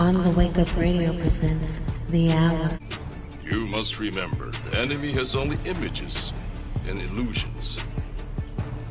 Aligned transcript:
On 0.00 0.14
the 0.24 0.30
Wake 0.30 0.56
Up 0.56 0.74
Radio 0.78 1.12
presents 1.12 1.76
The 2.06 2.32
Hour. 2.32 2.78
You 3.44 3.66
must 3.66 3.98
remember, 3.98 4.50
the 4.70 4.78
enemy 4.78 5.12
has 5.12 5.36
only 5.36 5.58
images 5.66 6.32
and 6.88 6.98
illusions, 7.02 7.78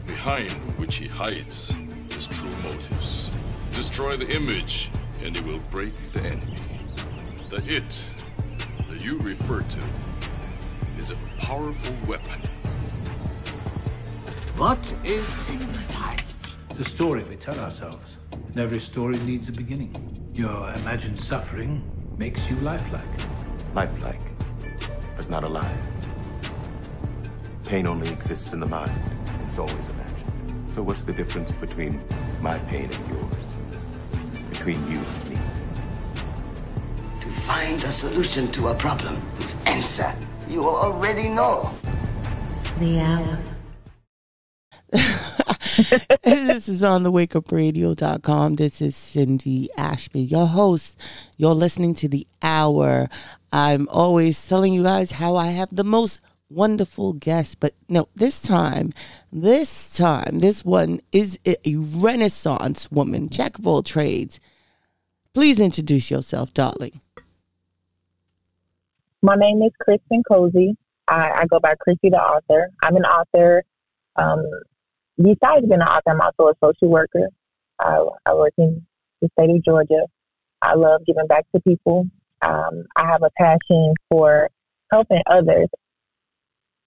behind 0.05 0.51
which 0.77 0.97
he 0.97 1.07
hides 1.07 1.73
his 2.11 2.27
true 2.27 2.51
motives. 2.61 3.31
Destroy 3.71 4.17
the 4.17 4.29
image, 4.29 4.91
and 5.23 5.35
it 5.35 5.43
will 5.43 5.57
break 5.71 5.97
the 6.11 6.21
enemy. 6.21 6.61
The 7.49 7.63
it 7.67 8.07
that 8.87 9.01
you 9.01 9.17
refer 9.17 9.61
to 9.61 9.79
is 10.99 11.09
a 11.09 11.15
powerful 11.39 11.95
weapon. 12.07 12.39
What 14.57 14.93
is 15.03 15.27
life? 15.99 16.59
The 16.75 16.85
story 16.85 17.23
we 17.23 17.35
tell 17.35 17.59
ourselves. 17.59 18.17
And 18.31 18.59
every 18.59 18.79
story 18.79 19.17
needs 19.21 19.49
a 19.49 19.51
beginning. 19.51 20.18
Your 20.39 20.71
imagined 20.75 21.19
suffering 21.19 21.83
makes 22.17 22.49
you 22.49 22.55
lifelike. 22.61 23.03
Lifelike, 23.73 24.21
but 25.17 25.29
not 25.29 25.43
alive. 25.43 25.85
Pain 27.65 27.85
only 27.85 28.09
exists 28.09 28.53
in 28.53 28.61
the 28.61 28.65
mind. 28.65 28.89
It's 29.45 29.57
always 29.57 29.89
imagined. 29.89 30.69
So 30.69 30.81
what's 30.81 31.03
the 31.03 31.11
difference 31.11 31.51
between 31.51 32.01
my 32.39 32.57
pain 32.69 32.89
and 32.89 33.09
yours? 33.09 33.47
Between 34.49 34.79
you 34.89 34.99
and 34.99 35.29
me? 35.29 35.37
To 37.19 37.27
find 37.41 37.83
a 37.83 37.91
solution 37.91 38.49
to 38.53 38.69
a 38.69 38.75
problem 38.75 39.17
whose 39.39 39.53
answer 39.65 40.15
you 40.47 40.63
already 40.69 41.27
know. 41.27 41.69
The 42.79 43.01
Hour. 43.01 43.58
this 46.23 46.67
is 46.67 46.83
on 46.83 47.03
the 47.03 47.11
wakeupradio.com. 47.11 48.55
This 48.55 48.81
is 48.81 48.97
Cindy 48.97 49.69
Ashby, 49.77 50.19
your 50.19 50.47
host. 50.47 50.99
You're 51.37 51.53
listening 51.53 51.93
to 51.95 52.09
the 52.09 52.27
hour. 52.41 53.07
I'm 53.53 53.87
always 53.89 54.45
telling 54.45 54.73
you 54.73 54.83
guys 54.83 55.11
how 55.11 55.37
I 55.37 55.47
have 55.47 55.73
the 55.73 55.85
most 55.85 56.19
wonderful 56.49 57.13
guests, 57.13 57.55
but 57.55 57.75
no, 57.87 58.09
this 58.15 58.41
time, 58.41 58.91
this 59.31 59.95
time, 59.95 60.39
this 60.39 60.65
one 60.65 60.99
is 61.13 61.39
a 61.45 61.57
renaissance 61.75 62.91
woman, 62.91 63.29
jack 63.29 63.57
of 63.57 63.65
all 63.65 63.81
trades. 63.81 64.39
Please 65.33 65.59
introduce 65.61 66.11
yourself, 66.11 66.53
darling. 66.53 66.99
My 69.21 69.35
name 69.35 69.61
is 69.61 69.71
Kristen 69.79 70.23
Cozy. 70.23 70.75
I, 71.07 71.31
I 71.31 71.45
go 71.45 71.59
by 71.59 71.75
Chrissy 71.79 72.09
the 72.09 72.17
author. 72.17 72.69
I'm 72.83 72.97
an 72.97 73.05
author. 73.05 73.63
Um, 74.17 74.43
besides 75.21 75.67
being 75.67 75.81
an 75.81 75.87
author, 75.87 76.11
I'm 76.11 76.21
also 76.21 76.49
a 76.49 76.53
social 76.63 76.89
worker. 76.89 77.27
I, 77.79 78.03
I 78.25 78.33
work 78.33 78.53
in 78.57 78.85
the 79.21 79.29
state 79.37 79.49
of 79.49 79.63
Georgia. 79.63 80.07
I 80.61 80.75
love 80.75 81.01
giving 81.05 81.27
back 81.27 81.45
to 81.53 81.61
people. 81.61 82.07
Um, 82.41 82.85
I 82.95 83.05
have 83.05 83.23
a 83.23 83.29
passion 83.37 83.93
for 84.09 84.49
helping 84.91 85.21
others. 85.29 85.67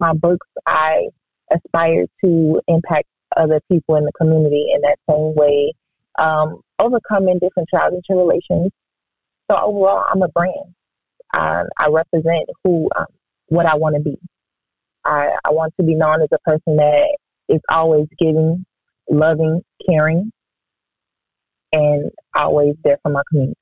My 0.00 0.12
books, 0.12 0.47
I 0.66 1.08
aspire 1.53 2.06
to 2.25 2.60
impact 2.69 3.08
other 3.36 3.60
people 3.70 3.97
in 3.97 4.05
the 4.05 4.12
community 4.12 4.66
in 4.75 4.80
that 4.83 4.98
same 5.08 5.34
way, 5.34 5.72
um, 6.19 6.60
overcoming 6.78 7.38
different 7.38 7.69
trials 7.69 7.94
and 7.94 8.05
tribulations. 8.05 8.70
So 9.50 9.56
overall, 9.56 10.05
I'm 10.10 10.22
a 10.22 10.28
brand. 10.28 10.75
I, 11.34 11.62
I 11.78 11.88
represent 11.88 12.48
who, 12.64 12.91
um, 12.97 13.06
what 13.48 13.66
I 13.66 13.77
want 13.77 13.97
to 13.97 14.03
be. 14.03 14.19
I, 15.05 15.30
I 15.44 15.50
want 15.50 15.75
to 15.78 15.83
be 15.83 15.94
known 15.94 16.22
as 16.22 16.28
a 16.33 16.38
person 16.41 16.77
that 16.77 17.16
is 17.48 17.60
always 17.68 18.06
giving, 18.18 18.64
loving, 19.10 19.62
caring, 19.88 20.32
and 21.72 22.10
always 22.34 22.74
there 22.84 22.98
for 23.02 23.10
my 23.10 23.22
community. 23.28 23.58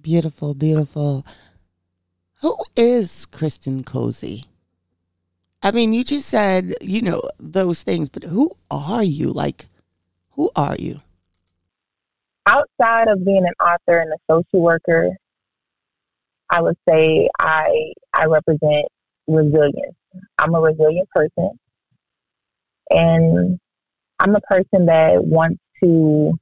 Beautiful, 0.00 0.54
beautiful. 0.54 1.26
Who 2.40 2.56
is 2.76 3.26
Kristen 3.26 3.84
Cozy? 3.84 4.46
I 5.62 5.72
mean, 5.72 5.92
you 5.92 6.04
just 6.04 6.26
said, 6.26 6.74
you 6.80 7.02
know, 7.02 7.20
those 7.38 7.82
things, 7.82 8.08
but 8.08 8.24
who 8.24 8.52
are 8.70 9.02
you? 9.02 9.30
Like, 9.30 9.66
who 10.30 10.50
are 10.56 10.76
you? 10.76 11.00
Outside 12.46 13.08
of 13.08 13.24
being 13.24 13.44
an 13.44 13.52
author 13.62 13.98
and 13.98 14.10
a 14.12 14.16
social 14.30 14.60
worker, 14.60 15.10
I 16.48 16.62
would 16.62 16.76
say 16.88 17.28
I 17.38 17.92
I 18.14 18.24
represent 18.24 18.86
resilience. 19.26 19.94
I'm 20.38 20.54
a 20.54 20.60
resilient 20.60 21.08
person. 21.10 21.58
And 22.90 23.58
I'm 24.18 24.34
a 24.34 24.40
person 24.40 24.86
that 24.86 25.24
wants 25.24 25.60
to, 25.82 26.32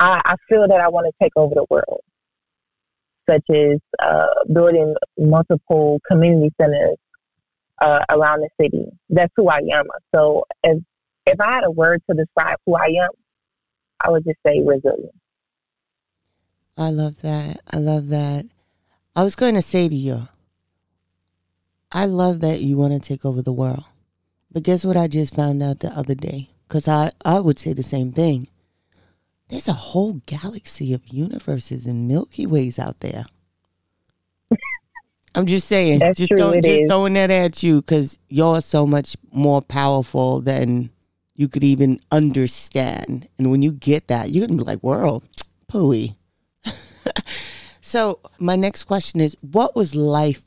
I, 0.00 0.20
I 0.24 0.34
feel 0.48 0.66
that 0.68 0.80
I 0.80 0.88
want 0.88 1.06
to 1.06 1.12
take 1.22 1.32
over 1.36 1.54
the 1.54 1.66
world, 1.70 2.00
such 3.28 3.44
as 3.50 3.78
uh, 3.98 4.26
building 4.52 4.94
multiple 5.18 6.00
community 6.10 6.52
centers 6.60 6.96
uh, 7.80 8.04
around 8.10 8.40
the 8.40 8.48
city. 8.60 8.86
That's 9.10 9.32
who 9.36 9.48
I 9.48 9.60
am. 9.72 9.86
So 10.14 10.44
if, 10.62 10.82
if 11.26 11.40
I 11.40 11.52
had 11.52 11.64
a 11.64 11.70
word 11.70 12.02
to 12.08 12.16
describe 12.16 12.56
who 12.66 12.74
I 12.74 12.86
am, 13.02 13.10
I 14.00 14.10
would 14.10 14.24
just 14.24 14.38
say 14.46 14.60
resilient. 14.64 15.14
I 16.78 16.90
love 16.90 17.22
that. 17.22 17.60
I 17.72 17.78
love 17.78 18.08
that. 18.08 18.46
I 19.14 19.22
was 19.22 19.34
going 19.34 19.54
to 19.54 19.62
say 19.62 19.88
to 19.88 19.94
you, 19.94 20.28
I 21.90 22.04
love 22.04 22.40
that 22.40 22.60
you 22.60 22.76
want 22.76 22.92
to 22.92 22.98
take 22.98 23.24
over 23.24 23.40
the 23.40 23.52
world. 23.52 23.84
But 24.56 24.62
guess 24.62 24.86
what 24.86 24.96
I 24.96 25.06
just 25.06 25.34
found 25.34 25.62
out 25.62 25.80
the 25.80 25.90
other 25.90 26.14
day? 26.14 26.48
Because 26.66 26.88
I, 26.88 27.12
I 27.22 27.40
would 27.40 27.58
say 27.58 27.74
the 27.74 27.82
same 27.82 28.10
thing. 28.10 28.48
There's 29.50 29.68
a 29.68 29.74
whole 29.74 30.22
galaxy 30.24 30.94
of 30.94 31.06
universes 31.08 31.84
and 31.84 32.08
Milky 32.08 32.46
Ways 32.46 32.78
out 32.78 33.00
there. 33.00 33.26
I'm 35.34 35.44
just 35.44 35.68
saying, 35.68 35.98
That's 35.98 36.18
just 36.18 36.30
just 36.30 36.66
is. 36.66 36.88
throwing 36.88 37.12
that 37.12 37.30
at 37.30 37.62
you 37.62 37.82
because 37.82 38.18
you're 38.30 38.62
so 38.62 38.86
much 38.86 39.14
more 39.30 39.60
powerful 39.60 40.40
than 40.40 40.88
you 41.34 41.48
could 41.48 41.62
even 41.62 42.00
understand. 42.10 43.28
And 43.36 43.50
when 43.50 43.60
you 43.60 43.72
get 43.72 44.08
that, 44.08 44.30
you're 44.30 44.46
gonna 44.46 44.56
be 44.56 44.64
like, 44.64 44.82
"World, 44.82 45.22
pooey." 45.70 46.16
so 47.82 48.20
my 48.38 48.56
next 48.56 48.84
question 48.84 49.20
is, 49.20 49.36
what 49.42 49.76
was 49.76 49.94
life 49.94 50.42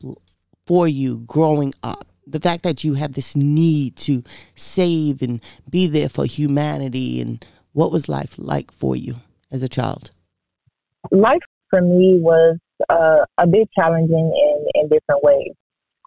for 0.65 0.87
you 0.87 1.19
growing 1.27 1.75
up? 1.83 2.08
The 2.31 2.39
fact 2.39 2.63
that 2.63 2.83
you 2.83 2.93
have 2.93 3.13
this 3.13 3.35
need 3.35 3.95
to 3.97 4.23
save 4.55 5.21
and 5.21 5.41
be 5.69 5.87
there 5.87 6.09
for 6.09 6.25
humanity, 6.25 7.21
and 7.21 7.43
what 7.73 7.91
was 7.91 8.07
life 8.07 8.35
like 8.37 8.71
for 8.71 8.95
you 8.95 9.15
as 9.51 9.63
a 9.63 9.69
child? 9.69 10.11
life 11.11 11.41
for 11.69 11.81
me 11.81 12.19
was 12.21 12.57
uh, 12.89 13.25
a 13.37 13.47
bit 13.47 13.69
challenging 13.77 14.31
in, 14.35 14.65
in 14.75 14.89
different 14.89 15.23
ways. 15.23 15.53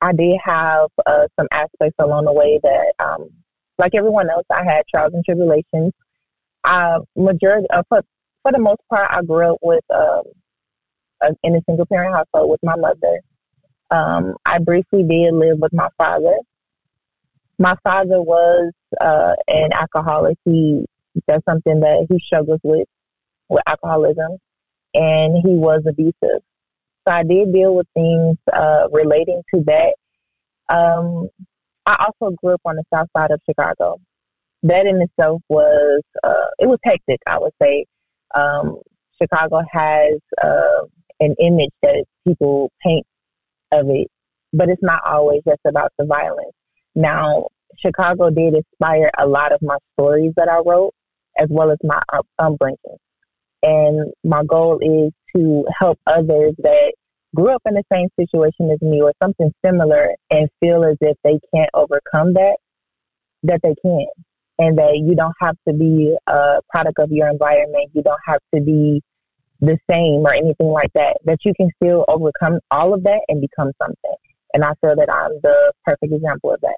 I 0.00 0.12
did 0.12 0.36
have 0.44 0.88
uh, 1.06 1.26
some 1.38 1.46
aspects 1.52 1.96
along 2.00 2.24
the 2.24 2.32
way 2.32 2.58
that, 2.62 2.92
um, 2.98 3.30
like 3.78 3.94
everyone 3.94 4.30
else, 4.30 4.46
I 4.50 4.64
had 4.64 4.82
trials 4.90 5.12
and 5.14 5.24
tribulations. 5.24 5.92
Uh, 6.64 7.00
majority, 7.16 7.66
uh, 7.72 7.82
for, 7.88 8.02
for 8.42 8.52
the 8.52 8.58
most 8.58 8.80
part, 8.90 9.08
I 9.10 9.22
grew 9.22 9.52
up 9.52 9.58
with 9.62 9.84
um, 9.94 10.22
in 11.44 11.54
a 11.54 11.60
single 11.68 11.86
parent 11.86 12.14
household 12.14 12.50
with 12.50 12.60
my 12.62 12.76
mother. 12.76 13.20
Um, 13.92 14.36
I 14.46 14.58
briefly 14.58 15.02
did 15.02 15.34
live 15.34 15.58
with 15.58 15.72
my 15.72 15.88
father. 15.98 16.34
My 17.58 17.76
father 17.84 18.22
was 18.22 18.72
uh, 19.00 19.34
an 19.48 19.72
alcoholic. 19.74 20.38
He 20.44 20.84
that's 21.28 21.44
something 21.44 21.80
that 21.80 22.06
he 22.08 22.18
struggles 22.24 22.60
with 22.62 22.88
with 23.50 23.62
alcoholism 23.66 24.38
and 24.94 25.36
he 25.44 25.54
was 25.54 25.82
abusive. 25.86 26.42
So 27.06 27.14
I 27.14 27.22
did 27.22 27.52
deal 27.52 27.74
with 27.74 27.86
things 27.92 28.38
uh, 28.50 28.88
relating 28.90 29.42
to 29.54 29.62
that. 29.66 29.94
Um, 30.74 31.28
I 31.84 32.06
also 32.06 32.34
grew 32.36 32.54
up 32.54 32.62
on 32.64 32.76
the 32.76 32.84
south 32.92 33.08
side 33.14 33.30
of 33.30 33.40
Chicago. 33.44 34.00
That 34.62 34.86
in 34.86 35.02
itself 35.02 35.42
was 35.48 36.02
uh, 36.24 36.46
it 36.58 36.66
was 36.66 36.78
hectic. 36.82 37.20
I 37.26 37.38
would 37.38 37.52
say 37.60 37.84
um, 38.34 38.78
Chicago 39.20 39.60
has 39.70 40.14
uh, 40.42 40.86
an 41.20 41.34
image 41.40 41.72
that 41.82 42.04
people 42.26 42.70
paint 42.82 43.04
it, 43.72 44.08
but 44.52 44.68
it's 44.68 44.82
not 44.82 45.00
always 45.06 45.40
just 45.46 45.60
about 45.66 45.92
the 45.98 46.04
violence. 46.04 46.52
Now, 46.94 47.46
Chicago 47.78 48.30
did 48.30 48.54
inspire 48.54 49.10
a 49.18 49.26
lot 49.26 49.52
of 49.52 49.60
my 49.62 49.76
stories 49.94 50.32
that 50.36 50.48
I 50.48 50.58
wrote, 50.64 50.92
as 51.38 51.48
well 51.50 51.70
as 51.70 51.78
my 51.82 52.00
upbringing. 52.38 52.76
And 53.62 54.12
my 54.24 54.42
goal 54.44 54.78
is 54.82 55.12
to 55.34 55.64
help 55.78 55.98
others 56.06 56.54
that 56.58 56.92
grew 57.34 57.54
up 57.54 57.62
in 57.66 57.74
the 57.74 57.84
same 57.92 58.08
situation 58.18 58.70
as 58.70 58.80
me 58.82 59.00
or 59.00 59.12
something 59.22 59.50
similar 59.64 60.10
and 60.30 60.48
feel 60.60 60.84
as 60.84 60.96
if 61.00 61.16
they 61.24 61.38
can't 61.54 61.70
overcome 61.72 62.34
that, 62.34 62.56
that 63.44 63.60
they 63.62 63.74
can. 63.82 64.06
And 64.58 64.76
that 64.78 65.00
you 65.02 65.16
don't 65.16 65.34
have 65.40 65.56
to 65.66 65.74
be 65.74 66.14
a 66.26 66.60
product 66.70 66.98
of 66.98 67.10
your 67.10 67.28
environment. 67.28 67.90
You 67.94 68.02
don't 68.02 68.20
have 68.26 68.40
to 68.54 68.60
be 68.60 69.00
the 69.62 69.78
same 69.88 70.26
or 70.26 70.34
anything 70.34 70.66
like 70.66 70.92
that. 70.94 71.16
That 71.24 71.38
you 71.44 71.54
can 71.54 71.70
still 71.82 72.04
overcome 72.08 72.58
all 72.70 72.92
of 72.92 73.02
that 73.04 73.20
and 73.28 73.40
become 73.40 73.72
something. 73.80 74.14
And 74.52 74.64
I 74.64 74.72
feel 74.82 74.94
that 74.96 75.10
I'm 75.10 75.30
the 75.42 75.72
perfect 75.86 76.12
example 76.12 76.52
of 76.52 76.60
that. 76.60 76.76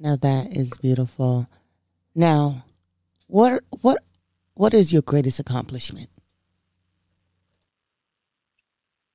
Now 0.00 0.16
that 0.16 0.56
is 0.56 0.72
beautiful. 0.78 1.46
Now, 2.14 2.64
what 3.26 3.62
what 3.82 4.02
what 4.54 4.72
is 4.72 4.92
your 4.92 5.02
greatest 5.02 5.40
accomplishment? 5.40 6.08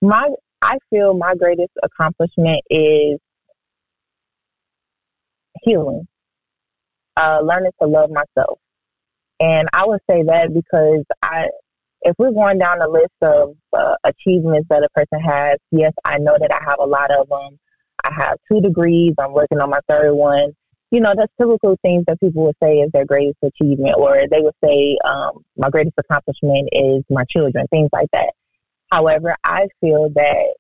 My 0.01 0.30
I 0.62 0.77
feel 0.89 1.13
my 1.13 1.35
greatest 1.35 1.71
accomplishment 1.81 2.62
is 2.69 3.18
healing, 5.63 6.07
uh, 7.18 7.39
learning 7.42 7.71
to 7.81 7.88
love 7.88 8.09
myself. 8.09 8.59
And 9.39 9.68
I 9.74 9.86
would 9.86 10.01
say 10.09 10.24
that 10.24 10.53
because 10.53 11.03
I, 11.24 11.47
if 12.01 12.15
we're 12.18 12.31
going 12.31 12.57
down 12.57 12.80
the 12.80 12.88
list 12.88 13.13
of 13.21 13.56
uh, 13.74 13.95
achievements 14.03 14.68
that 14.69 14.83
a 14.83 14.89
person 14.89 15.19
has, 15.21 15.57
yes, 15.71 15.94
I 16.06 16.18
know 16.18 16.38
that 16.39 16.53
I 16.53 16.63
have 16.63 16.80
a 16.80 16.86
lot 16.86 17.12
of 17.12 17.30
them. 17.30 17.59
I 18.03 18.13
have 18.13 18.38
two 18.51 18.62
degrees. 18.62 19.13
I'm 19.19 19.33
working 19.33 19.59
on 19.59 19.69
my 19.69 19.80
third 19.88 20.13
one. 20.13 20.53
You 20.91 21.01
know, 21.01 21.13
that's 21.15 21.31
typical 21.39 21.77
things 21.81 22.03
that 22.07 22.19
people 22.19 22.45
would 22.45 22.56
say 22.63 22.77
is 22.77 22.91
their 22.91 23.06
greatest 23.06 23.38
achievement, 23.44 23.95
or 23.97 24.24
they 24.31 24.41
would 24.41 24.56
say, 24.63 24.97
um, 25.06 25.44
my 25.56 25.69
greatest 25.69 25.95
accomplishment 26.00 26.69
is 26.71 27.03
my 27.09 27.24
children, 27.25 27.68
things 27.68 27.89
like 27.94 28.07
that. 28.13 28.33
However, 28.92 29.35
I 29.44 29.68
feel 29.81 30.09
that 30.15 30.56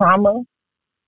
trauma 0.00 0.42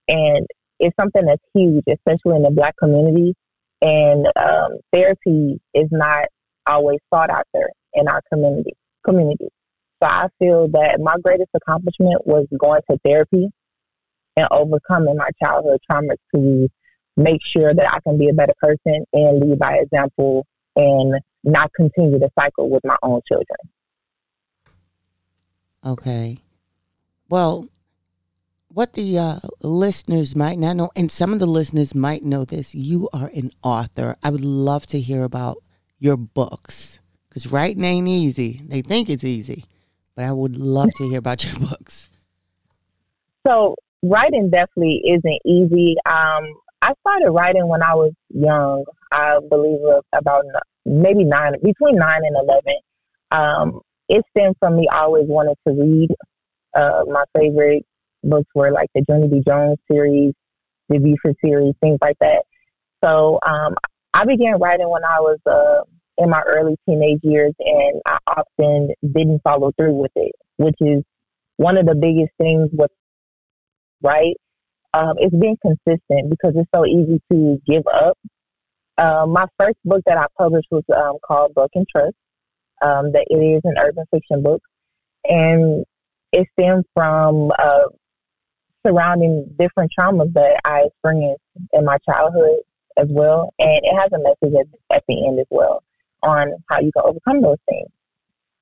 and 0.09 0.47
it's 0.81 0.97
something 0.99 1.25
that's 1.25 1.43
huge, 1.55 1.85
especially 1.89 2.37
in 2.37 2.43
the 2.43 2.51
black 2.51 2.77
community. 2.77 3.35
And 3.81 4.27
um, 4.37 4.79
therapy 4.93 5.61
is 5.75 5.89
not 5.93 6.27
always 6.69 6.99
sought 7.13 7.31
after 7.31 7.71
in 7.95 8.09
our 8.09 8.23
community. 8.33 8.77
Community. 9.05 9.49
So 10.03 10.09
I 10.09 10.29
feel 10.39 10.69
that 10.69 11.01
my 11.01 11.15
greatest 11.23 11.51
accomplishment 11.55 12.27
was 12.27 12.47
going 12.57 12.83
to 12.91 12.99
therapy 13.05 13.49
and 14.37 14.49
overcoming 14.51 15.17
my 15.17 15.31
childhood 15.43 15.81
trauma 15.91 16.15
to 16.35 16.69
make 17.17 17.45
sure 17.45 17.75
that 17.75 17.93
I 17.93 17.99
can 18.01 18.17
be 18.17 18.29
a 18.29 18.33
better 18.33 18.55
person 18.61 19.05
and 19.13 19.41
lead 19.41 19.59
by 19.59 19.79
example 19.79 20.47
and 20.77 21.15
not 21.43 21.73
continue 21.75 22.19
the 22.19 22.31
cycle 22.39 22.71
with 22.71 22.85
my 22.85 22.97
own 23.03 23.21
children. 23.27 23.59
Okay. 25.85 26.39
Well, 27.29 27.69
what 28.69 28.93
the 28.93 29.19
uh, 29.19 29.39
listeners 29.63 30.37
might 30.37 30.59
not 30.59 30.77
know, 30.77 30.91
and 30.95 31.11
some 31.11 31.33
of 31.33 31.41
the 31.41 31.47
listeners 31.47 31.95
might 31.95 32.25
know 32.25 32.45
this, 32.45 32.75
you 32.75 33.09
are 33.13 33.31
an 33.35 33.51
author. 33.63 34.17
I 34.23 34.31
would 34.31 34.45
love 34.45 34.87
to 34.89 35.01
hear 35.01 35.25
about 35.25 35.63
your 35.99 36.17
books 36.17 36.99
because 37.29 37.47
writing 37.47 37.85
ain't 37.85 38.09
easy. 38.09 38.63
They 38.67 38.83
think 38.83 39.09
it's 39.09 39.25
easy, 39.25 39.65
but 40.15 40.25
I 40.25 40.33
would 40.33 40.57
love 40.57 40.91
to 40.97 41.09
hear 41.09 41.19
about 41.19 41.45
your 41.45 41.59
books. 41.69 42.09
So, 43.47 43.77
writing 44.03 44.51
definitely 44.51 45.03
isn't 45.07 45.41
easy. 45.45 45.97
Um, 46.07 46.55
I 46.83 46.93
started 47.01 47.31
writing 47.31 47.67
when 47.69 47.83
I 47.83 47.95
was 47.95 48.13
young. 48.31 48.85
I 49.11 49.39
believe 49.49 49.79
about 50.13 50.45
maybe 50.85 51.25
nine, 51.25 51.53
between 51.63 51.97
nine 51.97 52.21
and 52.25 52.37
eleven. 52.37 52.75
Um, 53.31 53.81
it 54.09 54.25
stemmed 54.31 54.57
from 54.59 54.77
me 54.77 54.87
always 54.93 55.27
wanting 55.27 55.57
to 55.67 55.75
read. 55.75 56.09
Uh, 56.75 57.05
my 57.09 57.25
favorite 57.37 57.85
books 58.23 58.49
were 58.55 58.71
like 58.71 58.89
the 58.95 59.05
Junie 59.09 59.29
B. 59.29 59.43
Jones 59.47 59.79
series, 59.91 60.35
the 60.89 60.99
Buford 60.99 61.37
series, 61.45 61.75
things 61.81 61.99
like 62.01 62.17
that. 62.21 62.43
So 63.05 63.39
um, 63.47 63.75
I 64.15 64.25
began 64.25 64.59
writing 64.59 64.89
when 64.89 65.05
I 65.05 65.21
was 65.21 65.39
uh, 65.47 65.85
in 66.23 66.31
my 66.31 66.43
early 66.47 66.77
teenage 66.89 67.21
years, 67.23 67.55
and 67.59 68.01
I 68.07 68.19
often 68.27 68.91
didn't 69.03 69.43
follow 69.43 69.73
through 69.77 69.95
with 69.95 70.13
it, 70.17 70.33
which 70.57 70.77
is 70.81 71.03
one 71.57 71.77
of 71.77 71.87
the 71.87 71.95
biggest 71.95 72.33
things 72.39 72.71
with 72.73 72.91
right. 74.03 74.35
Um, 74.95 75.15
it's 75.19 75.35
being 75.35 75.59
consistent 75.61 76.31
because 76.31 76.55
it's 76.57 76.71
so 76.75 76.87
easy 76.87 77.21
to 77.31 77.61
give 77.67 77.87
up. 77.93 78.17
Uh, 78.97 79.27
my 79.27 79.47
first 79.59 79.77
book 79.85 80.03
that 80.07 80.19
I 80.19 80.25
published 80.37 80.69
was 80.71 80.83
um, 80.97 81.19
called 81.25 81.55
Broken 81.55 81.85
Trust. 81.91 82.15
Um, 82.81 83.11
that 83.11 83.27
it 83.29 83.35
is 83.35 83.61
an 83.65 83.75
urban 83.77 84.05
fiction 84.13 84.41
book, 84.41 84.63
and 85.29 85.85
it 86.33 86.47
stems 86.53 86.85
from 86.95 87.51
uh, 87.59 87.89
surrounding 88.87 89.53
different 89.59 89.91
traumas 89.99 90.33
that 90.35 90.61
I 90.65 90.83
experienced 90.87 91.43
in 91.73 91.85
my 91.85 91.99
childhood 92.09 92.61
as 92.99 93.07
well. 93.09 93.53
And 93.59 93.81
it 93.83 93.95
has 93.99 94.11
a 94.13 94.19
message 94.19 94.59
at, 94.61 94.97
at 94.97 95.05
the 95.09 95.27
end 95.27 95.41
as 95.41 95.47
well 95.51 95.83
on 96.23 96.53
how 96.69 96.81
you 96.81 96.91
can 96.93 97.05
overcome 97.05 97.43
those 97.43 97.59
things. 97.69 97.89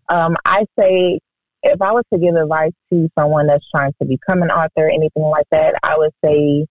Um, 0.09 0.37
I 0.44 0.65
say 0.79 1.21
if 1.62 1.83
I 1.83 1.93
was 1.93 2.05
to 2.12 2.19
give 2.19 2.35
advice 2.37 2.73
to 2.93 3.09
someone 3.19 3.47
that's 3.47 3.65
trying 3.75 3.93
to 4.00 4.06
become 4.06 4.43
an 4.43 4.50
author, 4.50 4.88
anything 4.88 5.23
like 5.23 5.47
that, 5.50 5.75
I 5.83 5.97
would 5.97 6.12
say 6.25 6.67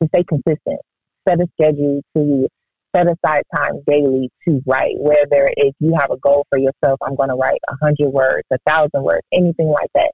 to 0.00 0.08
stay 0.08 0.24
consistent, 0.24 0.80
set 1.26 1.40
a 1.40 1.48
schedule 1.54 2.02
to 2.16 2.48
set 2.94 3.06
aside 3.06 3.42
time 3.54 3.82
daily 3.86 4.30
to 4.46 4.62
write. 4.66 4.96
Whether 4.98 5.50
if 5.56 5.74
you 5.80 5.96
have 5.98 6.10
a 6.10 6.16
goal 6.18 6.46
for 6.50 6.58
yourself, 6.58 6.98
I'm 7.02 7.16
going 7.16 7.28
to 7.30 7.34
write 7.34 7.60
a 7.68 7.76
hundred 7.82 8.10
words, 8.10 8.46
a 8.52 8.58
thousand 8.66 9.02
words, 9.02 9.26
anything 9.32 9.68
like 9.68 9.90
that. 9.94 10.12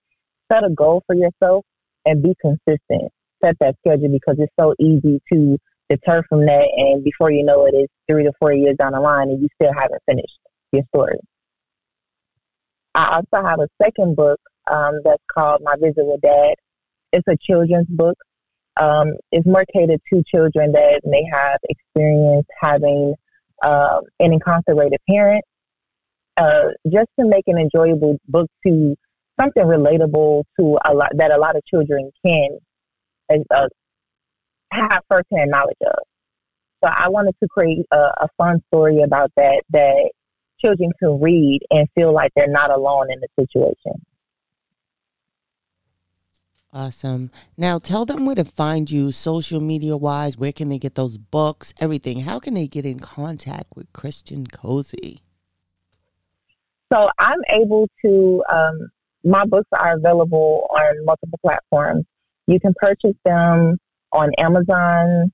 Set 0.50 0.64
a 0.64 0.70
goal 0.70 1.02
for 1.06 1.14
yourself 1.14 1.64
and 2.04 2.22
be 2.22 2.34
consistent. 2.40 3.12
Set 3.44 3.56
that 3.60 3.76
schedule 3.80 4.08
because 4.10 4.36
it's 4.38 4.52
so 4.58 4.74
easy 4.78 5.20
to 5.32 5.58
deter 5.88 6.22
from 6.28 6.46
that. 6.46 6.68
And 6.76 7.04
before 7.04 7.30
you 7.30 7.44
know 7.44 7.66
it, 7.66 7.74
it's 7.74 7.92
three 8.08 8.24
to 8.24 8.32
four 8.38 8.52
years 8.52 8.76
down 8.78 8.92
the 8.92 9.00
line 9.00 9.28
and 9.28 9.40
you 9.40 9.48
still 9.60 9.72
haven't 9.72 10.02
finished 10.08 10.38
your 10.72 10.82
story. 10.94 11.18
I 12.94 13.16
also 13.16 13.46
have 13.46 13.60
a 13.60 13.68
second 13.82 14.16
book 14.16 14.40
um, 14.70 15.00
that's 15.04 15.22
called 15.32 15.60
My 15.62 15.74
Visit 15.76 16.04
with 16.04 16.20
Dad. 16.22 16.54
It's 17.12 17.26
a 17.28 17.36
children's 17.40 17.88
book. 17.88 18.16
Um, 18.78 19.14
it's 19.32 19.46
more 19.46 19.64
catered 19.72 20.00
to 20.12 20.22
children 20.26 20.72
that 20.72 21.00
may 21.04 21.22
have 21.32 21.58
experienced 21.68 22.48
having 22.60 23.14
um, 23.64 24.00
an 24.20 24.32
incarcerated 24.32 24.98
parent, 25.08 25.44
uh, 26.36 26.68
just 26.86 27.08
to 27.18 27.26
make 27.26 27.44
an 27.46 27.58
enjoyable 27.58 28.18
book 28.28 28.50
to 28.66 28.96
something 29.40 29.62
relatable 29.62 30.44
to 30.58 30.78
a 30.84 30.92
lot 30.92 31.10
that 31.16 31.30
a 31.30 31.38
lot 31.38 31.56
of 31.56 31.64
children 31.66 32.10
can 32.24 32.58
uh, 33.30 33.68
have 34.70 35.02
firsthand 35.08 35.50
knowledge 35.50 35.76
of. 35.80 35.98
So 36.84 36.90
I 36.94 37.08
wanted 37.08 37.34
to 37.42 37.48
create 37.48 37.86
a, 37.90 37.96
a 37.96 38.28
fun 38.36 38.62
story 38.68 39.02
about 39.02 39.32
that 39.36 39.62
that 39.70 40.10
children 40.58 40.90
can 40.98 41.20
read 41.20 41.60
and 41.70 41.88
feel 41.94 42.12
like 42.12 42.32
they're 42.36 42.48
not 42.48 42.70
alone 42.70 43.10
in 43.10 43.20
the 43.20 43.28
situation. 43.38 44.02
Awesome. 46.72 47.30
Now 47.56 47.78
tell 47.78 48.04
them 48.04 48.26
where 48.26 48.34
to 48.34 48.44
find 48.44 48.90
you 48.90 49.10
social 49.10 49.60
media 49.60 49.96
wise. 49.96 50.36
Where 50.36 50.52
can 50.52 50.68
they 50.68 50.78
get 50.78 50.94
those 50.94 51.16
books? 51.16 51.72
Everything. 51.80 52.20
How 52.20 52.38
can 52.38 52.52
they 52.52 52.66
get 52.66 52.84
in 52.84 53.00
contact 53.00 53.68
with 53.74 53.90
Kristen 53.94 54.46
Cozy? 54.46 55.22
So 56.92 57.08
I'm 57.18 57.40
able 57.48 57.88
to 58.04 58.44
um, 58.52 58.90
my 59.24 59.44
books 59.46 59.68
are 59.72 59.96
available 59.96 60.66
on 60.70 61.04
multiple 61.04 61.38
platforms. 61.42 62.04
You 62.46 62.60
can 62.60 62.74
purchase 62.80 63.16
them 63.24 63.78
on 64.16 64.32
Amazon, 64.38 65.32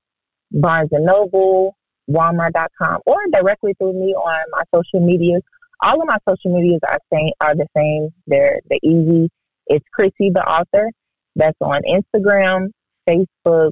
Barnes 0.51 0.89
and 0.91 1.05
Noble, 1.05 1.75
Walmart.com, 2.09 2.99
or 3.05 3.17
directly 3.31 3.73
through 3.77 3.93
me 3.93 4.13
on 4.13 4.39
my 4.51 4.63
social 4.75 5.05
medias. 5.05 5.41
All 5.81 6.01
of 6.01 6.07
my 6.07 6.17
social 6.27 6.55
medias 6.55 6.79
are 6.87 6.99
same 7.11 7.31
are 7.41 7.55
the 7.55 7.67
same. 7.75 8.09
They're 8.27 8.59
the 8.69 8.79
easy. 8.83 9.29
It's 9.67 9.85
Chrissy 9.93 10.31
the 10.33 10.41
author. 10.41 10.89
That's 11.35 11.57
on 11.61 11.81
Instagram, 11.83 12.67
Facebook, 13.09 13.71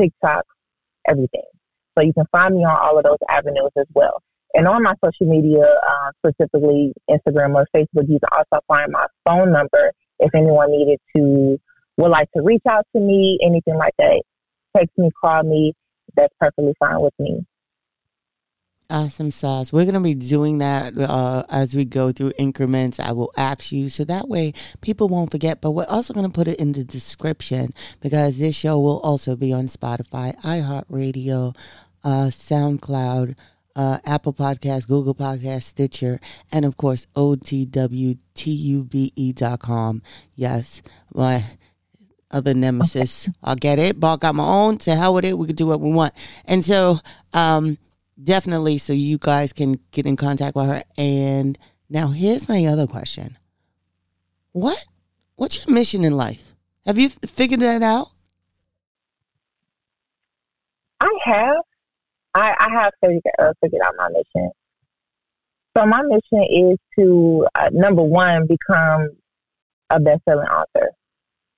TikTok, 0.00 0.44
everything. 1.08 1.44
So 1.96 2.04
you 2.04 2.12
can 2.12 2.24
find 2.32 2.54
me 2.54 2.64
on 2.64 2.76
all 2.80 2.98
of 2.98 3.04
those 3.04 3.18
avenues 3.28 3.70
as 3.76 3.86
well. 3.94 4.22
And 4.54 4.66
on 4.66 4.82
my 4.82 4.94
social 5.04 5.32
media, 5.32 5.62
uh, 5.62 6.10
specifically 6.18 6.92
Instagram 7.08 7.54
or 7.54 7.66
Facebook, 7.74 8.08
you 8.08 8.18
can 8.18 8.30
also 8.32 8.62
find 8.66 8.90
my 8.90 9.06
phone 9.24 9.52
number 9.52 9.92
if 10.18 10.34
anyone 10.34 10.70
needed 10.70 10.98
to, 11.16 11.58
would 12.00 12.10
like 12.10 12.30
to 12.32 12.42
reach 12.42 12.62
out 12.68 12.86
to 12.94 13.00
me, 13.00 13.38
anything 13.42 13.76
like 13.76 13.94
that. 13.98 14.22
Text 14.76 14.96
me, 14.96 15.10
call 15.20 15.42
me. 15.42 15.74
That's 16.16 16.34
perfectly 16.40 16.74
fine 16.78 17.00
with 17.00 17.14
me. 17.18 17.44
Awesome 18.88 19.30
sauce. 19.30 19.72
We're 19.72 19.84
going 19.84 19.94
to 19.94 20.00
be 20.00 20.14
doing 20.14 20.58
that 20.58 20.98
uh, 20.98 21.44
as 21.48 21.76
we 21.76 21.84
go 21.84 22.10
through 22.10 22.32
increments. 22.38 22.98
I 22.98 23.12
will 23.12 23.32
ask 23.36 23.70
you 23.70 23.88
so 23.88 24.02
that 24.04 24.28
way 24.28 24.52
people 24.80 25.08
won't 25.08 25.30
forget. 25.30 25.60
But 25.60 25.70
we're 25.72 25.86
also 25.86 26.12
going 26.12 26.26
to 26.26 26.32
put 26.32 26.48
it 26.48 26.58
in 26.58 26.72
the 26.72 26.82
description 26.82 27.72
because 28.00 28.38
this 28.38 28.56
show 28.56 28.80
will 28.80 28.98
also 29.00 29.36
be 29.36 29.52
on 29.52 29.68
Spotify, 29.68 30.36
iHeartRadio, 30.40 31.54
uh, 32.02 32.30
SoundCloud, 32.30 33.36
uh, 33.76 33.98
Apple 34.04 34.32
Podcast, 34.32 34.88
Google 34.88 35.14
Podcast, 35.14 35.62
Stitcher, 35.62 36.18
and 36.50 36.64
of 36.64 36.76
course, 36.76 37.06
OTWTUBE.com. 37.14 38.18
Yes, 40.34 40.82
my 41.14 41.44
other 42.30 42.54
nemesis. 42.54 43.28
I'll 43.42 43.56
get 43.56 43.78
it. 43.78 43.98
Ball 43.98 44.16
got 44.16 44.34
my 44.34 44.44
own. 44.44 44.78
To 44.78 44.94
hell 44.94 45.14
with 45.14 45.24
it. 45.24 45.36
We 45.36 45.46
can 45.46 45.56
do 45.56 45.66
what 45.66 45.80
we 45.80 45.92
want. 45.92 46.14
And 46.44 46.64
so, 46.64 47.00
um, 47.32 47.78
definitely, 48.22 48.78
so 48.78 48.92
you 48.92 49.18
guys 49.18 49.52
can 49.52 49.80
get 49.90 50.06
in 50.06 50.16
contact 50.16 50.56
with 50.56 50.66
her. 50.66 50.82
And 50.96 51.58
now, 51.88 52.08
here's 52.08 52.48
my 52.48 52.64
other 52.66 52.86
question: 52.86 53.38
What, 54.52 54.86
what's 55.36 55.66
your 55.66 55.74
mission 55.74 56.04
in 56.04 56.16
life? 56.16 56.54
Have 56.86 56.98
you 56.98 57.08
figured 57.08 57.60
that 57.60 57.82
out? 57.82 58.08
I 61.00 61.18
have. 61.24 61.56
I, 62.34 62.54
I 62.58 62.68
have 62.70 62.92
figured, 63.00 63.22
uh, 63.38 63.52
figured 63.60 63.82
out 63.84 63.94
my 63.98 64.08
mission. 64.08 64.50
So 65.76 65.86
my 65.86 66.02
mission 66.02 66.44
is 66.50 66.78
to 66.98 67.46
uh, 67.54 67.70
number 67.72 68.02
one 68.02 68.46
become 68.46 69.08
a 69.90 69.98
best-selling 69.98 70.46
author. 70.46 70.90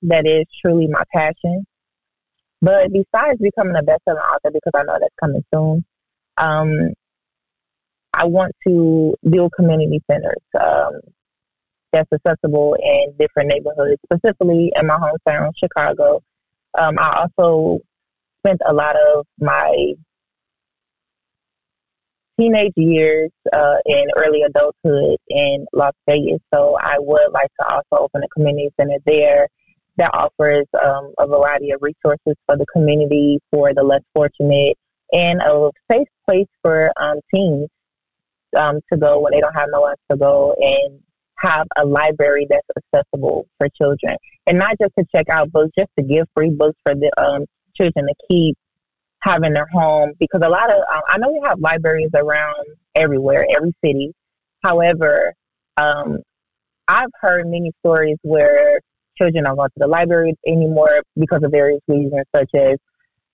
That 0.02 0.26
is 0.26 0.46
truly 0.60 0.88
my 0.88 1.02
passion. 1.14 1.64
But 2.60 2.92
besides 2.92 3.40
becoming 3.40 3.76
a 3.76 3.82
best-selling 3.82 4.20
author, 4.20 4.50
because 4.52 4.72
I 4.74 4.84
know 4.84 4.96
that's 5.00 5.14
coming 5.20 5.44
soon, 5.52 5.84
um, 6.36 6.92
I 8.14 8.26
want 8.26 8.52
to 8.66 9.14
build 9.28 9.52
community 9.56 10.00
centers 10.10 10.42
um, 10.60 11.00
that's 11.92 12.08
accessible 12.12 12.76
in 12.82 13.14
different 13.18 13.50
neighborhoods, 13.52 14.00
specifically 14.04 14.72
in 14.76 14.86
my 14.86 14.96
hometown, 14.96 15.50
Chicago. 15.56 16.22
Um, 16.78 16.98
I 16.98 17.26
also 17.26 17.80
spent 18.40 18.60
a 18.66 18.72
lot 18.72 18.96
of 18.96 19.26
my 19.40 19.94
teenage 22.38 22.72
years 22.76 23.30
uh, 23.52 23.76
and 23.86 24.10
early 24.16 24.42
adulthood 24.42 25.16
in 25.28 25.66
Las 25.72 25.94
Vegas. 26.08 26.40
So 26.52 26.76
I 26.80 26.96
would 26.98 27.32
like 27.32 27.50
to 27.60 27.66
also 27.66 28.04
open 28.04 28.22
a 28.22 28.28
community 28.28 28.70
center 28.78 28.98
there 29.06 29.48
that 29.96 30.10
offers 30.14 30.66
um, 30.82 31.12
a 31.18 31.26
variety 31.26 31.70
of 31.70 31.82
resources 31.82 32.34
for 32.46 32.56
the 32.56 32.66
community, 32.72 33.38
for 33.50 33.74
the 33.74 33.82
less 33.82 34.02
fortunate, 34.14 34.76
and 35.12 35.40
a 35.42 35.70
safe 35.90 36.08
place 36.26 36.46
for 36.62 36.90
um, 36.96 37.18
teens 37.34 37.68
um, 38.56 38.80
to 38.92 38.98
go 38.98 39.20
when 39.20 39.32
they 39.32 39.40
don't 39.40 39.54
have 39.54 39.68
nowhere 39.70 39.96
to 40.10 40.16
go 40.16 40.54
and 40.58 41.00
have 41.36 41.66
a 41.76 41.84
library 41.84 42.46
that's 42.48 42.66
accessible 42.76 43.46
for 43.58 43.68
children. 43.76 44.16
And 44.46 44.58
not 44.58 44.76
just 44.80 44.92
to 44.98 45.04
check 45.14 45.28
out 45.28 45.50
books, 45.52 45.72
just 45.78 45.90
to 45.98 46.04
give 46.04 46.26
free 46.34 46.50
books 46.50 46.78
for 46.84 46.94
the 46.94 47.10
um, 47.22 47.44
children 47.76 48.06
to 48.06 48.14
keep 48.30 48.56
having 49.20 49.52
their 49.52 49.68
home 49.72 50.12
because 50.18 50.40
a 50.44 50.48
lot 50.48 50.70
of 50.70 50.78
um, 50.92 51.02
I 51.06 51.18
know 51.18 51.30
we 51.30 51.40
have 51.44 51.60
libraries 51.60 52.10
around 52.14 52.66
everywhere, 52.94 53.46
every 53.54 53.72
city. 53.84 54.12
However, 54.62 55.34
um, 55.76 56.18
I've 56.88 57.10
heard 57.20 57.46
many 57.46 57.72
stories 57.84 58.16
where 58.22 58.80
children 59.22 59.44
don't 59.44 59.56
go 59.56 59.64
to 59.64 59.72
the 59.76 59.86
library 59.86 60.34
anymore 60.46 61.02
because 61.18 61.42
of 61.42 61.50
various 61.50 61.80
reasons, 61.88 62.24
such 62.34 62.50
as 62.54 62.76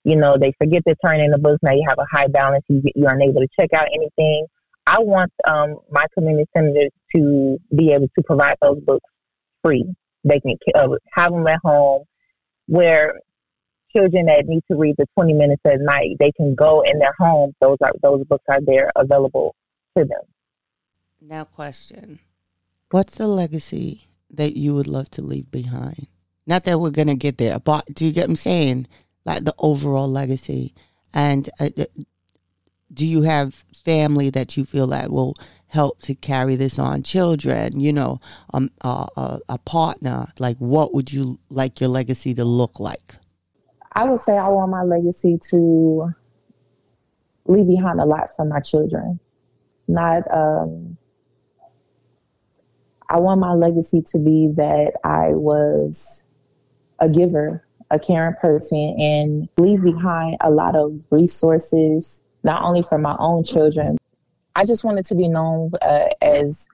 you 0.04 0.16
know 0.16 0.37
they 0.38 0.52
forget 0.59 0.83
to 0.87 0.95
turn 1.04 1.21
in 1.21 1.30
the 1.30 1.38
books. 1.38 1.59
Now 1.62 1.73
you 1.73 1.85
have 1.88 1.99
a 1.99 2.07
high 2.11 2.28
balance, 2.28 2.64
you 2.68 2.83
you 2.95 3.07
aren't 3.07 3.23
able 3.23 3.40
to 3.40 3.49
check 3.59 3.73
out 3.73 3.88
anything. 3.92 4.47
I 4.87 5.00
want 5.00 5.33
um, 5.47 5.76
my 5.90 6.07
community 6.14 6.49
centers 6.57 6.90
to 7.14 7.59
be 7.76 7.92
able 7.92 8.09
to 8.16 8.23
provide 8.25 8.57
those 8.62 8.80
books 8.80 9.04
free. 9.62 9.85
They 10.25 10.40
can 10.40 10.57
uh, 10.75 10.88
have 11.12 11.33
them 11.33 11.47
at 11.47 11.61
home 11.62 12.04
where 12.66 13.14
children 13.95 14.26
that 14.26 14.47
need 14.47 14.62
to 14.71 14.76
read 14.76 14.95
the 14.99 15.07
20 15.14 15.33
minutes 15.35 15.62
at 15.64 15.80
night, 15.80 16.16
they 16.18 16.33
can 16.33 16.54
go 16.54 16.83
in 16.83 16.99
their 16.99 17.14
home. 17.18 17.52
Those 17.61 17.76
are 17.83 17.92
those 18.02 18.25
books 18.25 18.45
are 18.49 18.61
there 18.61 18.90
available 18.97 19.54
to 19.97 20.04
them. 20.04 20.23
Now, 21.21 21.45
question: 21.45 22.21
What's 22.90 23.16
the 23.16 23.26
legacy 23.26 24.08
that 24.30 24.56
you 24.56 24.75
would 24.75 24.87
love 24.87 25.11
to 25.12 25.23
leave 25.23 25.50
behind? 25.50 26.06
Not 26.47 26.64
that 26.64 26.80
we're 26.80 26.90
gonna 26.90 27.14
get 27.14 27.38
there, 27.38 27.58
but 27.58 27.85
do 27.94 28.06
you 28.06 28.12
get 28.12 28.23
what 28.23 28.30
I'm 28.30 28.37
saying? 28.37 28.87
Like 29.25 29.44
the 29.44 29.54
overall 29.58 30.11
legacy, 30.11 30.75
and 31.12 31.49
uh, 31.61 31.70
uh 31.76 31.85
do 32.92 33.06
you 33.06 33.23
have 33.23 33.64
family 33.85 34.30
that 34.30 34.56
you 34.56 34.64
feel 34.64 34.87
that 34.88 35.11
will 35.11 35.37
help 35.68 36.00
to 36.02 36.14
carry 36.14 36.56
this 36.56 36.78
on? 36.78 37.02
Children, 37.02 37.80
you 37.80 37.92
know, 37.92 38.20
um, 38.54 38.70
uh, 38.82 39.06
uh, 39.16 39.38
a 39.49 39.58
partner. 39.58 40.26
Like, 40.38 40.56
what 40.58 40.94
would 40.94 41.12
you 41.12 41.38
like 41.50 41.80
your 41.80 41.90
legacy 41.90 42.35
to 42.35 42.44
look 42.44 42.80
like? 42.80 43.16
I 43.92 44.08
would 44.08 44.20
say 44.20 44.37
I 44.37 44.49
want 44.49 44.70
my 44.70 44.82
legacy 44.82 45.38
to 45.50 46.14
leave 47.47 47.66
behind 47.66 48.00
a 48.00 48.04
lot 48.04 48.30
for 48.35 48.44
my 48.44 48.61
children. 48.61 49.20
Not, 49.87 50.23
um, 50.32 50.97
I 53.09 53.19
want 53.19 53.41
my 53.41 53.55
legacy 53.55 54.03
to 54.03 54.19
be 54.19 54.49
that 54.57 54.93
I 55.05 55.29
was 55.29 56.25
a 56.99 57.09
giver, 57.09 57.67
a 57.91 57.99
caring 57.99 58.35
person, 58.35 58.97
and 58.99 59.49
leave 59.57 59.83
behind 59.83 60.37
a 60.41 60.50
lot 60.50 60.77
of 60.77 60.99
resources, 61.11 62.23
not 62.43 62.62
only 62.62 62.83
for 62.83 62.99
my 62.99 63.17
own 63.19 63.45
children. 63.45 63.97
I 64.55 64.65
just 64.65 64.85
wanted 64.85 65.07
to 65.07 65.15
be 65.15 65.29
known 65.29 65.71
uh, 65.81 66.09
as 66.21 66.69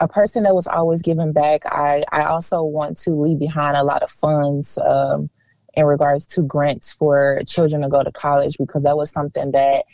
a 0.00 0.08
person 0.08 0.44
that 0.44 0.54
was 0.54 0.66
always 0.66 1.02
giving 1.02 1.32
back. 1.32 1.62
I, 1.66 2.04
I 2.12 2.24
also 2.24 2.62
want 2.62 2.96
to 2.98 3.10
leave 3.10 3.38
behind 3.38 3.76
a 3.76 3.84
lot 3.84 4.02
of 4.02 4.10
funds. 4.10 4.78
Um, 4.78 5.30
in 5.78 5.86
regards 5.86 6.26
to 6.26 6.42
grants 6.42 6.92
for 6.92 7.40
children 7.46 7.82
to 7.82 7.88
go 7.88 8.02
to 8.02 8.10
college 8.10 8.56
because 8.58 8.82
that 8.82 8.96
was 8.96 9.12
something 9.12 9.52
that 9.52 9.84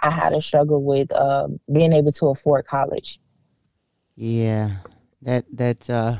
I 0.00 0.08
had 0.08 0.32
a 0.32 0.40
struggle 0.40 0.82
with 0.82 1.12
uh, 1.12 1.48
being 1.70 1.92
able 1.92 2.12
to 2.12 2.28
afford 2.28 2.66
college. 2.66 3.20
Yeah, 4.16 4.70
that 5.22 5.44
that 5.52 5.90
uh, 5.90 6.16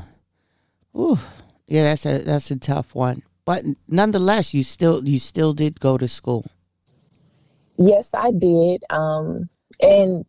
ooh, 0.96 1.18
yeah, 1.66 1.84
that's 1.84 2.06
a 2.06 2.18
that's 2.18 2.50
a 2.50 2.56
tough 2.56 2.94
one. 2.94 3.22
But 3.44 3.64
nonetheless, 3.88 4.54
you 4.54 4.62
still 4.62 5.06
you 5.06 5.18
still 5.18 5.52
did 5.52 5.80
go 5.80 5.98
to 5.98 6.08
school. 6.08 6.46
Yes, 7.76 8.14
I 8.14 8.30
did, 8.30 8.84
um, 8.90 9.48
and 9.80 10.24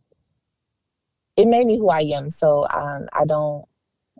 it 1.36 1.46
made 1.46 1.66
me 1.66 1.78
who 1.78 1.88
I 1.90 2.00
am. 2.14 2.30
So 2.30 2.66
um, 2.68 3.08
I 3.12 3.24
don't 3.24 3.66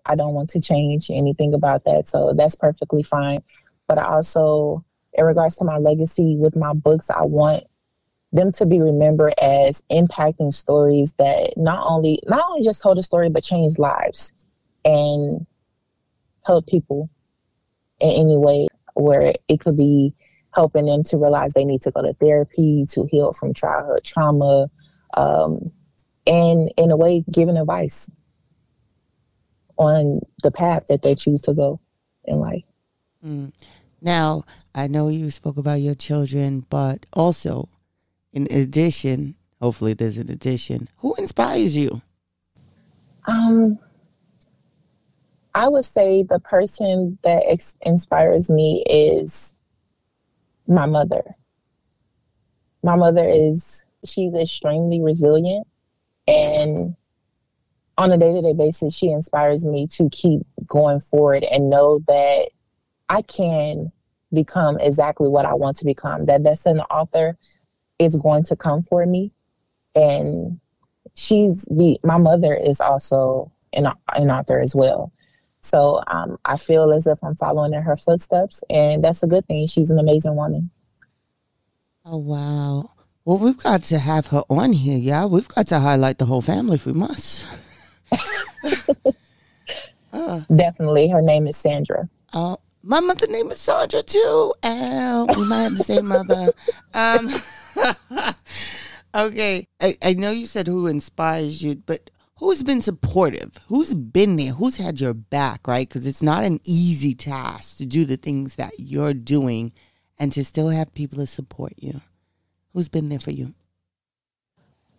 I 0.04 0.16
don't 0.16 0.34
want 0.34 0.50
to 0.50 0.60
change 0.60 1.10
anything 1.10 1.54
about 1.54 1.84
that. 1.84 2.08
So 2.08 2.32
that's 2.36 2.56
perfectly 2.56 3.02
fine 3.02 3.40
but 3.88 3.98
I 3.98 4.04
also, 4.04 4.84
in 5.12 5.24
regards 5.24 5.56
to 5.56 5.64
my 5.64 5.78
legacy 5.78 6.36
with 6.36 6.56
my 6.56 6.72
books, 6.72 7.10
I 7.10 7.22
want 7.22 7.64
them 8.36 8.52
to 8.52 8.66
be 8.66 8.80
remembered 8.80 9.34
as 9.40 9.82
impacting 9.90 10.52
stories 10.52 11.12
that 11.18 11.54
not 11.56 11.84
only 11.86 12.20
not 12.26 12.44
only 12.48 12.62
just 12.62 12.82
told 12.82 12.98
a 12.98 13.02
story 13.02 13.28
but 13.28 13.42
changed 13.42 13.78
lives 13.78 14.32
and 14.84 15.46
help 16.44 16.66
people 16.66 17.10
in 18.00 18.10
any 18.10 18.36
way 18.36 18.68
where 18.94 19.34
it 19.48 19.60
could 19.60 19.76
be 19.76 20.14
helping 20.54 20.86
them 20.86 21.02
to 21.02 21.18
realize 21.18 21.52
they 21.52 21.64
need 21.64 21.82
to 21.82 21.90
go 21.90 22.02
to 22.02 22.14
therapy 22.14 22.86
to 22.88 23.06
heal 23.10 23.32
from 23.32 23.52
childhood 23.52 24.04
trauma 24.04 24.70
um, 25.14 25.70
and 26.26 26.72
in 26.76 26.90
a 26.90 26.96
way 26.96 27.24
giving 27.30 27.56
advice 27.56 28.10
on 29.78 30.20
the 30.42 30.50
path 30.50 30.86
that 30.88 31.02
they 31.02 31.14
choose 31.14 31.42
to 31.42 31.52
go 31.52 31.80
in 32.24 32.38
life 32.38 32.64
mm. 33.24 33.52
Now, 34.00 34.44
I 34.74 34.88
know 34.88 35.08
you 35.08 35.30
spoke 35.30 35.56
about 35.56 35.80
your 35.80 35.94
children, 35.94 36.66
but 36.68 37.06
also, 37.12 37.68
in 38.36 38.46
addition, 38.50 39.34
hopefully 39.62 39.94
there's 39.94 40.18
an 40.18 40.30
addition, 40.30 40.88
who 40.98 41.14
inspires 41.14 41.74
you? 41.74 42.02
Um, 43.26 43.78
I 45.54 45.68
would 45.68 45.86
say 45.86 46.22
the 46.22 46.38
person 46.38 47.18
that 47.24 47.44
ex- 47.48 47.78
inspires 47.80 48.50
me 48.50 48.84
is 48.88 49.56
my 50.68 50.84
mother. 50.84 51.22
My 52.82 52.94
mother 52.94 53.26
is, 53.26 53.86
she's 54.04 54.34
extremely 54.34 55.00
resilient 55.00 55.66
and 56.28 56.94
on 57.96 58.12
a 58.12 58.18
day 58.18 58.34
to 58.34 58.42
day 58.42 58.52
basis, 58.52 58.94
she 58.94 59.10
inspires 59.10 59.64
me 59.64 59.86
to 59.92 60.10
keep 60.10 60.42
going 60.66 61.00
forward 61.00 61.42
and 61.44 61.70
know 61.70 62.00
that 62.06 62.50
I 63.08 63.22
can 63.22 63.92
become 64.30 64.78
exactly 64.78 65.28
what 65.28 65.46
I 65.46 65.54
want 65.54 65.78
to 65.78 65.86
become. 65.86 66.26
That 66.26 66.42
best 66.42 66.64
selling 66.64 66.80
author 66.80 67.38
is 67.98 68.16
going 68.16 68.44
to 68.44 68.56
come 68.56 68.82
for 68.82 69.04
me. 69.06 69.32
And 69.94 70.60
she's 71.14 71.66
be 71.68 71.98
my 72.04 72.18
mother 72.18 72.54
is 72.54 72.80
also 72.80 73.50
an, 73.72 73.88
an 74.14 74.30
author 74.30 74.60
as 74.60 74.74
well. 74.74 75.12
So 75.60 76.02
um, 76.06 76.38
I 76.44 76.56
feel 76.56 76.92
as 76.92 77.06
if 77.06 77.18
I'm 77.24 77.34
following 77.34 77.74
in 77.74 77.82
her 77.82 77.96
footsteps, 77.96 78.62
and 78.70 79.02
that's 79.02 79.22
a 79.24 79.26
good 79.26 79.46
thing. 79.46 79.66
She's 79.66 79.90
an 79.90 79.98
amazing 79.98 80.36
woman. 80.36 80.70
Oh 82.04 82.18
wow! 82.18 82.92
Well, 83.24 83.38
we've 83.38 83.58
got 83.58 83.82
to 83.84 83.98
have 83.98 84.28
her 84.28 84.44
on 84.48 84.72
here. 84.72 84.96
Yeah, 84.96 85.26
we've 85.26 85.48
got 85.48 85.66
to 85.68 85.80
highlight 85.80 86.18
the 86.18 86.26
whole 86.26 86.40
family 86.40 86.76
if 86.76 86.86
we 86.86 86.92
must. 86.92 87.48
uh. 90.12 90.42
Definitely, 90.54 91.08
her 91.08 91.20
name 91.20 91.48
is 91.48 91.56
Sandra. 91.56 92.08
Oh, 92.32 92.58
my 92.84 93.00
mother 93.00 93.26
name 93.26 93.50
is 93.50 93.58
Sandra 93.58 94.04
too. 94.04 94.54
Oh, 94.62 95.26
we 95.36 95.44
might 95.44 95.62
have 95.62 95.78
the 95.78 95.84
same 95.84 96.06
mother. 96.06 96.52
Um, 96.94 97.28
okay, 99.14 99.66
I, 99.80 99.96
I 100.02 100.14
know 100.14 100.30
you 100.30 100.46
said 100.46 100.66
who 100.66 100.86
inspires 100.86 101.62
you, 101.62 101.76
but 101.76 102.10
who's 102.38 102.62
been 102.62 102.80
supportive? 102.80 103.58
Who's 103.68 103.94
been 103.94 104.36
there? 104.36 104.52
Who's 104.52 104.76
had 104.76 105.00
your 105.00 105.14
back? 105.14 105.66
Right? 105.66 105.88
Because 105.88 106.06
it's 106.06 106.22
not 106.22 106.44
an 106.44 106.60
easy 106.64 107.14
task 107.14 107.78
to 107.78 107.86
do 107.86 108.04
the 108.04 108.16
things 108.16 108.56
that 108.56 108.72
you're 108.78 109.14
doing, 109.14 109.72
and 110.18 110.32
to 110.32 110.44
still 110.44 110.68
have 110.68 110.94
people 110.94 111.18
to 111.18 111.26
support 111.26 111.74
you. 111.76 112.00
Who's 112.72 112.88
been 112.88 113.08
there 113.08 113.20
for 113.20 113.30
you? 113.30 113.54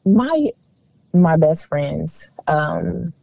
My 0.05 0.51
my 1.13 1.38
best 1.38 1.67
friends, 1.67 2.29
um, 2.48 3.13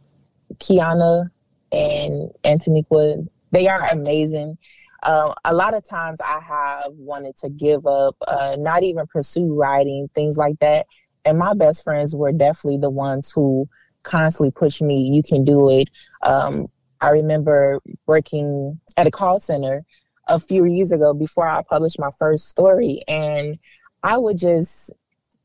Kiana 0.59 1.29
and 1.71 2.31
Antoniqua 2.43 3.27
they 3.55 3.69
are 3.69 3.85
amazing. 3.91 4.57
Um, 5.05 5.33
a 5.45 5.53
lot 5.53 5.73
of 5.75 5.87
times 5.87 6.19
I 6.21 6.39
have 6.41 6.91
wanted 6.93 7.37
to 7.37 7.49
give 7.49 7.85
up, 7.85 8.15
uh, 8.27 8.55
not 8.59 8.83
even 8.83 9.05
pursue 9.07 9.53
writing, 9.53 10.09
things 10.15 10.37
like 10.37 10.59
that. 10.59 10.87
and 11.25 11.39
my 11.39 11.53
best 11.53 11.83
friends 11.83 12.15
were 12.15 12.31
definitely 12.31 12.77
the 12.79 12.89
ones 12.89 13.31
who 13.33 13.67
constantly 14.03 14.51
pushed 14.51 14.81
me. 14.81 15.09
You 15.11 15.23
can 15.23 15.43
do 15.43 15.69
it. 15.69 15.89
Um, 16.23 16.67
I 17.01 17.09
remember 17.09 17.81
working 18.07 18.79
at 18.97 19.07
a 19.07 19.11
call 19.11 19.39
center 19.39 19.83
a 20.27 20.39
few 20.39 20.65
years 20.65 20.91
ago 20.91 21.13
before 21.13 21.47
I 21.47 21.61
published 21.69 21.99
my 21.99 22.11
first 22.19 22.49
story, 22.49 23.01
and 23.07 23.57
I 24.03 24.17
would 24.17 24.37
just 24.37 24.91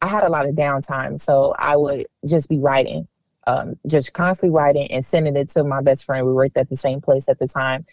I 0.02 0.06
had 0.08 0.24
a 0.24 0.30
lot 0.30 0.46
of 0.48 0.54
downtime, 0.54 1.20
so 1.20 1.54
I 1.58 1.76
would 1.76 2.06
just 2.26 2.48
be 2.48 2.58
writing, 2.58 3.06
um, 3.46 3.74
just 3.86 4.12
constantly 4.14 4.54
writing 4.56 4.90
and 4.90 5.04
sending 5.04 5.36
it 5.36 5.50
to 5.50 5.64
my 5.64 5.82
best 5.82 6.04
friend. 6.04 6.26
We 6.26 6.32
worked 6.32 6.56
at 6.56 6.70
the 6.70 6.76
same 6.76 7.00
place 7.02 7.28
at 7.28 7.38
the 7.38 7.48
time, 7.48 7.84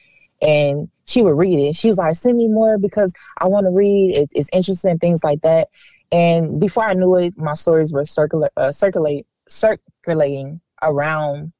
and 0.41 0.89
she 1.06 1.22
would 1.22 1.38
read 1.38 1.60
it. 1.60 1.75
She 1.75 1.89
was 1.89 1.98
like, 1.98 2.15
"Send 2.15 2.38
me 2.38 2.48
more 2.48 2.77
because 2.77 3.13
I 3.39 3.48
want 3.48 3.65
to 3.65 3.72
read. 3.72 4.15
It, 4.15 4.29
it's 4.34 4.50
interesting, 4.53 4.98
things 5.00 5.24
like 5.24 5.41
that." 5.41 5.70
And 6.12 6.60
before 6.60 6.86
I 6.86 6.94
knew 6.94 7.15
it, 7.15 7.38
my 7.38 7.53
stories 7.53 7.91
were 7.94 8.03
circula- 8.03 8.50
uh, 8.58 8.72
circulate 8.72 9.25
circulating 9.48 10.62
around 10.82 11.53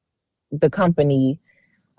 the 0.52 0.70
company. 0.70 1.40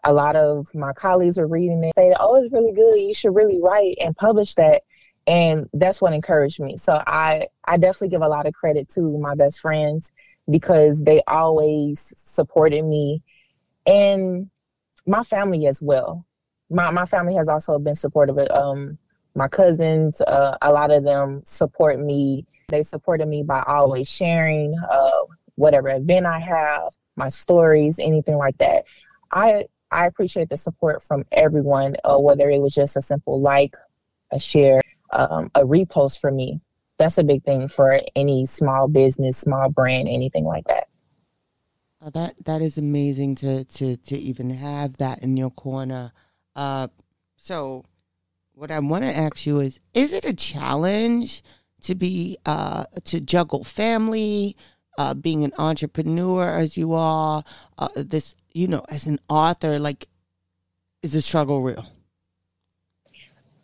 A 0.04 0.14
lot 0.14 0.36
of 0.36 0.74
my 0.74 0.94
colleagues 0.94 1.38
were 1.38 1.48
reading 1.48 1.84
it, 1.84 1.94
say, 1.96 2.14
"Oh, 2.20 2.36
it's 2.36 2.54
really 2.54 2.74
good. 2.74 2.96
You 3.00 3.14
should 3.14 3.36
really 3.36 3.60
write 3.62 3.96
and 4.02 4.16
publish 4.16 4.56
that." 4.56 4.84
and 5.28 5.70
that's 5.74 6.02
what 6.02 6.14
encouraged 6.14 6.60
me 6.60 6.76
so 6.76 7.02
i 7.06 7.48
i 7.66 7.78
definitely 7.78 8.10
give 8.10 8.22
a 8.22 8.28
lot 8.28 8.46
of 8.48 8.54
credit 8.54 8.90
to 8.90 9.18
my 9.20 9.36
best 9.36 9.60
friends 9.60 10.12
because 10.50 11.04
they 11.04 11.22
always 11.28 12.00
supported 12.18 12.84
me 12.84 13.22
and 13.86 14.50
my 15.06 15.24
family 15.24 15.68
as 15.68 15.82
well 15.82 16.26
my 16.70 16.92
my 16.92 17.06
family 17.06 17.36
has 17.36 17.48
also 17.48 17.80
been 17.80 17.96
supportive 17.96 18.38
um 18.52 18.98
my 19.36 19.48
cousins 19.48 20.22
uh, 20.22 20.58
a 20.62 20.72
lot 20.72 20.92
of 20.92 21.04
them 21.04 21.42
support 21.46 22.00
me 22.00 22.46
they 22.70 22.84
supported 22.84 23.28
me 23.28 23.44
by 23.44 23.64
always 23.68 24.08
sharing 24.08 24.76
uh, 24.92 25.12
whatever 25.56 25.90
event 25.90 26.26
i 26.26 26.40
have 26.40 26.84
my 27.16 27.30
stories 27.30 28.00
anything 28.00 28.38
like 28.38 28.58
that 28.58 28.84
i 29.32 29.66
i 29.92 30.06
appreciate 30.06 30.50
the 30.50 30.58
support 30.58 31.02
from 31.02 31.24
everyone 31.32 31.96
uh, 32.04 32.18
whether 32.18 32.50
it 32.50 32.62
was 32.62 32.74
just 32.74 32.96
a 32.98 33.02
simple 33.02 33.40
like 33.40 33.76
a 34.32 34.40
share 34.40 34.82
um, 35.12 35.52
a 35.56 35.62
repost 35.62 36.20
for 36.20 36.32
me. 36.32 36.62
That's 36.98 37.18
a 37.18 37.24
big 37.24 37.44
thing 37.44 37.68
for 37.68 38.00
any 38.16 38.46
small 38.46 38.88
business, 38.88 39.38
small 39.38 39.70
brand, 39.70 40.08
anything 40.08 40.46
like 40.46 40.66
that. 40.68 40.88
Oh, 42.02 42.10
that 42.12 42.34
that 42.46 42.62
is 42.62 42.78
amazing 42.78 43.36
to 43.38 43.66
to 43.66 43.98
to 43.98 44.18
even 44.18 44.50
have 44.52 44.98
that 44.98 45.20
in 45.20 45.38
your 45.38 45.52
corner. 45.52 46.12
Uh, 46.60 46.90
so, 47.38 47.86
what 48.54 48.70
I 48.70 48.80
want 48.80 49.06
to 49.06 49.16
ask 49.16 49.46
you 49.46 49.62
is: 49.62 49.80
Is 49.94 50.12
it 50.12 50.26
a 50.26 50.34
challenge 50.34 51.42
to 51.84 51.96
be 51.96 52.38
uh, 52.46 52.84
to 53.06 53.22
juggle 53.22 53.64
family, 53.64 54.58
uh, 54.98 55.14
being 55.14 55.46
an 55.46 55.54
entrepreneur 55.58 56.50
as 56.50 56.76
you 56.76 56.92
are, 56.96 57.46
uh, 57.78 57.88
this 57.96 58.36
you 58.52 58.68
know, 58.68 58.84
as 58.90 59.08
an 59.08 59.20
author? 59.30 59.80
Like, 59.80 60.10
is 61.02 61.14
the 61.14 61.22
struggle 61.22 61.62
real? 61.62 61.86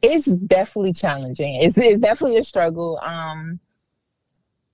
it's 0.01 0.25
definitely 0.25 0.93
challenging. 0.93 1.55
It's 1.55 1.77
it's 1.77 1.99
definitely 1.99 2.37
a 2.37 2.43
struggle. 2.45 2.97
Um, 3.03 3.59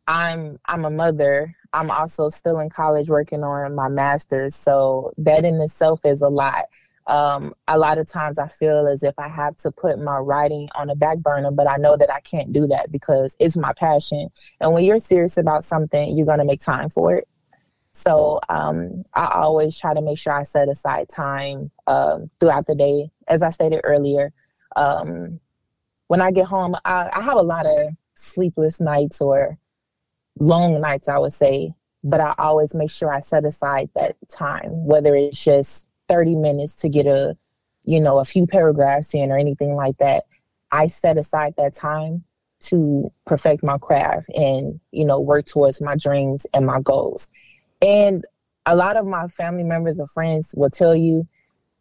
I'm 0.07 0.59
I'm 0.65 0.85
a 0.85 0.91
mother. 0.91 1.55
I'm 1.73 1.89
also 1.89 2.29
still 2.29 2.59
in 2.59 2.69
college 2.69 3.09
working 3.09 3.43
on 3.43 3.73
my 3.73 3.87
master's, 3.87 4.55
so 4.55 5.11
that 5.17 5.43
in 5.43 5.59
itself 5.59 6.01
is 6.05 6.21
a 6.21 6.27
lot. 6.27 6.65
Um, 7.11 7.53
a 7.67 7.77
lot 7.77 7.97
of 7.97 8.07
times 8.07 8.39
I 8.39 8.47
feel 8.47 8.87
as 8.87 9.03
if 9.03 9.13
I 9.19 9.27
have 9.27 9.57
to 9.57 9.71
put 9.71 9.99
my 9.99 10.17
writing 10.17 10.69
on 10.75 10.89
a 10.89 10.95
back 10.95 11.17
burner, 11.17 11.51
but 11.51 11.69
I 11.69 11.75
know 11.75 11.97
that 11.97 12.11
I 12.11 12.21
can't 12.21 12.53
do 12.53 12.67
that 12.67 12.89
because 12.89 13.35
it's 13.37 13.57
my 13.57 13.73
passion. 13.73 14.29
And 14.61 14.71
when 14.71 14.85
you're 14.85 14.97
serious 14.97 15.37
about 15.37 15.65
something, 15.65 16.15
you're 16.15 16.25
going 16.25 16.39
to 16.39 16.45
make 16.45 16.61
time 16.61 16.87
for 16.87 17.15
it. 17.15 17.27
So 17.91 18.39
um, 18.47 19.03
I 19.13 19.29
always 19.33 19.77
try 19.77 19.93
to 19.93 20.01
make 20.01 20.17
sure 20.17 20.31
I 20.31 20.43
set 20.43 20.69
aside 20.69 21.09
time 21.09 21.69
um, 21.85 22.31
throughout 22.39 22.65
the 22.65 22.75
day. 22.75 23.11
As 23.27 23.41
I 23.41 23.49
stated 23.49 23.81
earlier, 23.83 24.31
um, 24.77 25.41
when 26.07 26.21
I 26.21 26.31
get 26.31 26.45
home, 26.45 26.75
I, 26.85 27.09
I 27.13 27.21
have 27.21 27.35
a 27.35 27.41
lot 27.41 27.65
of 27.65 27.89
sleepless 28.13 28.79
nights 28.79 29.19
or 29.19 29.57
long 30.39 30.79
nights, 30.79 31.09
I 31.09 31.17
would 31.17 31.33
say, 31.33 31.73
but 32.05 32.21
I 32.21 32.33
always 32.37 32.73
make 32.73 32.89
sure 32.89 33.13
I 33.13 33.19
set 33.19 33.43
aside 33.43 33.89
that 33.95 34.15
time, 34.29 34.85
whether 34.85 35.13
it's 35.13 35.43
just 35.43 35.87
30 36.11 36.35
minutes 36.35 36.75
to 36.75 36.89
get 36.89 37.07
a, 37.07 37.37
you 37.85 38.01
know, 38.01 38.19
a 38.19 38.25
few 38.25 38.45
paragraphs 38.45 39.15
in 39.15 39.31
or 39.31 39.37
anything 39.37 39.75
like 39.75 39.97
that. 39.97 40.25
I 40.71 40.87
set 40.87 41.17
aside 41.17 41.53
that 41.57 41.73
time 41.73 42.25
to 42.65 43.11
perfect 43.25 43.63
my 43.63 43.77
craft 43.77 44.29
and, 44.35 44.79
you 44.91 45.05
know, 45.05 45.19
work 45.19 45.45
towards 45.45 45.81
my 45.81 45.95
dreams 45.95 46.45
and 46.53 46.65
my 46.65 46.81
goals. 46.81 47.31
And 47.81 48.25
a 48.65 48.75
lot 48.75 48.97
of 48.97 49.05
my 49.05 49.27
family 49.27 49.63
members 49.63 49.99
and 49.99 50.09
friends 50.09 50.53
will 50.55 50.69
tell 50.69 50.95
you 50.95 51.27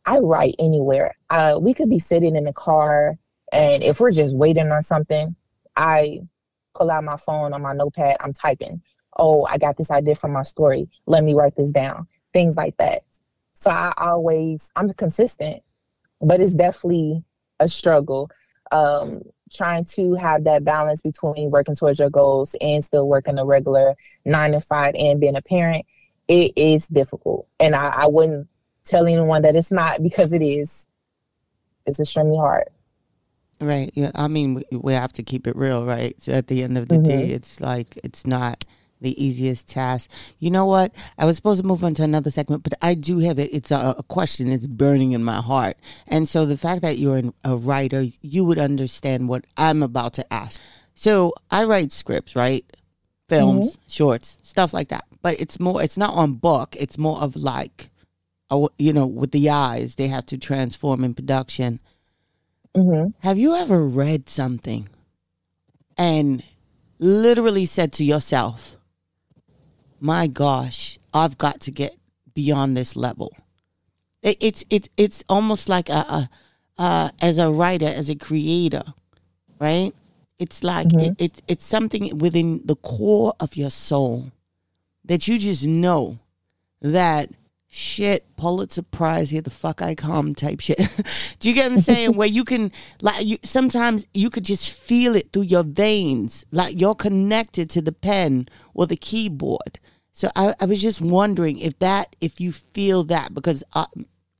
I 0.06 0.18
write 0.18 0.54
anywhere. 0.58 1.14
Uh, 1.28 1.58
we 1.60 1.74
could 1.74 1.90
be 1.90 1.98
sitting 1.98 2.36
in 2.36 2.44
the 2.44 2.52
car, 2.52 3.18
and 3.52 3.82
if 3.82 4.00
we're 4.00 4.12
just 4.12 4.34
waiting 4.34 4.70
on 4.70 4.82
something, 4.82 5.36
I 5.76 6.20
pull 6.74 6.90
out 6.90 7.04
my 7.04 7.16
phone 7.16 7.52
on 7.52 7.62
my 7.62 7.74
notepad. 7.74 8.16
I'm 8.20 8.32
typing. 8.32 8.80
Oh, 9.18 9.44
I 9.44 9.58
got 9.58 9.76
this 9.76 9.90
idea 9.90 10.14
for 10.14 10.28
my 10.28 10.42
story. 10.42 10.88
Let 11.06 11.24
me 11.24 11.34
write 11.34 11.56
this 11.56 11.70
down. 11.70 12.06
Things 12.32 12.56
like 12.56 12.76
that. 12.78 13.02
So 13.60 13.70
I 13.70 13.92
always, 13.98 14.72
I'm 14.74 14.90
consistent, 14.90 15.62
but 16.20 16.40
it's 16.40 16.54
definitely 16.54 17.22
a 17.60 17.68
struggle. 17.68 18.30
Um, 18.72 19.22
trying 19.52 19.84
to 19.84 20.14
have 20.14 20.44
that 20.44 20.64
balance 20.64 21.02
between 21.02 21.50
working 21.50 21.74
towards 21.74 21.98
your 21.98 22.10
goals 22.10 22.54
and 22.60 22.84
still 22.84 23.08
working 23.08 23.38
a 23.38 23.44
regular 23.44 23.96
nine 24.24 24.52
to 24.52 24.60
five 24.60 24.94
and 24.98 25.20
being 25.20 25.36
a 25.36 25.42
parent, 25.42 25.84
it 26.28 26.52
is 26.56 26.86
difficult. 26.86 27.46
And 27.58 27.74
I, 27.74 27.88
I 27.88 28.06
wouldn't 28.06 28.48
tell 28.84 29.06
anyone 29.06 29.42
that 29.42 29.56
it's 29.56 29.72
not 29.72 30.02
because 30.02 30.32
it 30.32 30.42
is. 30.42 30.88
It's 31.84 32.00
extremely 32.00 32.36
hard. 32.36 32.68
Right. 33.60 33.90
Yeah. 33.94 34.12
I 34.14 34.28
mean, 34.28 34.54
we, 34.54 34.78
we 34.78 34.92
have 34.94 35.12
to 35.14 35.22
keep 35.22 35.46
it 35.46 35.56
real, 35.56 35.84
right? 35.84 36.18
So 36.20 36.32
at 36.32 36.46
the 36.46 36.62
end 36.62 36.78
of 36.78 36.88
the 36.88 36.94
mm-hmm. 36.94 37.08
day, 37.08 37.30
it's 37.30 37.60
like 37.60 37.98
it's 38.02 38.26
not 38.26 38.64
the 39.00 39.22
easiest 39.22 39.68
task. 39.68 40.10
You 40.38 40.50
know 40.50 40.66
what? 40.66 40.92
I 41.18 41.24
was 41.24 41.36
supposed 41.36 41.60
to 41.60 41.66
move 41.66 41.84
on 41.84 41.94
to 41.94 42.02
another 42.02 42.30
segment, 42.30 42.62
but 42.62 42.74
I 42.82 42.94
do 42.94 43.18
have 43.20 43.38
it. 43.38 43.50
It's 43.52 43.70
a, 43.70 43.94
a 43.98 44.02
question. 44.02 44.50
It's 44.50 44.66
burning 44.66 45.12
in 45.12 45.24
my 45.24 45.40
heart, 45.40 45.76
and 46.08 46.28
so 46.28 46.46
the 46.46 46.58
fact 46.58 46.82
that 46.82 46.98
you're 46.98 47.18
an, 47.18 47.34
a 47.44 47.56
writer, 47.56 48.06
you 48.20 48.44
would 48.44 48.58
understand 48.58 49.28
what 49.28 49.44
I'm 49.56 49.82
about 49.82 50.14
to 50.14 50.32
ask. 50.32 50.60
So 50.94 51.34
I 51.50 51.64
write 51.64 51.92
scripts, 51.92 52.36
right? 52.36 52.64
Films, 53.28 53.72
mm-hmm. 53.72 53.82
shorts, 53.86 54.38
stuff 54.42 54.74
like 54.74 54.88
that. 54.88 55.04
But 55.22 55.40
it's 55.40 55.60
more. 55.60 55.82
It's 55.82 55.96
not 55.96 56.14
on 56.14 56.34
book. 56.34 56.76
It's 56.78 56.98
more 56.98 57.18
of 57.18 57.36
like 57.36 57.90
you 58.78 58.92
know, 58.92 59.06
with 59.06 59.30
the 59.30 59.48
eyes, 59.48 59.94
they 59.94 60.08
have 60.08 60.26
to 60.26 60.38
transform 60.38 61.04
in 61.04 61.14
production. 61.14 61.80
Mm-hmm. 62.76 63.10
Have 63.26 63.38
you 63.38 63.54
ever 63.54 63.84
read 63.84 64.28
something 64.28 64.88
and 65.96 66.42
literally 66.98 67.64
said 67.66 67.92
to 67.94 68.04
yourself, 68.04 68.76
"My 70.00 70.26
gosh, 70.26 70.98
I've 71.12 71.38
got 71.38 71.60
to 71.62 71.70
get 71.70 71.96
beyond 72.34 72.76
this 72.76 72.96
level"? 72.96 73.36
It, 74.22 74.36
it's 74.40 74.64
it's 74.70 74.88
it's 74.96 75.24
almost 75.28 75.68
like 75.68 75.88
a, 75.88 75.92
a 75.92 76.30
uh, 76.78 77.10
as 77.20 77.38
a 77.38 77.50
writer, 77.50 77.86
as 77.86 78.08
a 78.08 78.14
creator, 78.14 78.82
right? 79.60 79.92
It's 80.38 80.64
like 80.64 80.88
mm-hmm. 80.88 81.12
it, 81.12 81.14
it, 81.18 81.42
it's 81.46 81.66
something 81.66 82.16
within 82.18 82.62
the 82.64 82.76
core 82.76 83.34
of 83.38 83.56
your 83.56 83.68
soul 83.68 84.32
that 85.04 85.28
you 85.28 85.38
just 85.38 85.66
know 85.66 86.18
that 86.80 87.28
shit 87.68 88.24
Pulitzer 88.36 88.82
Prize 88.82 89.30
here 89.30 89.42
the 89.42 89.50
fuck 89.50 89.82
I 89.82 89.94
come 89.94 90.34
type 90.34 90.60
shit. 90.60 90.78
Do 91.38 91.48
you 91.48 91.54
get 91.54 91.70
what 91.70 91.72
I'm 91.72 91.80
saying? 91.80 92.16
Where 92.16 92.26
you 92.26 92.44
can 92.44 92.72
like 93.02 93.26
you 93.26 93.38
sometimes 93.42 94.06
you 94.14 94.30
could 94.30 94.44
just 94.44 94.72
feel 94.72 95.14
it 95.14 95.32
through 95.32 95.42
your 95.42 95.62
veins, 95.62 96.44
like 96.50 96.80
you're 96.80 96.94
connected 96.94 97.68
to 97.70 97.82
the 97.82 97.92
pen 97.92 98.48
or 98.72 98.86
the 98.86 98.96
keyboard. 98.96 99.78
So 100.12 100.28
I, 100.36 100.54
I 100.60 100.66
was 100.66 100.82
just 100.82 101.00
wondering 101.00 101.58
if 101.58 101.78
that 101.78 102.16
if 102.20 102.40
you 102.40 102.52
feel 102.52 103.04
that 103.04 103.32
because 103.34 103.64
I, 103.74 103.86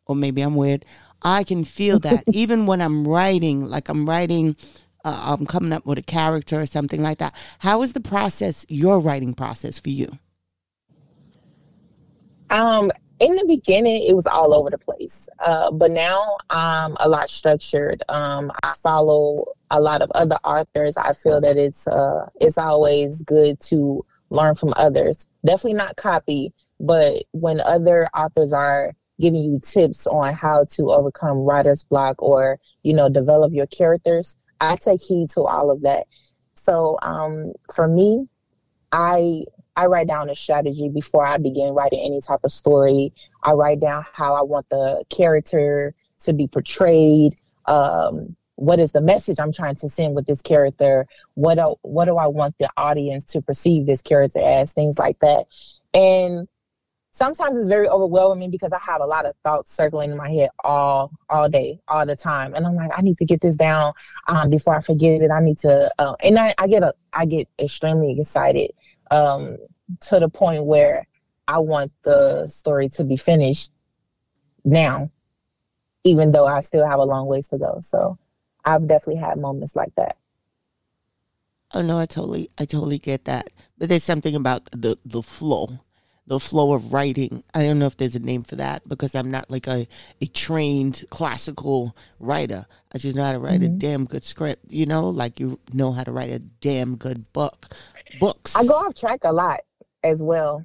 or 0.07 0.17
maybe 0.17 0.43
I'm 0.43 0.57
weird. 0.57 0.85
I 1.23 1.45
can 1.45 1.65
feel 1.65 1.99
that 2.01 2.25
even 2.33 2.67
when 2.67 2.81
I'm 2.81 3.07
writing, 3.07 3.65
like 3.65 3.89
I'm 3.89 4.09
writing. 4.09 4.57
Uh, 5.03 5.35
I'm 5.39 5.47
coming 5.47 5.73
up 5.73 5.87
with 5.87 5.97
a 5.97 6.03
character 6.03 6.61
or 6.61 6.67
something 6.67 7.03
like 7.03 7.17
that. 7.19 7.35
How 7.61 7.81
is 7.81 7.95
the 7.95 8.03
process, 8.03 8.67
your 8.69 9.01
writing 9.01 9.33
process 9.33 9.79
for 9.79 9.89
you? 9.89 10.19
Um, 12.51 12.93
in 13.21 13.37
the 13.37 13.45
beginning, 13.47 14.07
it 14.07 14.15
was 14.15 14.27
all 14.27 14.55
over 14.55 14.71
the 14.71 14.79
place. 14.79 15.29
Uh, 15.39 15.71
but 15.71 15.91
now 15.91 16.37
I'm 16.49 16.97
a 17.01 17.09
lot 17.09 17.31
structured. 17.31 18.03
Um, 18.09 18.51
I 18.63 18.73
follow 18.83 19.47
a 19.71 19.81
lot 19.81 20.03
of 20.03 20.11
other 20.13 20.37
authors. 20.45 20.97
I 20.97 21.13
feel 21.13 21.41
that 21.43 21.57
it's 21.57 21.87
uh, 21.87 22.29
it's 22.41 22.59
always 22.59 23.23
good 23.23 23.61
to 23.61 24.05
learn 24.31 24.55
from 24.55 24.73
others. 24.77 25.29
Definitely 25.45 25.75
not 25.75 25.97
copy, 25.97 26.53
but 26.79 27.25
when 27.33 27.61
other 27.61 28.09
authors 28.17 28.53
are 28.53 28.95
giving 29.21 29.43
you 29.43 29.61
tips 29.63 30.07
on 30.07 30.33
how 30.33 30.65
to 30.71 30.91
overcome 30.91 31.39
writer's 31.39 31.85
block 31.85 32.23
or 32.23 32.59
you 32.83 32.95
know 32.95 33.09
develop 33.09 33.53
your 33.53 33.67
characters, 33.67 34.37
I 34.61 34.77
take 34.77 35.03
heed 35.03 35.31
to 35.31 35.43
all 35.43 35.71
of 35.71 35.83
that. 35.83 36.07
So 36.55 36.99
um, 37.03 37.53
for 37.75 37.89
me, 37.89 38.29
I 38.93 39.43
I 39.77 39.87
write 39.87 40.09
down 40.09 40.31
a 40.31 40.35
strategy 40.35 40.89
before 40.89 41.27
I 41.27 41.39
begin 41.39 41.75
writing 41.75 42.01
any 42.05 42.21
type 42.21 42.41
of 42.45 42.53
story. 42.53 43.13
I 43.43 43.53
write 43.53 43.81
down 43.81 44.05
how 44.13 44.35
I 44.35 44.43
want 44.43 44.69
the 44.69 45.05
character 45.11 45.95
to 46.21 46.33
be 46.33 46.47
portrayed. 46.47 47.35
Um, 47.67 48.37
what 48.61 48.79
is 48.79 48.93
the 48.93 49.01
message 49.01 49.39
I'm 49.41 49.53
trying 49.53 49.77
to 49.77 49.89
send 49.89 50.15
with 50.15 50.27
this 50.27 50.43
character? 50.43 51.07
What 51.35 51.55
do, 51.55 51.77
what 51.81 52.05
do 52.05 52.17
I 52.17 52.27
want 52.27 52.55
the 52.59 52.69
audience 52.77 53.25
to 53.27 53.41
perceive 53.41 53.87
this 53.87 54.03
character 54.03 54.41
as? 54.41 54.73
Things 54.73 54.99
like 54.99 55.19
that. 55.21 55.47
And 55.95 56.47
sometimes 57.11 57.57
it's 57.57 57.69
very 57.69 57.89
overwhelming 57.89 58.51
because 58.51 58.73
I 58.73 58.79
have 58.79 59.01
a 59.01 59.07
lot 59.07 59.25
of 59.25 59.35
thoughts 59.45 59.75
circling 59.75 60.11
in 60.11 60.19
my 60.19 60.31
head 60.31 60.51
all 60.63 61.11
all 61.31 61.49
day, 61.49 61.81
all 61.89 62.05
the 62.05 62.17
time, 62.17 62.55
and 62.55 62.67
I'm 62.67 62.75
like, 62.75 62.91
I 62.95 63.01
need 63.01 63.17
to 63.19 63.25
get 63.25 63.41
this 63.41 63.57
down 63.57 63.95
um, 64.29 64.51
before 64.51 64.77
I 64.77 64.81
forget 64.81 65.23
it. 65.23 65.31
I 65.31 65.41
need 65.41 65.59
to, 65.61 65.91
uh, 65.99 66.15
and 66.23 66.39
I, 66.39 66.55
I 66.59 66.67
get 66.67 66.83
a, 66.83 66.95
I 67.13 67.25
get 67.25 67.49
extremely 67.59 68.15
excited 68.19 68.73
um, 69.11 69.57
to 70.09 70.21
the 70.21 70.29
point 70.29 70.65
where 70.65 71.07
I 71.49 71.59
want 71.59 71.93
the 72.03 72.47
story 72.47 72.91
to 72.91 73.05
be 73.05 73.17
finished 73.17 73.73
now, 74.65 75.11
even 76.05 76.31
though 76.31 76.47
I 76.47 76.61
still 76.61 76.87
have 76.89 77.01
a 77.01 77.05
long 77.05 77.27
ways 77.27 77.49
to 77.49 77.59
go. 77.59 77.79
So 77.81 78.19
I've 78.65 78.87
definitely 78.87 79.21
had 79.21 79.39
moments 79.39 79.77
like 79.77 79.95
that. 79.97 80.17
Oh 81.73 81.83
no, 81.83 81.99
I 81.99 82.07
totally, 82.07 82.51
I 82.59 82.65
totally 82.65 82.99
get 82.99 83.27
that. 83.27 83.51
But 83.79 83.89
there's 83.89 84.05
something 84.05 84.35
about 84.35 84.69
the 84.73 84.99
the 85.05 85.23
flow 85.23 85.81
the 86.31 86.39
flow 86.39 86.75
of 86.75 86.93
writing. 86.93 87.43
I 87.55 87.65
don't 87.65 87.81
know 87.81 87.87
if 87.87 87.97
there's 87.97 88.15
a 88.15 88.21
name 88.21 88.45
for 88.45 88.55
that 88.55 88.89
because 88.89 89.17
I'm 89.17 89.33
not 89.33 89.51
like 89.51 89.67
a, 89.67 89.89
a 90.23 90.27
trained 90.27 91.03
classical 91.11 91.97
writer. 92.21 92.67
I 92.95 92.99
just 92.99 93.17
know 93.17 93.25
how 93.25 93.33
to 93.33 93.41
write 93.41 93.63
mm-hmm. 93.63 93.75
a 93.75 93.79
damn 93.79 94.05
good 94.05 94.23
script, 94.23 94.65
you 94.69 94.87
know, 94.87 95.09
like 95.09 95.41
you 95.41 95.59
know 95.73 95.91
how 95.91 96.05
to 96.05 96.13
write 96.13 96.31
a 96.31 96.39
damn 96.39 96.95
good 96.95 97.33
book. 97.33 97.75
Books. 98.21 98.55
I 98.55 98.65
go 98.65 98.75
off 98.75 98.95
track 98.95 99.21
a 99.25 99.33
lot 99.33 99.61
as 100.05 100.23
well. 100.23 100.65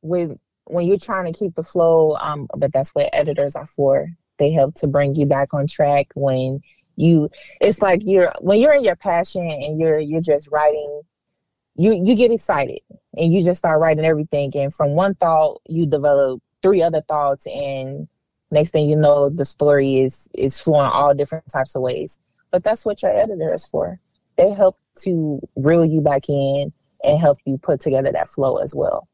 With 0.00 0.38
when 0.64 0.86
you're 0.86 0.96
trying 0.96 1.30
to 1.30 1.38
keep 1.38 1.54
the 1.54 1.62
flow, 1.62 2.16
um, 2.16 2.48
but 2.56 2.72
that's 2.72 2.94
what 2.94 3.10
editors 3.12 3.54
are 3.54 3.66
for. 3.66 4.08
They 4.38 4.50
help 4.52 4.74
to 4.76 4.86
bring 4.86 5.14
you 5.14 5.26
back 5.26 5.54
on 5.54 5.66
track 5.66 6.08
when 6.14 6.60
you 6.96 7.30
it's 7.60 7.80
like 7.80 8.02
you're 8.04 8.32
when 8.40 8.60
you're 8.60 8.74
in 8.74 8.84
your 8.84 8.96
passion 8.96 9.46
and 9.46 9.80
you're 9.80 9.98
you're 9.98 10.20
just 10.20 10.48
writing 10.50 11.02
you 11.74 12.00
you 12.04 12.14
get 12.14 12.30
excited 12.30 12.80
and 13.16 13.32
you 13.32 13.42
just 13.42 13.58
start 13.58 13.80
writing 13.80 14.04
everything. 14.04 14.52
And 14.54 14.72
from 14.72 14.90
one 14.90 15.14
thought 15.14 15.60
you 15.68 15.86
develop 15.86 16.42
three 16.62 16.82
other 16.82 17.02
thoughts. 17.02 17.46
And 17.46 18.08
next 18.50 18.70
thing 18.70 18.88
you 18.88 18.96
know 18.96 19.28
the 19.28 19.44
story 19.44 20.00
is 20.00 20.28
is 20.34 20.60
flowing 20.60 20.90
all 20.90 21.14
different 21.14 21.50
types 21.50 21.74
of 21.74 21.82
ways. 21.82 22.18
But 22.50 22.64
that's 22.64 22.84
what 22.84 23.02
your 23.02 23.16
editor 23.16 23.52
is 23.52 23.66
for. 23.66 23.98
They 24.36 24.50
help 24.50 24.78
to 25.02 25.40
reel 25.56 25.84
you 25.84 26.00
back 26.00 26.28
in 26.28 26.72
and 27.04 27.20
help 27.20 27.38
you 27.46 27.58
put 27.58 27.80
together 27.80 28.12
that 28.12 28.28
flow 28.28 28.56
as 28.58 28.74
well 28.74 29.08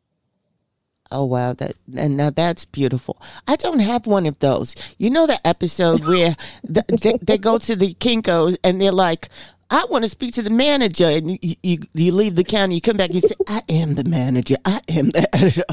Oh 1.11 1.25
wow, 1.25 1.55
that 1.55 1.75
and 1.97 2.17
now 2.17 2.31
that's 2.31 2.65
beautiful. 2.65 3.21
I 3.47 3.57
don't 3.57 3.79
have 3.79 4.07
one 4.07 4.27
of 4.27 4.39
those. 4.41 4.75
You 4.99 5.11
know 5.11 5.27
the 5.27 5.45
episode 5.47 6.05
where 6.05 6.37
the, 6.65 6.85
they, 7.01 7.19
they, 7.23 7.39
go 7.39 7.59
to 7.59 7.75
the 7.75 7.95
Kinkos 7.95 8.59
and 8.63 8.81
they're 8.81 8.93
like, 8.93 9.31
I 9.71 9.85
want 9.91 10.05
to 10.05 10.09
speak 10.09 10.35
to 10.35 10.43
the 10.43 10.51
manager. 10.51 11.07
And 11.07 11.31
you, 11.43 11.55
you, 11.63 11.79
you 11.93 12.13
leave 12.13 12.37
the 12.37 12.45
counter, 12.45 12.75
you 12.75 12.81
come 12.81 12.97
back 12.97 13.11
and 13.11 13.23
you 13.23 13.29
say, 13.29 13.35
I 13.47 13.63
am 13.69 13.95
the 13.95 14.05
manager. 14.05 14.57
I 14.65 14.81
am 14.89 15.11
the 15.11 15.29
editor. 15.35 15.65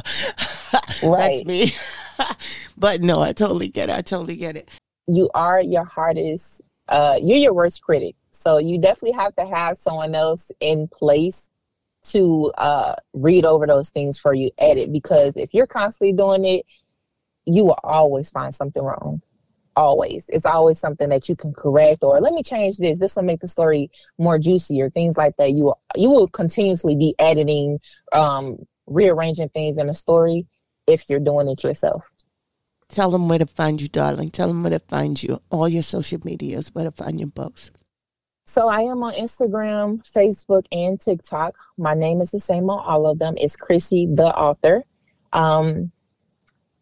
right. 1.07 1.43
That's 1.43 1.45
me. 1.45 1.73
but 2.77 3.01
no, 3.01 3.21
I 3.21 3.33
totally 3.33 3.69
get 3.69 3.89
it. 3.89 3.95
I 3.95 4.01
totally 4.01 4.35
get 4.35 4.55
it. 4.57 4.69
You 5.07 5.29
are 5.33 5.61
your 5.61 5.85
hardest, 5.85 6.61
uh, 6.89 7.17
you're 7.21 7.37
your 7.37 7.53
worst 7.53 7.81
critic. 7.83 8.15
So 8.31 8.57
you 8.57 8.79
definitely 8.79 9.17
have 9.17 9.35
to 9.35 9.45
have 9.45 9.77
someone 9.77 10.13
else 10.13 10.51
in 10.59 10.87
place 10.87 11.49
to 12.05 12.51
uh, 12.57 12.95
read 13.13 13.45
over 13.45 13.67
those 13.67 13.89
things 13.89 14.17
for 14.17 14.33
you, 14.33 14.51
edit, 14.57 14.91
because 14.91 15.33
if 15.35 15.53
you're 15.53 15.67
constantly 15.67 16.13
doing 16.13 16.45
it, 16.45 16.65
you 17.45 17.65
will 17.65 17.79
always 17.83 18.29
find 18.31 18.53
something 18.53 18.83
wrong 18.83 19.21
always. 19.75 20.25
It's 20.29 20.45
always 20.45 20.79
something 20.79 21.09
that 21.09 21.27
you 21.29 21.35
can 21.35 21.53
correct 21.53 22.03
or 22.03 22.19
let 22.21 22.33
me 22.33 22.43
change 22.43 22.77
this. 22.77 22.99
This 22.99 23.15
will 23.15 23.23
make 23.23 23.41
the 23.41 23.47
story 23.47 23.91
more 24.17 24.39
juicy 24.39 24.81
or 24.81 24.89
things 24.89 25.17
like 25.17 25.35
that. 25.37 25.51
You 25.51 25.73
you 25.95 26.09
will 26.09 26.27
continuously 26.27 26.95
be 26.95 27.15
editing, 27.19 27.79
um, 28.13 28.57
rearranging 28.87 29.49
things 29.49 29.77
in 29.77 29.89
a 29.89 29.93
story 29.93 30.47
if 30.87 31.09
you're 31.09 31.19
doing 31.19 31.47
it 31.47 31.63
yourself. 31.63 32.11
Tell 32.87 33.09
them 33.09 33.27
where 33.27 33.39
to 33.39 33.47
find 33.47 33.81
you, 33.81 33.87
darling. 33.87 34.29
Tell 34.29 34.47
them 34.47 34.61
where 34.63 34.69
to 34.69 34.79
find 34.79 35.21
you. 35.21 35.41
All 35.49 35.67
your 35.67 35.83
social 35.83 36.19
medias, 36.23 36.69
where 36.73 36.85
to 36.85 36.91
find 36.91 37.19
your 37.19 37.29
books. 37.29 37.71
So 38.47 38.67
I 38.67 38.81
am 38.81 39.01
on 39.01 39.13
Instagram, 39.13 40.07
Facebook, 40.07 40.65
and 40.71 41.01
TikTok. 41.01 41.57
My 41.79 41.95
name 41.95 42.21
is 42.21 42.29
the 42.29 42.39
same 42.39 42.69
on 42.69 42.83
all 42.85 43.07
of 43.07 43.17
them. 43.17 43.33
It's 43.37 43.55
Chrissy 43.55 44.07
the 44.13 44.27
author. 44.27 44.83
Um, 45.33 45.91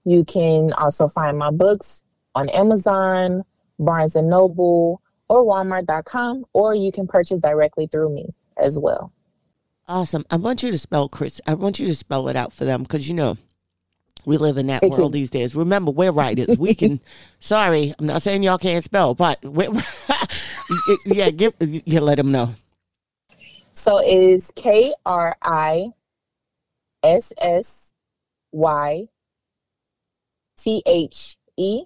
you 0.04 0.26
can 0.26 0.73
also 0.73 1.08
find 1.08 1.38
my 1.38 1.52
books 1.52 2.04
on 2.36 2.49
Amazon, 2.49 3.43
Barnes 3.80 4.17
and 4.17 4.30
Noble, 4.30 5.02
or 5.30 5.45
Walmart.com, 5.45 6.43
or 6.52 6.76
you 6.76 6.91
can 6.91 7.08
purchase 7.08 7.39
directly 7.39 7.88
through 7.88 8.13
me 8.13 8.34
as 8.58 8.78
well. 8.78 9.13
Awesome. 9.88 10.26
I 10.30 10.36
want 10.36 10.63
you 10.63 10.71
to 10.71 10.78
spell 10.78 11.08
Chris. 11.08 11.39
I 11.47 11.54
want 11.54 11.80
you 11.80 11.88
to 11.88 11.95
spell 11.95 12.28
it 12.28 12.36
out 12.36 12.52
for 12.52 12.65
them 12.65 12.84
because 12.84 13.08
you 13.08 13.15
know 13.15 13.38
we 14.26 14.38
live 14.38 14.58
in 14.58 14.68
that 14.68 14.84
world 14.84 15.14
these 15.14 15.30
days. 15.30 15.56
Remember, 15.56 15.92
we're 15.92 16.12
writers. 16.12 16.58
We 16.58 16.76
can. 16.76 17.00
sorry, 17.40 17.94
I'm 17.98 18.06
not 18.06 18.22
saying 18.22 18.44
y'all 18.44 18.58
can't 18.58 18.84
spell, 18.84 19.16
but 19.16 19.40
yeah, 21.06 21.30
give 21.30 21.54
yeah, 21.60 22.00
let 22.00 22.16
them 22.16 22.32
know. 22.32 22.50
So 23.74 24.00
it 24.00 24.08
is 24.08 24.52
K 24.56 24.94
R 25.06 25.36
I 25.42 25.88
S 27.04 27.34
S 27.38 27.94
Y 28.52 29.08
T 30.58 30.82
H 30.86 31.38
E 31.58 31.84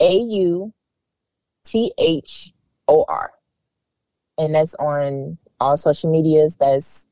a 0.00 0.12
U 0.12 0.72
T 1.64 1.92
H 1.98 2.52
O 2.88 3.04
R. 3.08 3.32
And 4.38 4.54
that's 4.54 4.74
on 4.76 5.38
all 5.60 5.76
social 5.76 6.10
medias. 6.10 6.56
That's 6.56 7.06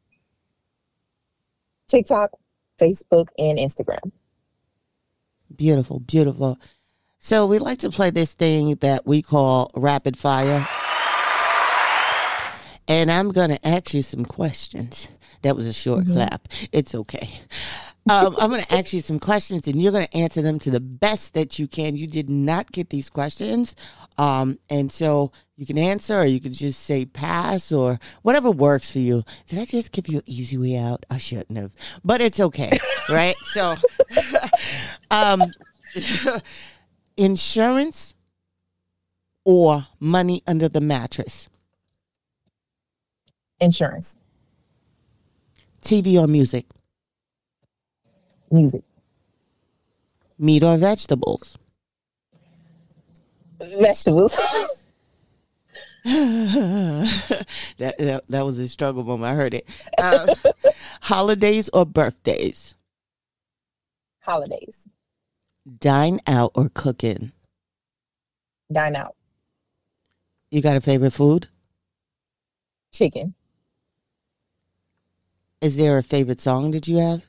TikTok, 1.88 2.30
Facebook, 2.80 3.28
and 3.38 3.58
Instagram. 3.58 4.12
Beautiful, 5.54 6.00
beautiful. 6.00 6.58
So 7.18 7.46
we 7.46 7.58
like 7.58 7.80
to 7.80 7.90
play 7.90 8.10
this 8.10 8.34
thing 8.34 8.76
that 8.76 9.06
we 9.06 9.22
call 9.22 9.70
rapid 9.74 10.16
fire. 10.16 10.66
And 12.86 13.10
I'm 13.10 13.30
going 13.32 13.50
to 13.50 13.68
ask 13.68 13.92
you 13.92 14.02
some 14.02 14.24
questions. 14.24 15.08
That 15.42 15.56
was 15.56 15.66
a 15.66 15.72
short 15.72 16.04
mm-hmm. 16.04 16.14
clap. 16.14 16.48
It's 16.72 16.94
okay. 16.94 17.28
Um, 18.08 18.34
I'm 18.38 18.48
going 18.48 18.62
to 18.62 18.74
ask 18.74 18.94
you 18.94 19.00
some 19.00 19.18
questions 19.18 19.66
and 19.66 19.80
you're 19.80 19.92
going 19.92 20.06
to 20.06 20.16
answer 20.16 20.40
them 20.40 20.58
to 20.60 20.70
the 20.70 20.80
best 20.80 21.34
that 21.34 21.58
you 21.58 21.68
can. 21.68 21.94
You 21.94 22.06
did 22.06 22.30
not 22.30 22.72
get 22.72 22.88
these 22.88 23.10
questions. 23.10 23.74
Um, 24.18 24.58
and 24.68 24.92
so 24.92 25.32
you 25.56 25.64
can 25.64 25.78
answer 25.78 26.18
or 26.18 26.24
you 26.24 26.40
can 26.40 26.52
just 26.52 26.80
say 26.80 27.04
pass 27.04 27.72
or 27.72 27.98
whatever 28.22 28.50
works 28.50 28.92
for 28.92 28.98
you. 28.98 29.22
Did 29.46 29.60
I 29.60 29.64
just 29.64 29.92
give 29.92 30.08
you 30.08 30.18
an 30.18 30.24
easy 30.26 30.58
way 30.58 30.76
out? 30.76 31.06
I 31.08 31.18
shouldn't 31.18 31.56
have, 31.56 31.72
but 32.04 32.20
it's 32.20 32.40
okay. 32.40 32.78
right. 33.08 33.36
So, 33.52 33.76
um, 35.10 35.42
insurance 37.16 38.14
or 39.44 39.86
money 40.00 40.42
under 40.46 40.68
the 40.68 40.80
mattress? 40.80 41.48
Insurance. 43.60 44.18
TV 45.82 46.20
or 46.20 46.26
music? 46.26 46.66
music. 48.50 48.82
Meat 50.38 50.62
or 50.62 50.76
vegetables? 50.76 51.58
Vegetables. 53.60 54.36
that, 56.04 57.06
that, 57.98 58.26
that 58.28 58.44
was 58.46 58.58
a 58.58 58.68
struggle 58.68 59.04
moment. 59.04 59.30
I 59.30 59.34
heard 59.34 59.54
it. 59.54 59.68
Uh, 60.00 60.34
holidays 61.02 61.68
or 61.72 61.84
birthdays? 61.84 62.74
Holidays. 64.20 64.88
Dine 65.80 66.20
out 66.26 66.52
or 66.54 66.70
cook 66.72 67.04
in? 67.04 67.32
Dine 68.72 68.96
out. 68.96 69.16
You 70.50 70.62
got 70.62 70.76
a 70.76 70.80
favorite 70.80 71.12
food? 71.12 71.48
Chicken. 72.92 73.34
Is 75.60 75.76
there 75.76 75.98
a 75.98 76.02
favorite 76.02 76.40
song 76.40 76.70
that 76.70 76.88
you 76.88 76.98
have? 76.98 77.24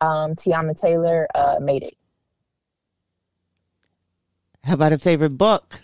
um, 0.00 0.34
Teyana 0.34 0.78
Taylor 0.78 1.26
uh, 1.34 1.56
made 1.60 1.82
it. 1.82 1.96
How 4.66 4.74
about 4.74 4.92
a 4.92 4.98
favorite 4.98 5.38
book? 5.38 5.80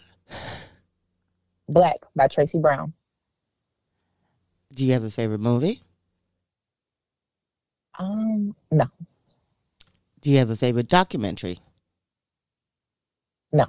Black 1.69 1.99
by 2.17 2.27
Tracy 2.27 2.59
Brown. 2.59 2.95
Do 4.75 4.85
you 4.85 4.93
have 4.93 5.05
a 5.05 5.11
favorite 5.11 5.39
movie? 5.39 5.83
Um, 7.97 8.57
no. 8.73 8.87
Do 10.21 10.33
you 10.33 10.39
have 10.39 10.51
a 10.51 10.57
favorite 10.57 10.89
documentary? 10.89 11.61
No. 13.53 13.67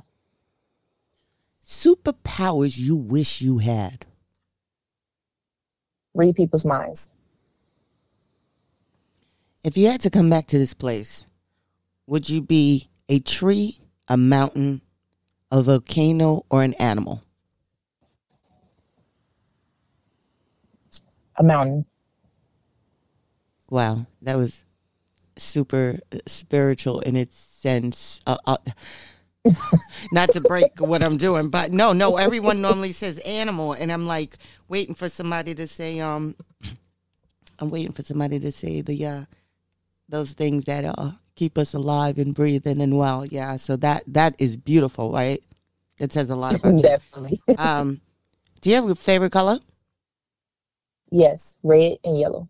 Superpowers 1.63 2.79
you 2.79 2.95
wish 2.95 3.39
you 3.39 3.59
had. 3.59 4.07
Read 6.15 6.35
people's 6.35 6.65
minds. 6.65 7.11
If 9.63 9.77
you 9.77 9.89
had 9.89 10.01
to 10.01 10.09
come 10.09 10.31
back 10.31 10.47
to 10.47 10.57
this 10.57 10.73
place, 10.73 11.23
would 12.07 12.31
you 12.31 12.41
be 12.41 12.89
a 13.07 13.19
tree, 13.19 13.79
a 14.07 14.17
mountain, 14.17 14.81
a 15.53 15.61
volcano, 15.61 16.43
or 16.49 16.63
an 16.63 16.73
animal? 16.73 17.21
A 21.37 21.43
mountain. 21.43 21.85
Wow, 23.69 24.07
that 24.23 24.35
was 24.35 24.65
super 25.37 25.99
spiritual 26.25 27.01
in 27.01 27.15
its 27.15 27.37
sense. 27.37 28.19
Uh, 28.25 28.37
uh, 28.47 28.57
not 30.11 30.31
to 30.31 30.41
break 30.41 30.79
what 30.79 31.03
I'm 31.03 31.17
doing, 31.17 31.49
but 31.49 31.71
no, 31.71 31.93
no. 31.93 32.17
Everyone 32.17 32.59
normally 32.59 32.91
says 32.91 33.19
animal, 33.19 33.73
and 33.73 33.91
I'm 33.91 34.07
like 34.07 34.37
waiting 34.67 34.95
for 34.95 35.07
somebody 35.07 35.53
to 35.53 35.67
say. 35.67 35.99
Um, 35.99 36.35
I'm 37.59 37.69
waiting 37.69 37.91
for 37.91 38.01
somebody 38.01 38.39
to 38.39 38.51
say 38.51 38.81
the 38.81 39.05
uh, 39.05 39.25
those 40.09 40.33
things 40.33 40.65
that 40.65 40.83
uh 40.85 41.11
keep 41.35 41.57
us 41.57 41.73
alive 41.73 42.17
and 42.17 42.33
breathing 42.35 42.81
and 42.81 42.97
well. 42.97 43.25
Yeah, 43.25 43.57
so 43.57 43.75
that 43.77 44.03
that 44.07 44.35
is 44.39 44.57
beautiful, 44.57 45.11
right? 45.11 45.43
It 45.99 46.11
says 46.13 46.29
a 46.29 46.35
lot 46.35 46.55
about 46.55 46.75
you. 46.75 46.81
Definitely. 46.81 47.39
Um, 47.57 48.01
do 48.61 48.69
you 48.69 48.75
have 48.77 48.89
a 48.89 48.95
favorite 48.95 49.31
color? 49.31 49.59
yes, 51.11 51.57
red 51.63 51.97
and 52.03 52.17
yellow. 52.17 52.49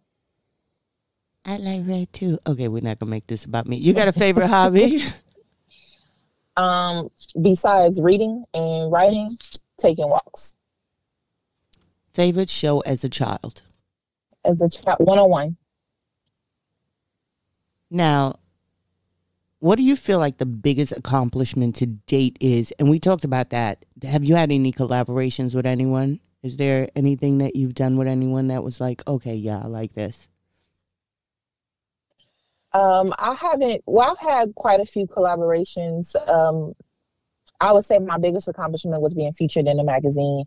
I 1.46 1.58
like 1.58 1.82
red 1.86 2.13
too. 2.13 2.39
Okay, 2.48 2.67
we're 2.69 2.82
not 2.84 3.00
gonna 3.00 3.10
make 3.10 3.28
this 3.28 3.43
about 3.46 3.67
me. 3.67 3.76
You 3.78 3.93
got 3.93 4.08
a 4.08 4.13
favorite 4.13 4.48
hobby? 4.48 5.04
Um, 6.56 7.10
besides 7.41 8.00
reading 8.00 8.46
and 8.54 8.91
writing, 8.91 9.32
taking 9.80 10.08
walks. 10.08 10.56
favorite 12.13 12.50
show 12.50 12.82
as 12.82 13.04
a 13.04 13.10
child? 13.10 13.63
As 14.46 14.62
a 14.62 14.69
child, 14.69 15.00
one 15.00 15.17
on 15.17 15.30
one. 15.32 15.58
Now, 17.89 18.36
what 19.63 19.78
do 19.78 19.84
you 19.84 19.95
feel 19.95 20.19
like 20.19 20.39
the 20.39 20.45
biggest 20.45 20.91
accomplishment 20.91 21.73
to 21.78 21.86
date 21.86 22.38
is? 22.41 22.73
And 22.80 22.89
we 22.89 22.99
talked 22.99 23.23
about 23.23 23.52
that. 23.52 23.86
Have 24.04 24.26
you 24.26 24.36
had 24.36 24.52
any 24.52 24.73
collaborations 24.73 25.56
with 25.56 25.65
anyone? 25.65 26.19
Is 26.41 26.58
there 26.58 26.89
anything 26.97 27.38
that 27.38 27.56
you've 27.56 27.73
done 27.73 27.95
with 27.95 28.10
anyone 28.10 28.49
that 28.49 28.62
was 28.62 28.82
like, 28.82 29.08
okay, 29.08 29.36
yeah, 29.36 29.62
I 29.63 29.67
like 29.67 29.93
this? 29.93 30.28
Um, 32.73 33.13
I 33.17 33.36
haven't. 33.36 33.84
Well, 33.86 34.12
I've 34.12 34.30
had 34.30 34.54
quite 34.54 34.82
a 34.82 34.86
few 34.86 35.08
collaborations. 35.08 36.13
Um, 36.28 36.73
I 37.62 37.71
would 37.71 37.86
say 37.86 37.99
my 37.99 38.17
biggest 38.17 38.49
accomplishment 38.49 39.02
was 39.02 39.13
being 39.13 39.32
featured 39.32 39.67
in 39.67 39.80
a 39.80 39.84
magazine. 39.86 40.43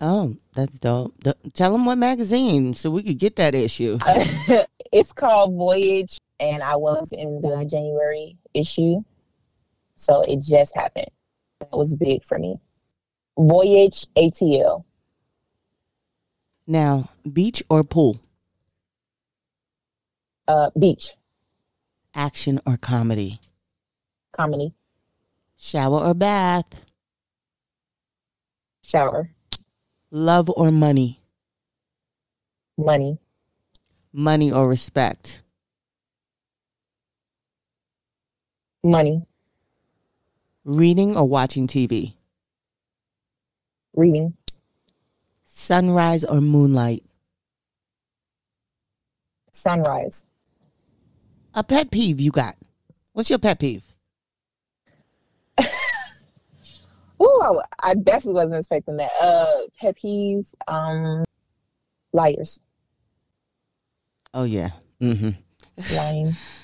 Oh, 0.00 0.38
that's 0.54 0.80
dope. 0.80 1.12
The- 1.22 1.36
tell 1.52 1.72
them 1.72 1.84
what 1.84 1.98
magazine 1.98 2.72
so 2.72 2.90
we 2.90 3.02
could 3.02 3.18
get 3.18 3.36
that 3.36 3.54
issue. 3.54 3.98
it's 4.92 5.12
called 5.12 5.54
Voyage, 5.54 6.20
and 6.40 6.62
I 6.62 6.76
was 6.76 7.10
in 7.12 7.40
the 7.40 7.64
January 7.68 8.36
issue, 8.52 9.02
so 9.96 10.22
it 10.22 10.40
just 10.42 10.76
happened. 10.76 11.08
That 11.60 11.70
was 11.72 11.94
big 11.94 12.24
for 12.24 12.38
me. 12.38 12.58
Voyage 13.38 14.06
ATL. 14.16 14.84
Now, 16.66 17.10
beach 17.30 17.62
or 17.68 17.84
pool? 17.84 18.20
Uh, 20.46 20.70
beach 20.78 21.14
Action 22.14 22.60
or 22.66 22.76
comedy? 22.76 23.40
comedy 24.32 24.74
Shower 25.56 26.00
or 26.00 26.14
bath? 26.14 26.84
shower 28.84 29.30
Love 30.10 30.50
or 30.50 30.70
money? 30.70 31.20
money 32.76 33.18
Money 34.12 34.52
or 34.52 34.68
respect? 34.68 35.40
Money 38.84 39.26
Reading 40.64 41.16
or 41.16 41.28
watching 41.28 41.66
TV? 41.66 42.14
reading 43.94 44.34
Sunrise 45.44 46.24
or 46.24 46.40
moonlight? 46.40 47.02
sunrise. 49.52 50.26
A 51.54 51.62
pet 51.62 51.90
peeve 51.90 52.20
you 52.20 52.30
got? 52.32 52.56
What's 53.12 53.30
your 53.30 53.38
pet 53.38 53.60
peeve? 53.60 53.84
Ooh, 57.22 57.60
I, 57.80 57.94
definitely 57.94 58.34
wasn't 58.34 58.58
expecting 58.58 58.96
that. 58.96 59.12
Uh, 59.22 59.68
pet 59.80 59.96
peeve, 59.96 60.50
um, 60.66 61.24
liars, 62.12 62.60
Oh 64.34 64.42
yeah. 64.44 64.70
Mm-hmm. 65.00 65.94
lying. 65.94 66.36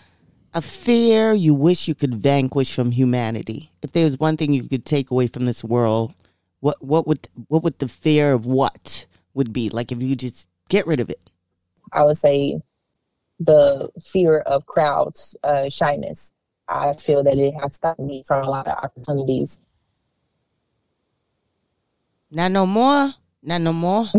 A 0.53 0.61
fear 0.61 1.33
you 1.33 1.55
wish 1.55 1.87
you 1.87 1.95
could 1.95 2.17
vanquish 2.17 2.75
from 2.75 2.91
humanity. 2.91 3.71
If 3.83 3.93
there 3.93 4.05
was 4.05 4.19
one 4.19 4.37
thing 4.37 4.53
you 4.53 4.65
could 4.65 4.85
take 4.85 5.11
away 5.11 5.29
from 5.29 5.45
this 5.45 5.63
world, 5.63 6.13
what 6.59 6.83
what 6.83 7.07
would 7.07 7.29
what 7.49 7.63
would 7.63 7.79
the 7.79 7.89
fear 7.89 8.33
of 8.33 8.47
what 8.47 9.07
would 9.33 9.53
be? 9.53 9.69
Like 9.69 9.93
if 9.93 10.03
you 10.03 10.17
just 10.17 10.49
get 10.69 10.87
rid 10.87 10.99
of 10.99 11.09
it. 11.09 11.21
I 11.93 12.05
would 12.05 12.17
say 12.17 12.61
the 13.39 13.91
fear 14.01 14.41
of 14.41 14.67
crowds, 14.67 15.37
uh, 15.45 15.69
shyness. 15.69 16.33
I 16.69 16.93
feel 16.95 17.23
that 17.25 17.39
it 17.39 17.55
has 17.61 17.77
stopped 17.77 18.01
me 18.01 18.23
from 18.27 18.45
a 18.45 18.51
lot 18.51 18.67
of 18.69 18.77
opportunities. 18.77 19.61
Not 22.31 22.53
no 22.53 22.67
more. 22.67 23.15
Not 23.43 23.61
no 23.63 23.73
more. 23.73 24.07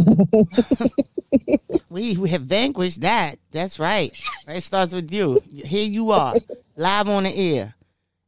we 1.89 2.17
we 2.17 2.29
have 2.29 2.43
vanquished 2.43 3.01
that. 3.01 3.37
That's 3.51 3.79
right. 3.79 4.15
It 4.47 4.61
starts 4.61 4.93
with 4.93 5.11
you. 5.11 5.41
Here 5.49 5.83
you 5.83 6.11
are, 6.11 6.35
live 6.75 7.07
on 7.07 7.23
the 7.23 7.35
air. 7.35 7.75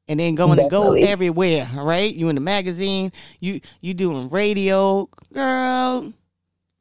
And 0.10 0.20
then 0.20 0.36
going 0.36 0.58
to 0.58 0.68
go 0.68 0.94
everywhere, 0.94 1.70
all 1.78 1.86
right? 1.86 2.14
You 2.14 2.28
in 2.28 2.36
the 2.36 2.42
magazine, 2.42 3.14
you 3.40 3.62
you 3.80 3.94
doing 3.94 4.30
radio, 4.30 5.08
girl. 5.34 6.12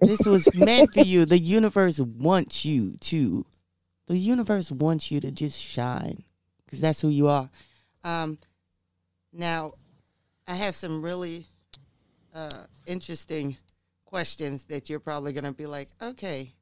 This 0.00 0.26
was 0.26 0.52
meant 0.54 0.92
for 0.92 1.02
you. 1.02 1.24
The 1.24 1.38
universe 1.38 2.00
wants 2.00 2.64
you 2.64 2.96
to. 2.98 3.46
The 4.08 4.16
universe 4.16 4.72
wants 4.72 5.12
you 5.12 5.20
to 5.20 5.30
just 5.30 5.62
shine, 5.62 6.24
because 6.64 6.80
that's 6.80 7.00
who 7.00 7.08
you 7.08 7.28
are. 7.28 7.48
Um, 8.02 8.38
now, 9.32 9.74
I 10.48 10.56
have 10.56 10.74
some 10.74 11.00
really 11.00 11.46
uh, 12.34 12.64
interesting 12.88 13.56
questions 14.12 14.66
that 14.66 14.90
you're 14.90 15.00
probably 15.00 15.32
going 15.32 15.44
to 15.44 15.54
be 15.54 15.64
like, 15.64 15.88
okay, 16.02 16.52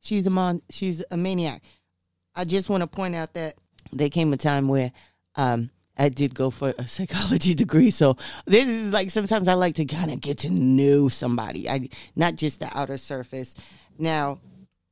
she's 0.00 0.24
a 0.24 0.30
mon- 0.30 0.62
she's 0.70 1.02
a 1.10 1.16
maniac. 1.16 1.60
I 2.36 2.44
just 2.44 2.70
want 2.70 2.82
to 2.82 2.86
point 2.86 3.16
out 3.16 3.34
that 3.34 3.56
there 3.92 4.08
came 4.08 4.32
a 4.32 4.36
time 4.36 4.68
where 4.68 4.92
um, 5.34 5.70
I 5.98 6.10
did 6.10 6.32
go 6.32 6.50
for 6.50 6.72
a 6.78 6.86
psychology 6.86 7.54
degree, 7.64 7.90
so 7.90 8.16
this 8.46 8.68
is 8.68 8.92
like 8.92 9.10
sometimes 9.10 9.48
I 9.48 9.54
like 9.54 9.74
to 9.76 9.84
kind 9.84 10.12
of 10.12 10.20
get 10.20 10.38
to 10.38 10.50
know 10.50 11.08
somebody, 11.08 11.68
I 11.68 11.88
not 12.14 12.36
just 12.36 12.60
the 12.60 12.70
outer 12.78 12.98
surface. 12.98 13.56
Now, 13.98 14.38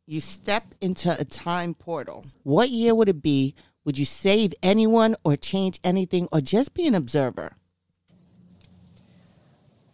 you 0.05 0.19
step 0.19 0.75
into 0.81 1.17
a 1.17 1.25
time 1.25 1.75
portal. 1.75 2.27
What 2.43 2.71
year 2.71 2.93
would 2.93 3.09
it 3.09 3.23
be? 3.23 3.55
Would 3.85 3.97
you 3.97 4.05
save 4.05 4.53
anyone 4.65 5.15
or 5.23 5.37
change 5.37 5.79
anything 5.85 6.27
or 6.33 6.41
just 6.41 6.75
be 6.75 6.89
an 6.89 6.97
observer? 6.97 7.53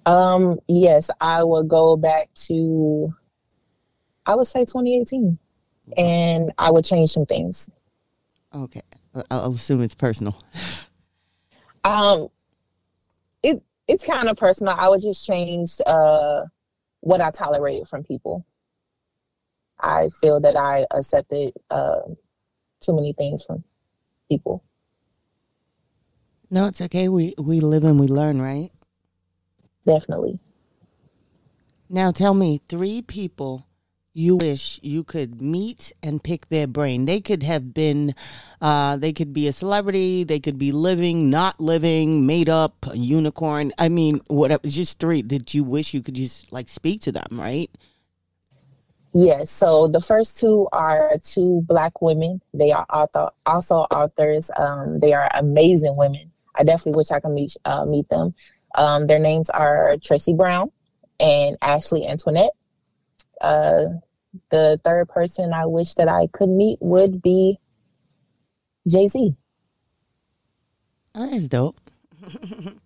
Um, 0.06 0.60
yes, 0.68 1.10
I 1.20 1.42
would 1.44 1.68
go 1.68 1.96
back 1.96 2.30
to, 2.46 3.12
I 4.24 4.34
would 4.34 4.46
say 4.46 4.60
2018, 4.60 5.38
and 5.98 6.52
I 6.56 6.70
would 6.70 6.84
change 6.84 7.10
some 7.10 7.26
things. 7.26 7.68
Okay. 8.54 8.82
I'll 9.30 9.52
assume 9.52 9.82
it's 9.82 9.94
personal. 9.94 10.40
Um, 11.84 12.30
it 13.44 13.62
it's 13.86 14.04
kind 14.04 14.28
of 14.28 14.36
personal. 14.36 14.74
I 14.76 14.88
would 14.88 15.00
just 15.00 15.24
change 15.24 15.76
uh 15.86 16.42
what 16.98 17.20
I 17.20 17.30
tolerated 17.30 17.86
from 17.86 18.02
people. 18.02 18.44
I 19.78 20.08
feel 20.20 20.40
that 20.40 20.56
I 20.56 20.86
accepted 20.90 21.52
uh, 21.70 22.00
too 22.80 22.94
many 22.94 23.12
things 23.12 23.44
from 23.44 23.62
people. 24.28 24.64
No, 26.50 26.66
it's 26.66 26.80
okay. 26.80 27.08
We 27.08 27.34
we 27.38 27.60
live 27.60 27.84
and 27.84 28.00
we 28.00 28.08
learn, 28.08 28.42
right? 28.42 28.70
Definitely. 29.86 30.38
Now 31.88 32.10
tell 32.10 32.34
me 32.34 32.60
three 32.68 33.00
people 33.02 33.66
you 34.12 34.36
wish 34.36 34.80
you 34.82 35.04
could 35.04 35.42
meet 35.42 35.92
and 36.02 36.24
pick 36.24 36.48
their 36.48 36.66
brain. 36.66 37.04
They 37.04 37.20
could 37.20 37.42
have 37.42 37.74
been 37.74 38.14
uh 38.60 38.96
they 38.96 39.12
could 39.12 39.32
be 39.32 39.46
a 39.46 39.52
celebrity, 39.52 40.24
they 40.24 40.40
could 40.40 40.58
be 40.58 40.72
living, 40.72 41.30
not 41.30 41.60
living, 41.60 42.26
made 42.26 42.48
up, 42.48 42.86
a 42.90 42.96
unicorn. 42.96 43.72
I 43.78 43.88
mean, 43.88 44.20
whatever 44.26 44.66
just 44.66 44.98
three 44.98 45.22
that 45.22 45.54
you 45.54 45.62
wish 45.64 45.94
you 45.94 46.02
could 46.02 46.14
just 46.14 46.50
like 46.50 46.68
speak 46.68 47.02
to 47.02 47.12
them, 47.12 47.28
right? 47.32 47.70
Yes. 49.12 49.50
So 49.50 49.88
the 49.88 50.00
first 50.00 50.38
two 50.38 50.68
are 50.72 51.12
two 51.22 51.62
black 51.66 52.02
women. 52.02 52.42
They 52.52 52.72
are 52.72 52.84
author, 52.92 53.30
also 53.46 53.86
authors. 53.94 54.50
Um, 54.56 54.98
they 54.98 55.14
are 55.14 55.30
amazing 55.34 55.96
women. 55.96 56.32
I 56.54 56.64
definitely 56.64 56.98
wish 56.98 57.10
I 57.10 57.20
could 57.20 57.32
meet 57.32 57.56
uh, 57.64 57.84
meet 57.84 58.08
them. 58.08 58.34
Um, 58.76 59.06
their 59.06 59.18
names 59.18 59.48
are 59.50 59.96
Tracy 60.02 60.34
Brown 60.34 60.70
and 61.18 61.56
Ashley 61.62 62.06
Antoinette. 62.06 62.52
Uh, 63.40 63.84
the 64.50 64.78
third 64.84 65.08
person 65.08 65.52
I 65.52 65.66
wish 65.66 65.94
that 65.94 66.08
I 66.08 66.26
could 66.28 66.48
meet 66.50 66.78
would 66.80 67.22
be 67.22 67.58
Jay 68.88 69.08
Z. 69.08 69.34
Oh, 71.14 71.30
that's 71.30 71.48
dope. 71.48 71.76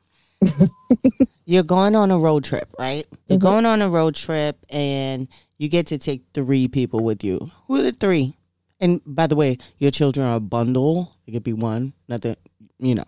You're 1.44 1.64
going 1.64 1.96
on 1.96 2.11
a 2.11 2.18
road 2.18 2.44
trip, 2.44 2.68
right? 2.79 3.05
You're 3.29 3.38
Mhm. 3.38 3.42
going 3.42 3.66
on 3.66 3.83
a 3.83 3.90
road 3.90 4.14
trip 4.14 4.57
and 4.70 5.26
you 5.59 5.68
get 5.68 5.88
to 5.88 5.98
take 5.98 6.22
three 6.33 6.68
people 6.68 7.00
with 7.00 7.24
you. 7.24 7.50
Who 7.66 7.76
are 7.76 7.83
the 7.83 7.92
three? 7.92 8.37
And 8.79 9.00
by 9.05 9.26
the 9.26 9.35
way, 9.37 9.59
your 9.79 9.90
children 9.90 10.26
are 10.26 10.37
a 10.37 10.40
bundle. 10.40 11.12
It 11.26 11.33
could 11.33 11.42
be 11.42 11.53
one, 11.53 11.92
nothing, 12.09 12.37
you 12.79 12.94
know. 12.94 13.05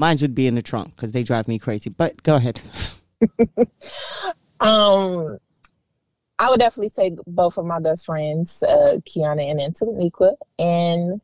Mine 0.00 0.16
would 0.22 0.34
be 0.34 0.46
in 0.46 0.54
the 0.54 0.62
trunk 0.62 0.96
because 0.96 1.12
they 1.12 1.22
drive 1.22 1.46
me 1.46 1.58
crazy. 1.58 1.90
But 1.90 2.22
go 2.22 2.36
ahead. 2.36 2.60
Um, 4.62 5.38
I 6.38 6.50
would 6.50 6.60
definitely 6.60 6.90
say 6.90 7.16
both 7.26 7.56
of 7.56 7.64
my 7.64 7.80
best 7.80 8.04
friends, 8.04 8.62
uh, 8.62 8.98
Kiana 9.08 9.50
and 9.50 9.58
Antoniqua, 9.58 10.34
and 10.58 11.20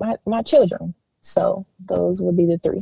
my 0.00 0.16
my 0.26 0.42
children. 0.42 0.92
So 1.20 1.66
those 1.78 2.20
would 2.20 2.36
be 2.36 2.46
the 2.46 2.58
three. 2.58 2.80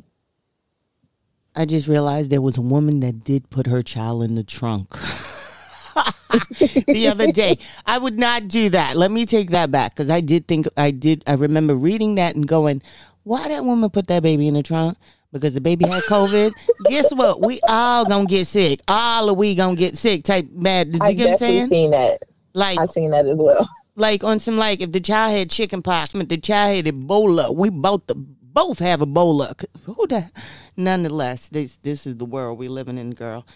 I 1.54 1.66
just 1.66 1.88
realized 1.88 2.30
there 2.30 2.40
was 2.40 2.56
a 2.56 2.62
woman 2.62 3.00
that 3.00 3.22
did 3.22 3.50
put 3.50 3.66
her 3.66 3.82
child 3.82 4.22
in 4.22 4.34
the 4.34 4.42
trunk 4.42 4.88
the 6.30 7.08
other 7.10 7.30
day. 7.30 7.58
I 7.84 7.98
would 7.98 8.18
not 8.18 8.48
do 8.48 8.70
that. 8.70 8.96
Let 8.96 9.10
me 9.10 9.26
take 9.26 9.50
that 9.50 9.70
back 9.70 9.94
because 9.94 10.08
I 10.08 10.22
did 10.22 10.48
think 10.48 10.66
I 10.78 10.90
did. 10.90 11.22
I 11.26 11.34
remember 11.34 11.74
reading 11.74 12.14
that 12.14 12.34
and 12.34 12.48
going, 12.48 12.80
"Why 13.24 13.48
that 13.48 13.64
woman 13.64 13.90
put 13.90 14.06
that 14.08 14.22
baby 14.22 14.48
in 14.48 14.54
the 14.54 14.62
trunk?" 14.62 14.96
Because 15.32 15.54
the 15.54 15.60
baby 15.62 15.86
had 15.86 16.02
COVID. 16.02 16.52
Guess 16.84 17.14
what? 17.14 17.40
We 17.40 17.58
all 17.66 18.04
gonna 18.04 18.26
get 18.26 18.46
sick. 18.46 18.80
All 18.86 19.30
of 19.30 19.36
we 19.38 19.54
gonna 19.54 19.76
get 19.76 19.96
sick. 19.96 20.24
Type 20.24 20.48
mad. 20.52 20.92
Did 20.92 21.00
you 21.00 21.06
I 21.08 21.12
get 21.14 21.24
what 21.24 21.32
I'm 21.32 21.38
saying? 21.38 21.66
seen 21.68 21.90
that. 21.92 22.22
Like 22.52 22.78
I 22.78 22.84
seen 22.84 23.12
that 23.12 23.24
as 23.26 23.38
well. 23.38 23.66
like 23.96 24.22
on 24.24 24.38
some 24.40 24.58
like 24.58 24.82
if 24.82 24.92
the 24.92 25.00
child 25.00 25.36
had 25.38 25.50
chicken 25.50 25.80
pox, 25.82 26.14
if 26.14 26.28
the 26.28 26.36
child 26.36 26.84
had 26.84 26.94
Ebola, 26.94 27.54
we 27.54 27.70
both 27.70 28.06
the, 28.06 28.14
both 28.14 28.78
have 28.80 29.00
Ebola. 29.00 29.54
Who 29.84 30.06
the? 30.06 30.30
Nonetheless, 30.76 31.48
this 31.48 31.78
this 31.78 32.06
is 32.06 32.16
the 32.16 32.26
world 32.26 32.58
we 32.58 32.68
living 32.68 32.98
in, 32.98 33.12
girl. 33.12 33.46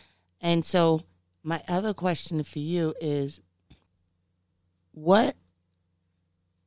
And 0.40 0.64
so 0.64 1.02
my 1.42 1.62
other 1.68 1.92
question 1.92 2.42
for 2.42 2.58
you 2.58 2.94
is, 3.00 3.40
what 4.92 5.36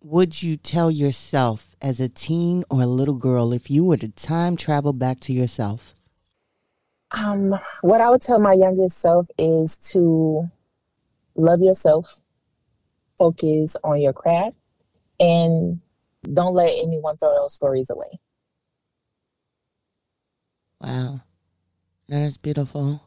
would 0.01 0.41
you 0.41 0.55
tell 0.55 0.89
yourself 0.89 1.75
as 1.81 1.99
a 1.99 2.09
teen 2.09 2.63
or 2.69 2.81
a 2.81 2.87
little 2.87 3.15
girl 3.15 3.51
if 3.51 3.69
you 3.69 3.83
were 3.83 3.97
to 3.97 4.09
time 4.09 4.55
travel 4.55 4.93
back 4.93 5.19
to 5.21 5.33
yourself? 5.33 5.93
Um, 7.11 7.55
what 7.81 8.01
I 8.01 8.09
would 8.09 8.21
tell 8.21 8.39
my 8.39 8.53
younger 8.53 8.87
self 8.87 9.27
is 9.37 9.77
to 9.91 10.49
love 11.35 11.59
yourself, 11.61 12.21
focus 13.17 13.75
on 13.83 13.99
your 13.99 14.13
craft, 14.13 14.55
and 15.19 15.79
don't 16.31 16.53
let 16.53 16.71
anyone 16.77 17.17
throw 17.17 17.35
those 17.35 17.53
stories 17.53 17.89
away. 17.89 18.19
Wow, 20.81 21.21
that 22.07 22.21
is 22.21 22.37
beautiful. 22.37 23.03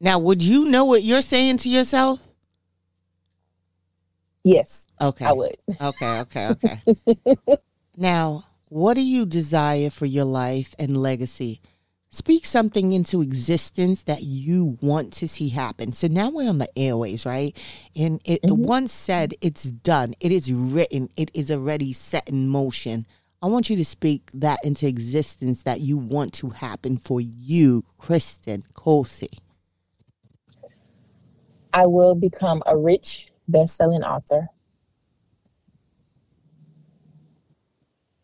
Now, 0.00 0.18
would 0.18 0.42
you 0.42 0.66
know 0.66 0.84
what 0.84 1.04
you're 1.04 1.22
saying 1.22 1.58
to 1.58 1.70
yourself? 1.70 2.27
Yes, 4.44 4.86
Okay. 5.00 5.24
I 5.24 5.32
would. 5.32 5.56
Okay, 5.80 6.20
okay, 6.20 6.48
okay. 6.50 6.82
now, 7.96 8.44
what 8.68 8.94
do 8.94 9.02
you 9.02 9.26
desire 9.26 9.90
for 9.90 10.06
your 10.06 10.24
life 10.24 10.74
and 10.78 10.96
legacy? 10.96 11.60
Speak 12.10 12.46
something 12.46 12.92
into 12.92 13.20
existence 13.20 14.02
that 14.04 14.22
you 14.22 14.78
want 14.80 15.12
to 15.14 15.28
see 15.28 15.50
happen. 15.50 15.92
So 15.92 16.06
now 16.06 16.30
we're 16.30 16.48
on 16.48 16.58
the 16.58 16.70
airways, 16.78 17.26
right? 17.26 17.54
And 17.94 18.20
it 18.24 18.42
mm-hmm. 18.42 18.62
once 18.62 18.92
said, 18.92 19.34
it's 19.42 19.64
done. 19.64 20.14
It 20.18 20.32
is 20.32 20.50
written. 20.50 21.10
It 21.16 21.30
is 21.34 21.50
already 21.50 21.92
set 21.92 22.28
in 22.28 22.48
motion. 22.48 23.06
I 23.40 23.46
want 23.46 23.70
you 23.70 23.76
to 23.76 23.84
speak 23.84 24.30
that 24.34 24.58
into 24.64 24.88
existence 24.88 25.62
that 25.62 25.80
you 25.80 25.96
want 25.96 26.32
to 26.34 26.50
happen 26.50 26.96
for 26.96 27.20
you, 27.20 27.84
Kristen 27.98 28.64
Cozy. 28.74 29.28
I 31.72 31.86
will 31.86 32.14
become 32.14 32.62
a 32.66 32.76
rich, 32.76 33.30
best-selling 33.48 34.02
author. 34.02 34.48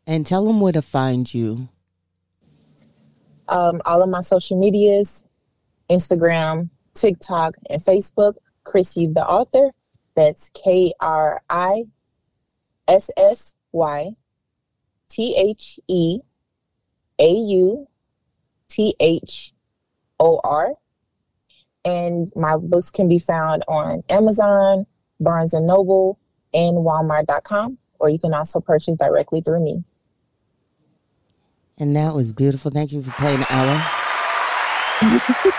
And 0.07 0.27
tell 0.27 0.45
them 0.45 0.61
where 0.61 0.73
to 0.73 0.83
find 0.83 1.33
you. 1.33 1.69
Um, 3.49 3.81
all 3.85 4.03
of 4.03 4.11
my 4.11 4.21
social 4.21 4.59
medias, 4.59 5.25
Instagram, 5.91 6.69
TikTok, 6.95 7.57
and 7.69 7.83
Facebook, 7.83 8.35
Chrissy 8.65 9.07
the 9.07 9.27
author. 9.27 9.71
That's 10.17 10.51
K 10.51 10.93
R 11.01 11.43
I 11.51 11.85
S 12.87 13.11
S 13.17 13.55
Y 13.73 14.11
T 15.09 15.37
H 15.37 15.79
E 15.89 16.21
A 17.19 17.31
U 17.33 17.89
T 18.69 18.95
H 19.01 19.53
O 20.21 20.41
R. 20.45 20.75
And 21.85 22.33
my 22.35 22.57
books 22.57 22.91
can 22.91 23.09
be 23.09 23.19
found 23.19 23.63
on 23.69 24.03
Amazon, 24.09 24.87
Barnes 25.25 25.55
and 25.55 25.67
Noble, 25.67 26.19
and 26.53 26.77
Walmart.com, 26.77 27.79
or 27.99 28.09
you 28.09 28.19
can 28.19 28.35
also 28.35 28.61
purchase 28.61 28.97
directly 28.97 29.41
through 29.41 29.65
me. 29.65 29.83
And 31.79 31.97
that 31.97 32.15
was 32.15 32.33
beautiful. 32.33 32.71
Thank 32.71 32.93
you 32.93 33.03
for 33.03 33.11
playing 33.13 33.45
hour. 33.49 33.85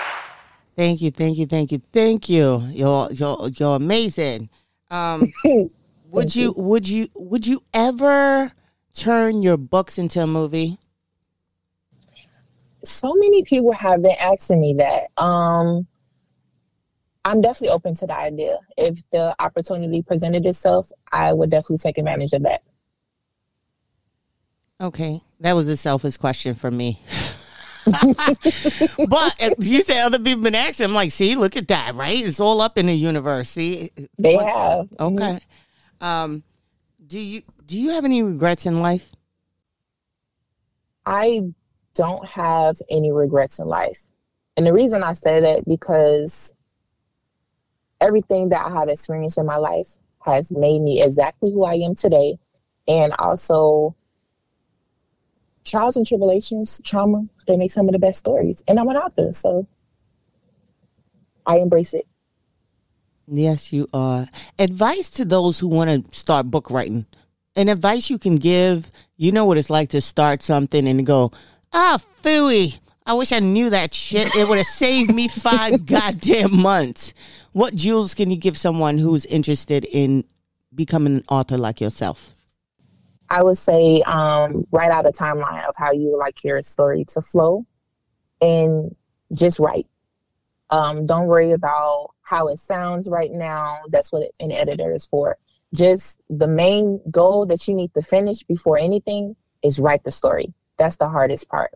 thank 0.76 1.02
you, 1.02 1.10
thank 1.10 1.36
you, 1.36 1.46
thank 1.46 1.72
you, 1.72 1.82
thank 1.92 2.28
you. 2.28 2.62
You're 2.70 3.12
you're 3.12 3.48
you're 3.50 3.76
amazing. 3.76 4.48
Um, 4.90 5.30
would 6.10 6.34
you 6.34 6.54
would 6.56 6.88
you 6.88 7.08
would 7.14 7.46
you 7.46 7.62
ever 7.74 8.52
turn 8.94 9.42
your 9.42 9.58
books 9.58 9.98
into 9.98 10.22
a 10.22 10.26
movie? 10.26 10.78
so 12.86 13.14
many 13.14 13.42
people 13.42 13.72
have 13.72 14.02
been 14.02 14.16
asking 14.18 14.60
me 14.60 14.74
that. 14.74 15.10
Um, 15.22 15.86
I'm 17.26 17.40
definitely 17.40 17.70
open 17.70 17.96
to 17.96 18.06
the 18.06 18.16
idea. 18.16 18.56
If 18.78 19.00
the 19.10 19.34
opportunity 19.40 20.00
presented 20.00 20.46
itself, 20.46 20.92
I 21.10 21.32
would 21.32 21.50
definitely 21.50 21.78
take 21.78 21.98
advantage 21.98 22.32
of 22.32 22.44
that. 22.44 22.62
Okay, 24.80 25.20
that 25.40 25.54
was 25.54 25.66
a 25.68 25.76
selfish 25.76 26.18
question 26.18 26.54
for 26.54 26.70
me. 26.70 27.00
but 27.86 29.42
uh, 29.42 29.50
you 29.58 29.80
said 29.82 30.04
other 30.06 30.20
people 30.20 30.42
been 30.44 30.54
asking. 30.54 30.84
I'm 30.84 30.94
like, 30.94 31.10
see, 31.10 31.34
look 31.34 31.56
at 31.56 31.66
that, 31.68 31.96
right? 31.96 32.24
It's 32.24 32.38
all 32.38 32.60
up 32.60 32.78
in 32.78 32.86
the 32.86 32.94
universe. 32.94 33.48
See, 33.48 33.90
They 34.18 34.36
What- 34.36 34.46
have. 34.46 34.88
Okay. 35.00 35.40
Um, 36.00 36.44
do 37.06 37.18
you 37.18 37.42
do 37.64 37.76
you 37.76 37.90
have 37.90 38.04
any 38.04 38.22
regrets 38.22 38.66
in 38.66 38.80
life? 38.80 39.10
I 41.06 41.42
don't 41.94 42.24
have 42.26 42.76
any 42.88 43.10
regrets 43.10 43.58
in 43.58 43.66
life. 43.66 44.06
And 44.56 44.66
the 44.66 44.72
reason 44.72 45.02
I 45.02 45.12
say 45.14 45.40
that 45.40 45.64
because 45.66 46.54
everything 48.00 48.50
that 48.50 48.66
I 48.66 48.78
have 48.78 48.88
experienced 48.88 49.38
in 49.38 49.46
my 49.46 49.56
life 49.56 49.96
has 50.24 50.52
made 50.52 50.82
me 50.82 51.02
exactly 51.02 51.52
who 51.52 51.64
I 51.64 51.74
am 51.74 51.94
today. 51.94 52.38
And 52.88 53.12
also 53.18 53.96
trials 55.64 55.96
and 55.96 56.06
tribulations, 56.06 56.80
trauma, 56.84 57.26
they 57.46 57.56
make 57.56 57.72
some 57.72 57.88
of 57.88 57.92
the 57.92 57.98
best 57.98 58.18
stories. 58.18 58.62
And 58.68 58.78
I'm 58.78 58.88
an 58.88 58.96
author, 58.96 59.32
so 59.32 59.66
I 61.44 61.58
embrace 61.58 61.94
it. 61.94 62.06
Yes, 63.28 63.72
you 63.72 63.88
are. 63.92 64.28
Advice 64.58 65.10
to 65.10 65.24
those 65.24 65.58
who 65.58 65.68
want 65.68 66.04
to 66.04 66.16
start 66.16 66.50
book 66.50 66.70
writing. 66.70 67.06
An 67.56 67.68
advice 67.68 68.08
you 68.08 68.18
can 68.18 68.36
give. 68.36 68.90
You 69.16 69.32
know 69.32 69.44
what 69.44 69.58
it's 69.58 69.70
like 69.70 69.88
to 69.90 70.00
start 70.00 70.42
something 70.42 70.86
and 70.86 71.04
go, 71.04 71.32
ah, 71.72 71.98
phooey. 72.22 72.78
I 73.06 73.14
wish 73.14 73.30
I 73.30 73.38
knew 73.38 73.70
that 73.70 73.94
shit. 73.94 74.34
It 74.34 74.48
would 74.48 74.58
have 74.58 74.66
saved 74.66 75.14
me 75.14 75.28
five 75.28 75.86
goddamn 75.86 76.56
months. 76.56 77.14
What 77.52 77.76
jewels 77.76 78.14
can 78.14 78.32
you 78.32 78.36
give 78.36 78.58
someone 78.58 78.98
who's 78.98 79.24
interested 79.26 79.84
in 79.84 80.24
becoming 80.74 81.18
an 81.18 81.24
author 81.30 81.56
like 81.56 81.80
yourself? 81.80 82.34
I 83.30 83.44
would 83.44 83.58
say 83.58 84.02
um, 84.02 84.66
write 84.72 84.90
out 84.90 85.06
a 85.06 85.12
timeline 85.12 85.64
of 85.68 85.74
how 85.76 85.92
you 85.92 86.10
would 86.10 86.18
like 86.18 86.42
your 86.42 86.60
story 86.62 87.04
to 87.12 87.20
flow 87.20 87.64
and 88.40 88.94
just 89.32 89.60
write. 89.60 89.86
Um, 90.70 91.06
don't 91.06 91.26
worry 91.26 91.52
about 91.52 92.10
how 92.22 92.48
it 92.48 92.58
sounds 92.58 93.08
right 93.08 93.30
now. 93.30 93.78
That's 93.88 94.12
what 94.12 94.28
an 94.40 94.50
editor 94.50 94.92
is 94.92 95.06
for. 95.06 95.38
Just 95.72 96.22
the 96.28 96.48
main 96.48 97.00
goal 97.08 97.46
that 97.46 97.66
you 97.68 97.74
need 97.74 97.94
to 97.94 98.02
finish 98.02 98.42
before 98.42 98.78
anything 98.78 99.36
is 99.62 99.78
write 99.78 100.02
the 100.02 100.10
story. 100.10 100.52
That's 100.76 100.96
the 100.96 101.08
hardest 101.08 101.48
part. 101.48 101.70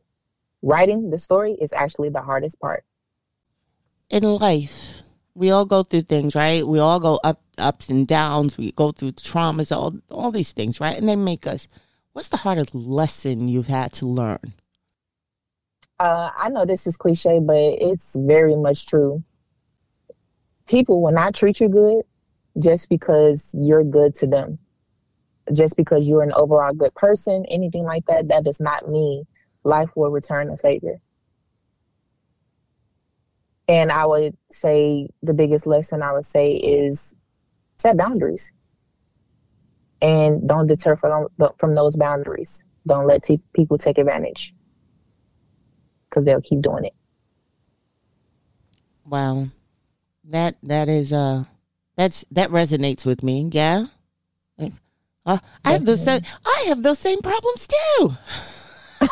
Writing 0.62 1.10
the 1.10 1.18
story 1.18 1.52
is 1.60 1.72
actually 1.72 2.10
the 2.10 2.22
hardest 2.22 2.60
part. 2.60 2.84
in 4.10 4.22
life, 4.24 5.02
we 5.34 5.50
all 5.50 5.64
go 5.64 5.82
through 5.82 6.02
things, 6.02 6.34
right? 6.34 6.66
We 6.66 6.78
all 6.78 7.00
go 7.00 7.20
up 7.24 7.40
ups 7.58 7.88
and 7.88 8.06
downs. 8.06 8.58
We 8.58 8.72
go 8.72 8.92
through 8.92 9.12
traumas, 9.12 9.74
all 9.74 9.94
all 10.10 10.30
these 10.32 10.52
things, 10.52 10.80
right? 10.80 10.98
And 10.98 11.08
they 11.08 11.16
make 11.16 11.46
us. 11.46 11.68
What's 12.12 12.28
the 12.28 12.38
hardest 12.38 12.74
lesson 12.74 13.48
you've 13.48 13.68
had 13.68 13.92
to 13.94 14.06
learn? 14.06 14.54
Uh, 15.98 16.30
I 16.36 16.48
know 16.48 16.64
this 16.64 16.86
is 16.86 16.96
cliche, 16.96 17.40
but 17.40 17.56
it's 17.56 18.16
very 18.18 18.56
much 18.56 18.86
true. 18.86 19.22
People 20.66 21.02
will 21.02 21.12
not 21.12 21.34
treat 21.34 21.60
you 21.60 21.68
good 21.68 22.04
just 22.58 22.88
because 22.88 23.54
you're 23.58 23.84
good 23.84 24.14
to 24.16 24.26
them. 24.26 24.58
just 25.52 25.76
because 25.76 26.08
you're 26.08 26.22
an 26.22 26.32
overall 26.34 26.72
good 26.74 26.94
person, 26.94 27.44
anything 27.48 27.84
like 27.84 28.06
that, 28.06 28.28
that 28.28 28.44
does 28.44 28.60
not 28.60 28.88
mean 28.88 29.24
life 29.64 29.90
will 29.94 30.10
return 30.10 30.50
a 30.50 30.56
favor. 30.56 31.00
And 33.68 33.92
I 33.92 34.06
would 34.06 34.36
say 34.50 35.08
the 35.22 35.34
biggest 35.34 35.66
lesson 35.66 36.02
I 36.02 36.12
would 36.12 36.24
say 36.24 36.54
is 36.54 37.14
set 37.78 37.96
boundaries 37.96 38.52
and 40.02 40.48
don't 40.48 40.66
deter 40.66 40.96
from, 40.96 41.28
from 41.58 41.74
those 41.74 41.96
boundaries. 41.96 42.64
Don't 42.86 43.06
let 43.06 43.22
t- 43.22 43.40
people 43.54 43.78
take 43.78 43.98
advantage 43.98 44.54
because 46.08 46.24
they'll 46.24 46.40
keep 46.40 46.62
doing 46.62 46.86
it. 46.86 46.94
Wow, 49.06 49.48
that 50.24 50.56
that 50.62 50.88
is 50.88 51.12
uh 51.12 51.44
that's 51.96 52.24
that 52.30 52.50
resonates 52.50 53.04
with 53.04 53.22
me. 53.22 53.48
Yeah, 53.52 53.86
uh, 55.26 55.38
I 55.64 55.72
have 55.72 55.84
those 55.84 56.04
same 56.04 56.22
I 56.44 56.64
have 56.68 56.82
those 56.82 56.98
same 56.98 57.20
problems 57.20 57.68
too. 57.68 58.16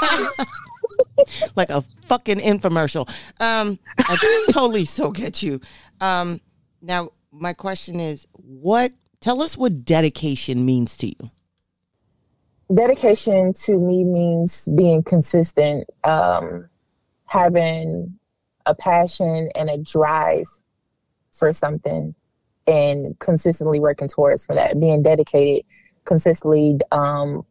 like 1.57 1.71
a 1.71 1.83
fucking 2.07 2.39
infomercial. 2.39 3.09
Um, 3.41 3.79
I 3.99 4.47
totally 4.51 4.85
so 4.85 5.11
get 5.11 5.43
you. 5.43 5.61
Um, 6.01 6.41
now 6.81 7.11
my 7.33 7.53
question 7.53 8.01
is, 8.01 8.27
what? 8.33 8.93
Tell 9.21 9.43
us 9.43 9.57
what 9.57 9.85
dedication 9.85 10.65
means 10.65 10.97
to 10.99 11.09
you. 11.09 11.31
Dedication 12.73 13.53
to 13.65 13.79
me 13.79 14.05
means 14.05 14.69
being 14.77 15.03
consistent, 15.03 15.89
um, 16.05 16.69
having 17.25 18.19
a 18.67 18.75
passion 18.75 19.51
and 19.55 19.71
a 19.71 19.79
drive 19.79 20.47
for 21.33 21.53
something, 21.53 22.15
and 22.67 23.19
consistently 23.19 23.81
working 23.81 24.09
towards 24.09 24.45
for 24.45 24.55
that. 24.55 24.79
Being 24.79 25.03
dedicated, 25.03 25.65
consistently 26.05 26.79
um, 26.93 27.45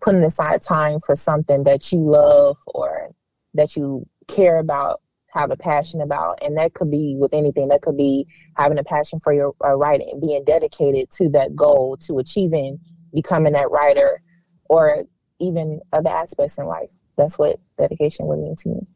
putting 0.00 0.22
aside 0.22 0.62
time 0.62 0.98
for 1.00 1.14
something 1.14 1.64
that 1.64 1.92
you 1.92 2.00
love 2.00 2.56
or 2.66 3.10
that 3.54 3.76
you 3.76 4.06
care 4.28 4.58
about, 4.58 5.00
have 5.30 5.50
a 5.50 5.56
passion 5.56 6.00
about. 6.00 6.38
And 6.42 6.56
that 6.56 6.74
could 6.74 6.90
be 6.90 7.16
with 7.18 7.34
anything. 7.34 7.68
That 7.68 7.82
could 7.82 7.96
be 7.96 8.26
having 8.56 8.78
a 8.78 8.84
passion 8.84 9.20
for 9.20 9.32
your 9.32 9.54
uh, 9.64 9.76
writing, 9.76 10.20
being 10.20 10.44
dedicated 10.44 11.10
to 11.12 11.28
that 11.30 11.56
goal, 11.56 11.96
to 12.06 12.18
achieving, 12.18 12.78
becoming 13.12 13.52
that 13.54 13.70
writer, 13.70 14.22
or 14.68 15.04
even 15.40 15.80
other 15.92 16.10
aspects 16.10 16.58
in 16.58 16.66
life. 16.66 16.90
That's 17.16 17.38
what 17.38 17.58
dedication 17.78 18.26
would 18.26 18.38
mean 18.38 18.56
to 18.56 18.68
me. 18.68 18.86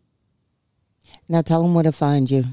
Now 1.29 1.43
tell 1.43 1.63
them 1.63 1.75
where 1.75 1.85
to 1.85 1.93
find 1.93 2.31
you. 2.31 2.45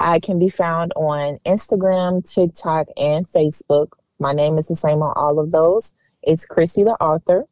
I 0.00 0.20
can 0.20 0.38
be 0.38 0.48
found 0.48 0.92
on 0.94 1.38
Instagram, 1.44 2.28
TikTok, 2.28 2.86
and 2.96 3.28
Facebook. 3.28 3.88
My 4.20 4.32
name 4.32 4.58
is 4.58 4.68
the 4.68 4.76
same 4.76 5.02
on 5.02 5.12
all 5.16 5.40
of 5.40 5.50
those. 5.50 5.94
It's 6.22 6.46
Chrissy 6.46 6.84
the 6.84 6.92
author, 6.92 7.44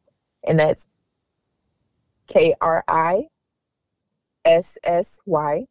and 0.47 0.59
that's 0.59 0.89
K 2.27 2.55
R 2.61 2.85
I 2.89 3.29
S 4.45 4.79
S 4.83 5.21
Y 5.27 5.67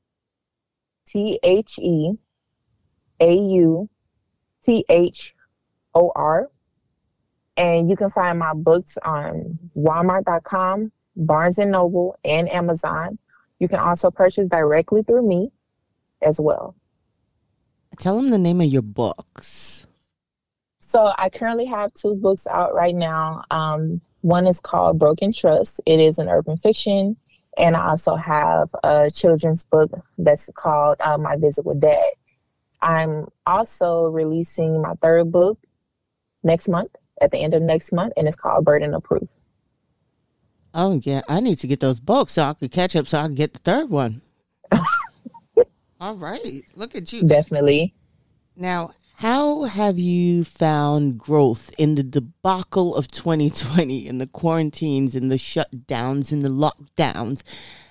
T 1.05 1.39
H 1.43 1.77
E 1.79 2.13
A 3.19 3.33
U 3.33 3.89
T 4.63 4.85
H 4.89 5.35
O 5.93 6.11
R. 6.15 6.49
And 7.57 7.89
you 7.89 7.95
can 7.95 8.09
find 8.09 8.37
my 8.37 8.53
books 8.53 8.97
on 9.03 9.57
Walmart.com, 9.77 10.91
Barnes 11.15 11.57
and 11.57 11.71
Noble, 11.71 12.19
and 12.25 12.51
Amazon. 12.51 13.17
You 13.59 13.69
can 13.69 13.79
also 13.79 14.11
purchase 14.11 14.49
directly 14.49 15.03
through 15.03 15.25
me 15.25 15.51
as 16.21 16.39
well. 16.39 16.75
Tell 17.97 18.17
them 18.17 18.29
the 18.29 18.37
name 18.37 18.59
of 18.59 18.67
your 18.67 18.81
books. 18.81 19.84
So 20.95 21.11
I 21.17 21.27
currently 21.27 21.65
have 21.65 21.93
two 21.93 22.15
books 22.15 22.47
out 22.47 22.73
right 22.73 22.95
now. 22.95 23.43
Um, 23.51 23.99
one 24.21 24.47
is 24.47 24.61
called 24.61 24.97
Broken 24.97 25.33
Trust. 25.33 25.81
It 25.85 25.99
is 25.99 26.19
an 26.19 26.29
urban 26.29 26.55
fiction. 26.55 27.17
And 27.57 27.75
I 27.75 27.89
also 27.89 28.15
have 28.15 28.73
a 28.81 29.09
children's 29.09 29.65
book 29.65 29.91
that's 30.17 30.49
called 30.55 30.95
uh, 31.01 31.17
My 31.17 31.35
Visit 31.35 31.65
with 31.65 31.81
Dad. 31.81 32.01
I'm 32.81 33.27
also 33.45 34.07
releasing 34.07 34.81
my 34.81 34.93
third 35.01 35.33
book 35.33 35.59
next 36.43 36.69
month, 36.69 36.95
at 37.21 37.31
the 37.31 37.39
end 37.39 37.53
of 37.53 37.61
next 37.61 37.91
month, 37.91 38.13
and 38.15 38.25
it's 38.25 38.37
called 38.37 38.63
Burden 38.63 38.93
of 38.93 39.03
Proof. 39.03 39.27
Oh, 40.73 41.01
yeah. 41.03 41.23
I 41.27 41.41
need 41.41 41.59
to 41.59 41.67
get 41.67 41.81
those 41.81 41.99
books 41.99 42.31
so 42.31 42.43
I 42.43 42.53
could 42.53 42.71
catch 42.71 42.95
up 42.95 43.09
so 43.09 43.19
I 43.19 43.23
can 43.23 43.35
get 43.35 43.51
the 43.51 43.59
third 43.59 43.89
one. 43.89 44.21
All 45.99 46.15
right. 46.15 46.63
Look 46.73 46.95
at 46.95 47.11
you. 47.11 47.23
Definitely. 47.23 47.93
Now, 48.55 48.91
how 49.17 49.63
have 49.63 49.97
you 49.97 50.43
found 50.43 51.17
growth 51.17 51.73
in 51.77 51.95
the 51.95 52.03
debacle 52.03 52.95
of 52.95 53.09
2020 53.09 54.07
and 54.07 54.19
the 54.19 54.27
quarantines 54.27 55.15
and 55.15 55.31
the 55.31 55.35
shutdowns 55.35 56.31
and 56.31 56.41
the 56.41 56.49
lockdowns? 56.49 57.41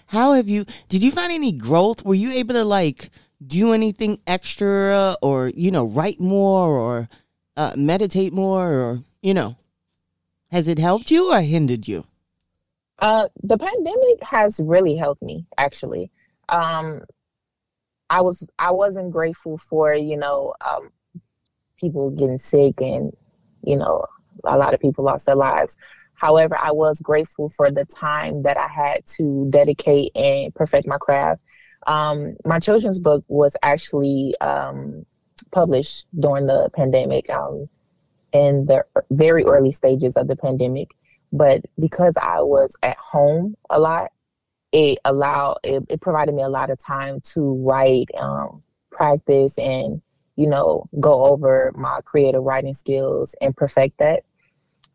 How 0.08 0.34
have 0.34 0.48
you, 0.48 0.66
did 0.88 1.02
you 1.02 1.10
find 1.10 1.32
any 1.32 1.52
growth? 1.52 2.04
Were 2.04 2.14
you 2.14 2.30
able 2.30 2.54
to 2.54 2.64
like 2.64 3.10
do 3.44 3.72
anything 3.72 4.20
extra 4.26 5.16
or, 5.22 5.48
you 5.48 5.70
know, 5.70 5.84
write 5.84 6.20
more 6.20 6.68
or 6.76 7.08
uh, 7.56 7.72
meditate 7.74 8.32
more 8.32 8.72
or, 8.74 9.00
you 9.22 9.32
know, 9.32 9.56
has 10.50 10.68
it 10.68 10.78
helped 10.78 11.10
you 11.10 11.32
or 11.32 11.40
hindered 11.40 11.88
you? 11.88 12.04
Uh, 12.98 13.28
the 13.42 13.56
pandemic 13.56 14.22
has 14.22 14.60
really 14.62 14.96
helped 14.96 15.22
me 15.22 15.46
actually. 15.56 16.10
Um, 16.50 17.02
I 18.10 18.20
was 18.20 18.48
I 18.58 18.70
wasn't 18.70 19.10
grateful 19.10 19.56
for 19.56 19.94
you 19.94 20.16
know 20.16 20.54
um, 20.60 20.90
people 21.78 22.10
getting 22.10 22.38
sick 22.38 22.80
and, 22.80 23.12
you 23.62 23.76
know, 23.76 24.06
a 24.44 24.56
lot 24.58 24.74
of 24.74 24.80
people 24.80 25.04
lost 25.04 25.26
their 25.26 25.36
lives. 25.36 25.76
However, 26.14 26.56
I 26.56 26.72
was 26.72 27.00
grateful 27.00 27.48
for 27.48 27.70
the 27.70 27.84
time 27.84 28.42
that 28.44 28.56
I 28.56 28.68
had 28.68 29.04
to 29.16 29.46
dedicate 29.50 30.12
and 30.16 30.54
perfect 30.54 30.86
my 30.86 30.98
craft. 30.98 31.40
Um, 31.86 32.36
my 32.44 32.58
children's 32.58 32.98
book 32.98 33.24
was 33.28 33.56
actually 33.62 34.34
um, 34.40 35.04
published 35.50 36.06
during 36.18 36.46
the 36.46 36.70
pandemic 36.74 37.28
um, 37.30 37.68
in 38.32 38.66
the 38.66 38.84
very 39.10 39.44
early 39.44 39.72
stages 39.72 40.16
of 40.16 40.28
the 40.28 40.36
pandemic. 40.36 40.88
But 41.32 41.64
because 41.78 42.16
I 42.16 42.40
was 42.40 42.76
at 42.82 42.96
home 42.96 43.56
a 43.68 43.80
lot, 43.80 44.12
it 44.72 44.98
allowed, 45.04 45.58
it, 45.62 45.84
it 45.88 46.00
provided 46.00 46.34
me 46.34 46.42
a 46.42 46.48
lot 46.48 46.70
of 46.70 46.78
time 46.78 47.20
to 47.32 47.54
write, 47.64 48.08
um, 48.18 48.62
practice, 48.90 49.58
and 49.58 50.00
you 50.36 50.46
know, 50.46 50.88
go 51.00 51.24
over 51.24 51.72
my 51.76 52.00
creative 52.04 52.42
writing 52.42 52.74
skills 52.74 53.34
and 53.40 53.56
perfect 53.56 53.98
that. 53.98 54.24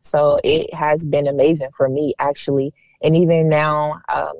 So 0.01 0.39
it 0.43 0.73
has 0.73 1.05
been 1.05 1.27
amazing 1.27 1.69
for 1.75 1.89
me, 1.89 2.13
actually. 2.19 2.73
And 3.01 3.15
even 3.15 3.49
now, 3.49 4.01
um, 4.13 4.33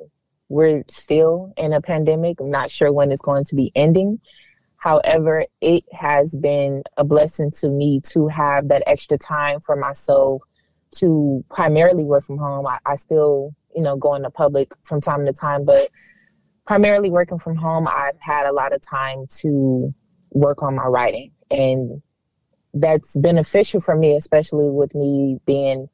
we're 0.48 0.84
still 0.88 1.52
in 1.56 1.72
a 1.72 1.80
pandemic. 1.80 2.40
I'm 2.40 2.50
not 2.50 2.70
sure 2.70 2.92
when 2.92 3.12
it's 3.12 3.22
going 3.22 3.44
to 3.44 3.54
be 3.54 3.70
ending. 3.74 4.20
However, 4.76 5.44
it 5.60 5.84
has 5.92 6.34
been 6.34 6.82
a 6.96 7.04
blessing 7.04 7.50
to 7.58 7.68
me 7.70 8.00
to 8.12 8.28
have 8.28 8.68
that 8.68 8.82
extra 8.86 9.18
time 9.18 9.60
for 9.60 9.76
myself 9.76 10.42
to 10.96 11.44
primarily 11.50 12.04
work 12.04 12.24
from 12.24 12.38
home. 12.38 12.66
I, 12.66 12.78
I 12.84 12.96
still, 12.96 13.54
you 13.76 13.82
know, 13.82 13.96
go 13.96 14.14
into 14.14 14.30
public 14.30 14.72
from 14.82 15.00
time 15.00 15.26
to 15.26 15.32
time, 15.32 15.64
but 15.64 15.90
primarily 16.66 17.10
working 17.10 17.38
from 17.38 17.56
home, 17.56 17.86
I've 17.88 18.18
had 18.20 18.46
a 18.46 18.52
lot 18.52 18.72
of 18.72 18.80
time 18.80 19.26
to 19.40 19.94
work 20.30 20.62
on 20.62 20.76
my 20.76 20.84
writing. 20.84 21.32
And 21.50 22.02
that's 22.74 23.16
beneficial 23.16 23.80
for 23.80 23.96
me, 23.96 24.14
especially 24.16 24.70
with 24.70 24.94
me 24.94 25.38
being 25.46 25.88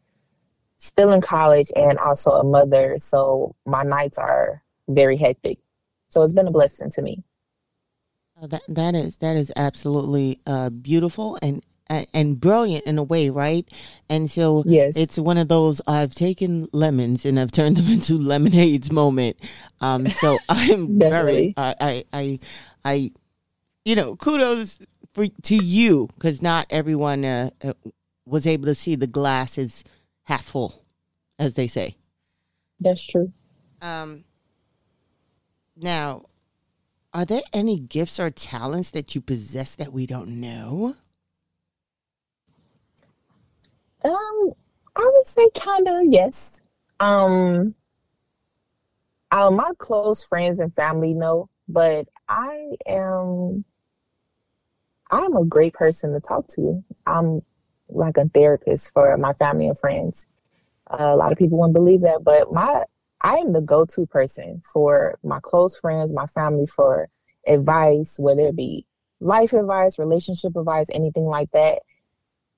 still 0.78 1.12
in 1.12 1.20
college 1.20 1.70
and 1.74 1.98
also 1.98 2.32
a 2.32 2.44
mother. 2.44 2.96
So 2.98 3.54
my 3.64 3.82
nights 3.82 4.18
are 4.18 4.62
very 4.88 5.16
hectic. 5.16 5.58
So 6.08 6.22
it's 6.22 6.32
been 6.32 6.46
a 6.46 6.52
blessing 6.52 6.90
to 6.92 7.02
me. 7.02 7.22
Oh, 8.40 8.46
that 8.48 8.62
that 8.68 8.94
is 8.94 9.16
that 9.16 9.36
is 9.36 9.50
absolutely 9.56 10.40
uh, 10.46 10.68
beautiful 10.68 11.38
and 11.40 11.64
and 11.88 12.38
brilliant 12.40 12.84
in 12.84 12.98
a 12.98 13.02
way, 13.02 13.30
right? 13.30 13.66
And 14.10 14.30
so 14.30 14.64
yes. 14.66 14.96
it's 14.96 15.18
one 15.18 15.38
of 15.38 15.48
those 15.48 15.80
I've 15.86 16.14
taken 16.14 16.68
lemons 16.72 17.24
and 17.24 17.38
I've 17.38 17.52
turned 17.52 17.76
them 17.76 17.86
into 17.92 18.18
lemonades 18.18 18.90
moment. 18.90 19.38
Um, 19.80 20.06
so 20.06 20.36
I'm 20.48 20.98
very 20.98 21.54
I, 21.56 21.74
I 21.80 22.04
I 22.12 22.38
I 22.84 23.12
you 23.86 23.94
know, 23.94 24.16
kudos 24.16 24.80
for 25.14 25.26
to 25.44 25.54
you 25.54 26.08
because 26.16 26.42
not 26.42 26.66
everyone 26.70 27.24
uh, 27.24 27.50
uh, 27.62 27.72
was 28.26 28.44
able 28.44 28.66
to 28.66 28.74
see 28.74 28.96
the 28.96 29.06
glass 29.06 29.56
is 29.56 29.84
half 30.24 30.44
full, 30.44 30.84
as 31.38 31.54
they 31.54 31.68
say. 31.68 31.96
That's 32.80 33.06
true. 33.06 33.32
Um. 33.80 34.24
Now, 35.78 36.24
are 37.14 37.24
there 37.24 37.42
any 37.52 37.78
gifts 37.78 38.18
or 38.18 38.30
talents 38.30 38.90
that 38.90 39.14
you 39.14 39.20
possess 39.20 39.76
that 39.76 39.92
we 39.92 40.06
don't 40.06 40.40
know? 40.40 40.96
Um, 44.02 44.52
I 44.96 45.10
would 45.14 45.26
say 45.26 45.48
kind 45.54 45.86
of 45.86 45.94
yes. 46.10 46.60
Um, 46.98 47.74
uh, 49.30 49.50
my 49.50 49.70
close 49.78 50.24
friends 50.24 50.58
and 50.58 50.74
family 50.74 51.14
know, 51.14 51.50
but 51.68 52.08
I 52.28 52.70
am 52.86 53.64
I'm 55.10 55.36
a 55.36 55.44
great 55.44 55.74
person 55.74 56.12
to 56.12 56.20
talk 56.20 56.46
to. 56.48 56.82
I'm 57.06 57.42
like 57.88 58.16
a 58.16 58.28
therapist 58.28 58.92
for 58.92 59.16
my 59.16 59.32
family 59.34 59.68
and 59.68 59.78
friends. 59.78 60.26
Uh, 60.88 61.12
a 61.12 61.16
lot 61.16 61.32
of 61.32 61.38
people 61.38 61.58
wouldn't 61.58 61.74
believe 61.74 62.02
that, 62.02 62.24
but 62.24 62.52
my 62.52 62.82
I 63.22 63.36
am 63.36 63.52
the 63.52 63.60
go-to 63.60 64.06
person 64.06 64.62
for 64.72 65.18
my 65.24 65.40
close 65.40 65.76
friends, 65.76 66.12
my 66.12 66.26
family 66.26 66.66
for 66.66 67.08
advice, 67.46 68.18
whether 68.18 68.42
it 68.42 68.56
be 68.56 68.86
life 69.20 69.52
advice, 69.52 69.98
relationship 69.98 70.54
advice, 70.56 70.86
anything 70.92 71.24
like 71.24 71.50
that. 71.52 71.80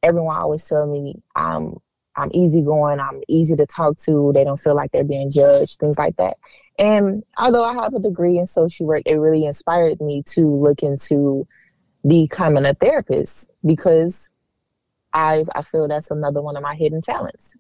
Everyone 0.03 0.37
always 0.37 0.65
tell 0.65 0.87
me 0.87 1.23
I'm 1.37 1.77
I'm 2.17 2.31
easygoing, 2.33 2.99
I'm 2.99 3.23
easy 3.29 3.55
to 3.57 3.67
talk 3.67 3.97
to, 3.99 4.33
they 4.35 4.43
don't 4.43 4.59
feel 4.59 4.75
like 4.75 4.91
they're 4.91 5.05
being 5.05 5.31
judged, 5.31 5.79
things 5.79 5.99
like 5.99 6.17
that. 6.17 6.37
And 6.79 7.23
although 7.39 7.65
I 7.65 7.75
have 7.75 7.95
a 7.95 8.01
degree 8.01 8.39
in 8.39 8.47
social 8.47 8.87
work, 8.87 9.03
it 9.07 9.17
really 9.17 9.45
inspired 9.45 10.01
me 10.01 10.23
to 10.31 10.41
look 10.41 10.83
into 10.83 11.47
becoming 12.07 12.65
a 12.65 12.75
therapist 12.75 13.51
because 13.65 14.31
I 15.13 15.45
I 15.55 15.63
feel 15.63 15.89
that's 15.89 16.11
another 16.11 16.43
one 16.43 16.57
of 16.57 16.63
my 16.63 16.75
hidden 16.75 17.01
talents. 17.01 17.57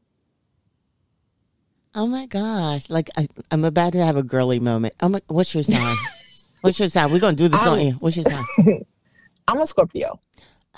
Oh 1.95 2.07
my 2.07 2.27
gosh! 2.27 2.91
Like 2.91 3.11
I, 3.17 3.29
am 3.51 3.65
about 3.65 3.93
to 3.93 4.05
have 4.05 4.17
a 4.17 4.23
girly 4.23 4.61
moment. 4.61 4.95
Oh 5.01 5.09
my, 5.09 5.21
what's 5.27 5.55
your 5.55 5.65
sign? 5.65 5.97
what's 6.61 6.79
your 6.79 6.89
sign? 6.89 7.11
We're 7.11 7.19
gonna 7.19 7.37
do 7.37 7.49
this, 7.49 7.63
don't 7.63 7.81
you? 7.81 7.93
What's 7.93 8.17
your 8.17 8.27
sign? 8.27 8.85
I'm 9.49 9.61
a 9.61 9.67
Scorpio. 9.67 10.21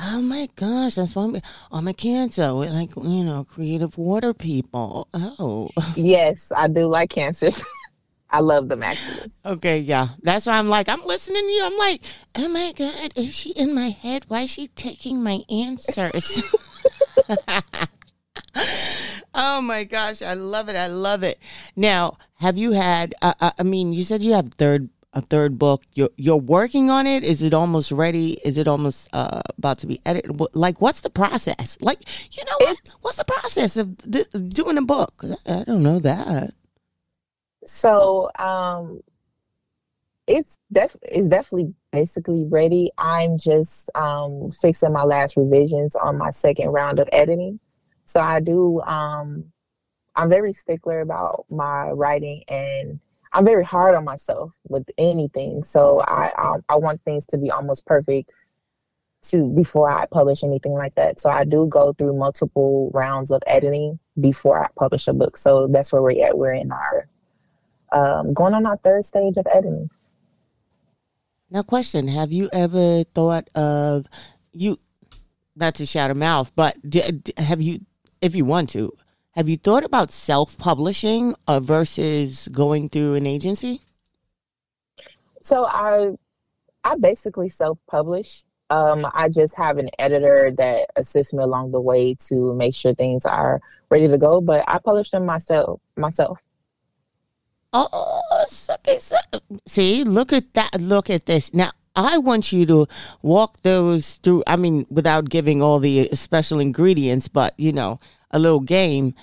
Oh 0.00 0.22
my 0.22 0.48
gosh, 0.56 0.94
that's 0.94 1.14
why 1.14 1.24
I'm, 1.24 1.36
I'm 1.72 1.88
a 1.88 1.92
Cancer. 1.92 2.54
We're 2.54 2.70
like 2.70 2.92
you 2.96 3.24
know, 3.24 3.44
creative 3.44 3.98
water 3.98 4.32
people. 4.32 5.08
Oh, 5.12 5.68
yes, 5.96 6.52
I 6.56 6.68
do 6.68 6.86
like 6.86 7.10
cancers. 7.10 7.62
I 8.30 8.40
love 8.40 8.68
them 8.68 8.82
actually. 8.82 9.32
Okay, 9.44 9.78
yeah. 9.78 10.08
That's 10.22 10.46
why 10.46 10.58
I'm 10.58 10.68
like, 10.68 10.88
I'm 10.88 11.04
listening 11.04 11.42
to 11.42 11.50
you. 11.50 11.64
I'm 11.64 11.78
like, 11.78 12.02
oh 12.36 12.48
my 12.48 12.72
God, 12.72 13.12
is 13.16 13.34
she 13.34 13.50
in 13.50 13.74
my 13.74 13.88
head? 13.88 14.26
Why 14.28 14.42
is 14.42 14.50
she 14.50 14.68
taking 14.68 15.22
my 15.22 15.40
answers? 15.50 16.42
oh 19.34 19.60
my 19.60 19.84
gosh, 19.84 20.22
I 20.22 20.34
love 20.34 20.68
it. 20.68 20.76
I 20.76 20.86
love 20.86 21.22
it. 21.22 21.38
Now, 21.74 22.18
have 22.38 22.56
you 22.56 22.72
had, 22.72 23.14
uh, 23.20 23.34
uh, 23.40 23.50
I 23.58 23.62
mean, 23.62 23.92
you 23.92 24.04
said 24.04 24.22
you 24.22 24.32
have 24.32 24.54
third 24.54 24.90
a 25.12 25.20
third 25.20 25.58
book. 25.58 25.82
You're 25.94 26.10
you're 26.16 26.36
working 26.36 26.90
on 26.90 27.06
it. 27.06 27.24
Is 27.24 27.42
it 27.42 27.52
almost 27.52 27.90
ready? 27.90 28.38
Is 28.44 28.56
it 28.56 28.68
almost 28.68 29.08
uh, 29.12 29.40
about 29.58 29.78
to 29.78 29.86
be 29.86 30.00
edited? 30.06 30.40
Like, 30.54 30.80
what's 30.80 31.00
the 31.00 31.10
process? 31.10 31.76
Like, 31.80 31.98
you 32.36 32.44
know, 32.44 32.56
what? 32.60 32.80
what's 33.00 33.16
the 33.16 33.24
process 33.24 33.76
of 33.76 33.96
th- 34.10 34.28
doing 34.48 34.78
a 34.78 34.82
book? 34.82 35.24
I, 35.46 35.60
I 35.60 35.64
don't 35.64 35.82
know 35.82 35.98
that. 35.98 36.54
So 37.72 38.28
um, 38.36 39.00
it's 40.26 40.58
def- 40.72 40.96
it's 41.02 41.28
definitely 41.28 41.72
basically 41.92 42.44
ready. 42.44 42.90
I'm 42.98 43.38
just 43.38 43.88
um, 43.94 44.50
fixing 44.50 44.92
my 44.92 45.04
last 45.04 45.36
revisions 45.36 45.94
on 45.94 46.18
my 46.18 46.30
second 46.30 46.70
round 46.70 46.98
of 46.98 47.08
editing. 47.12 47.60
So 48.06 48.18
I 48.18 48.40
do. 48.40 48.80
Um, 48.82 49.52
I'm 50.16 50.28
very 50.28 50.52
stickler 50.52 51.00
about 51.00 51.46
my 51.48 51.90
writing, 51.90 52.42
and 52.48 52.98
I'm 53.32 53.44
very 53.44 53.64
hard 53.64 53.94
on 53.94 54.04
myself 54.04 54.52
with 54.68 54.90
anything. 54.98 55.62
So 55.62 56.00
I 56.00 56.32
I, 56.36 56.56
I 56.70 56.76
want 56.76 57.00
things 57.04 57.24
to 57.26 57.38
be 57.38 57.52
almost 57.52 57.86
perfect 57.86 58.32
to 59.26 59.48
before 59.48 59.92
I 59.92 60.06
publish 60.06 60.42
anything 60.42 60.72
like 60.72 60.96
that. 60.96 61.20
So 61.20 61.30
I 61.30 61.44
do 61.44 61.68
go 61.68 61.92
through 61.92 62.18
multiple 62.18 62.90
rounds 62.92 63.30
of 63.30 63.42
editing 63.46 64.00
before 64.20 64.58
I 64.58 64.66
publish 64.76 65.06
a 65.06 65.12
book. 65.12 65.36
So 65.36 65.68
that's 65.68 65.92
where 65.92 66.02
we're 66.02 66.26
at. 66.26 66.36
We're 66.36 66.54
in 66.54 66.72
our 66.72 67.06
um, 67.92 68.32
going 68.34 68.54
on 68.54 68.66
our 68.66 68.76
third 68.78 69.04
stage 69.04 69.36
of 69.36 69.46
editing. 69.52 69.90
Now, 71.50 71.62
question: 71.62 72.08
Have 72.08 72.32
you 72.32 72.48
ever 72.52 73.04
thought 73.14 73.48
of 73.54 74.06
you? 74.52 74.78
Not 75.56 75.74
to 75.74 75.84
shout 75.84 76.10
a 76.10 76.14
mouth, 76.14 76.52
but 76.54 76.76
have 77.36 77.60
you, 77.60 77.80
if 78.22 78.34
you 78.34 78.44
want 78.44 78.70
to, 78.70 78.96
have 79.32 79.48
you 79.48 79.56
thought 79.56 79.84
about 79.84 80.10
self-publishing 80.10 81.34
uh, 81.46 81.60
versus 81.60 82.48
going 82.48 82.88
through 82.88 83.14
an 83.14 83.26
agency? 83.26 83.80
So 85.42 85.66
I, 85.66 86.12
I 86.84 86.96
basically 86.96 87.48
self-publish. 87.48 88.44
Um, 88.70 89.06
I 89.12 89.28
just 89.28 89.56
have 89.56 89.78
an 89.78 89.90
editor 89.98 90.52
that 90.56 90.86
assists 90.96 91.34
me 91.34 91.42
along 91.42 91.72
the 91.72 91.80
way 91.80 92.14
to 92.28 92.54
make 92.54 92.74
sure 92.74 92.94
things 92.94 93.26
are 93.26 93.60
ready 93.90 94.06
to 94.06 94.16
go. 94.16 94.40
But 94.40 94.64
I 94.68 94.78
publish 94.78 95.10
them 95.10 95.26
myself. 95.26 95.80
Myself. 95.96 96.38
Oh. 97.72 98.20
So, 98.48 98.74
see, 99.66 100.04
look 100.04 100.32
at 100.32 100.54
that. 100.54 100.80
Look 100.80 101.08
at 101.10 101.26
this. 101.26 101.54
Now, 101.54 101.70
I 101.94 102.18
want 102.18 102.52
you 102.52 102.66
to 102.66 102.86
walk 103.22 103.62
those 103.62 104.16
through. 104.16 104.42
I 104.46 104.56
mean, 104.56 104.86
without 104.90 105.28
giving 105.28 105.62
all 105.62 105.78
the 105.78 106.08
special 106.12 106.58
ingredients, 106.58 107.28
but 107.28 107.54
you 107.58 107.72
know, 107.72 108.00
a 108.30 108.38
little 108.38 108.60
game. 108.60 109.14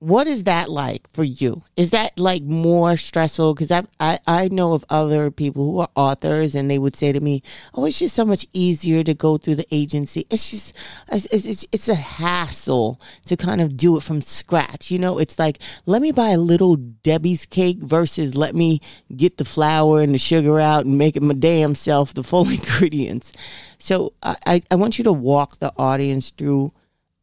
What 0.00 0.28
is 0.28 0.44
that 0.44 0.68
like 0.68 1.10
for 1.12 1.24
you? 1.24 1.64
Is 1.76 1.90
that 1.90 2.16
like 2.16 2.44
more 2.44 2.96
stressful? 2.96 3.54
Because 3.54 3.72
I, 3.72 3.82
I 3.98 4.20
I 4.28 4.48
know 4.48 4.72
of 4.72 4.84
other 4.88 5.32
people 5.32 5.64
who 5.64 5.80
are 5.80 5.90
authors, 5.96 6.54
and 6.54 6.70
they 6.70 6.78
would 6.78 6.94
say 6.94 7.10
to 7.10 7.18
me, 7.18 7.42
"Oh, 7.74 7.84
it's 7.84 7.98
just 7.98 8.14
so 8.14 8.24
much 8.24 8.46
easier 8.52 9.02
to 9.02 9.12
go 9.12 9.38
through 9.38 9.56
the 9.56 9.66
agency. 9.72 10.24
It's 10.30 10.52
just 10.52 10.76
it's 11.10 11.26
it's, 11.26 11.66
it's 11.72 11.88
a 11.88 11.96
hassle 11.96 13.00
to 13.26 13.36
kind 13.36 13.60
of 13.60 13.76
do 13.76 13.96
it 13.96 14.04
from 14.04 14.22
scratch. 14.22 14.92
You 14.92 15.00
know, 15.00 15.18
it's 15.18 15.36
like 15.36 15.58
let 15.84 16.00
me 16.00 16.12
buy 16.12 16.28
a 16.28 16.38
little 16.38 16.76
Debbie's 16.76 17.44
cake 17.44 17.78
versus 17.78 18.36
let 18.36 18.54
me 18.54 18.80
get 19.16 19.36
the 19.38 19.44
flour 19.44 20.00
and 20.00 20.14
the 20.14 20.18
sugar 20.18 20.60
out 20.60 20.84
and 20.84 20.96
make 20.96 21.16
it 21.16 21.24
my 21.24 21.34
damn 21.34 21.74
self 21.74 22.14
the 22.14 22.22
full 22.22 22.48
ingredients. 22.50 23.32
So 23.78 24.12
I 24.22 24.62
I 24.70 24.76
want 24.76 24.98
you 24.98 25.04
to 25.04 25.12
walk 25.12 25.58
the 25.58 25.72
audience 25.76 26.30
through 26.30 26.72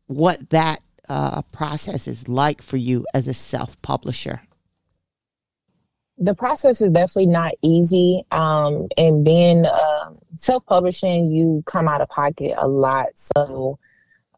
what 0.08 0.50
that 0.50 0.82
uh, 1.10 1.42
process 1.52 2.08
is 2.08 2.28
like 2.28 2.62
for 2.62 2.78
you 2.78 3.06
as 3.14 3.28
a 3.28 3.34
self 3.34 3.82
publisher? 3.82 4.42
The 6.18 6.36
process 6.36 6.80
is 6.80 6.92
definitely 6.92 7.28
not 7.28 7.54
easy. 7.62 8.24
Um, 8.32 8.88
and 8.98 9.26
being 9.26 9.66
uh, 9.66 10.12
self 10.38 10.66
publishing, 10.66 11.28
you 11.28 11.64
come 11.66 11.88
out 11.88 12.02
of 12.02 12.10
pocket 12.10 12.54
a 12.58 12.68
lot. 12.68 13.08
So 13.16 13.80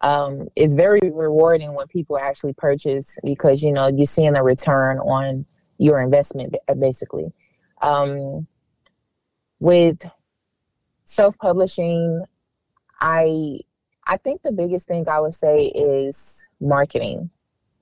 um, 0.02 0.48
it's 0.56 0.74
very 0.74 1.00
rewarding 1.12 1.74
when 1.74 1.88
people 1.88 2.18
actually 2.18 2.54
purchase 2.54 3.18
because, 3.24 3.64
you 3.64 3.72
know, 3.72 3.88
you're 3.88 4.08
seeing 4.08 4.36
a 4.36 4.44
return 4.44 4.98
on 5.00 5.46
your 5.78 6.00
investment, 6.00 6.56
basically. 6.80 7.32
Um, 7.82 8.48
with 9.60 10.04
self 11.04 11.38
publishing, 11.38 12.24
I 13.00 13.60
I 14.08 14.18
think 14.18 14.42
the 14.42 14.52
biggest 14.52 14.88
thing 14.88 15.08
I 15.10 15.20
would 15.20 15.34
say 15.34 15.58
is 15.68 16.46
marketing. 16.62 17.30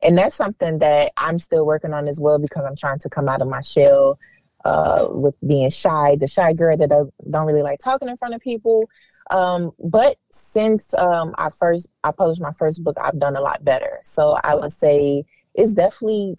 And 0.02 0.18
that's 0.18 0.36
something 0.36 0.80
that 0.80 1.12
I'm 1.18 1.40
still 1.40 1.66
working 1.66 1.94
on 1.94 2.08
as 2.08 2.20
well 2.20 2.40
because 2.40 2.66
I'm 2.66 2.76
trying 2.76 3.00
to 3.00 3.10
come 3.10 3.30
out 3.30 3.42
of 3.42 3.48
my 3.48 3.62
shell 3.62 4.20
uh, 4.66 5.08
with 5.10 5.36
being 5.48 5.70
shy, 5.70 6.16
the 6.16 6.28
shy 6.28 6.52
girl 6.54 6.76
that 6.76 6.92
I 6.92 7.02
don't 7.30 7.46
really 7.46 7.62
like 7.62 7.80
talking 7.80 8.10
in 8.10 8.18
front 8.18 8.34
of 8.34 8.42
people. 8.42 8.90
Um, 9.30 9.72
but 9.80 10.18
since 10.32 10.94
um, 10.96 11.34
I 11.38 11.50
first 11.50 11.90
I 12.04 12.12
published 12.12 12.42
my 12.42 12.52
first 12.52 12.84
book, 12.84 12.98
I've 13.00 13.20
done 13.20 13.36
a 13.36 13.42
lot 13.42 13.64
better. 13.64 14.00
So 14.04 14.38
I 14.44 14.56
would 14.56 14.74
say 14.74 15.26
it's 15.54 15.74
definitely 15.74 16.36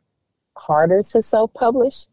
harder 0.57 1.03
to 1.03 1.23
self-publish, 1.23 2.07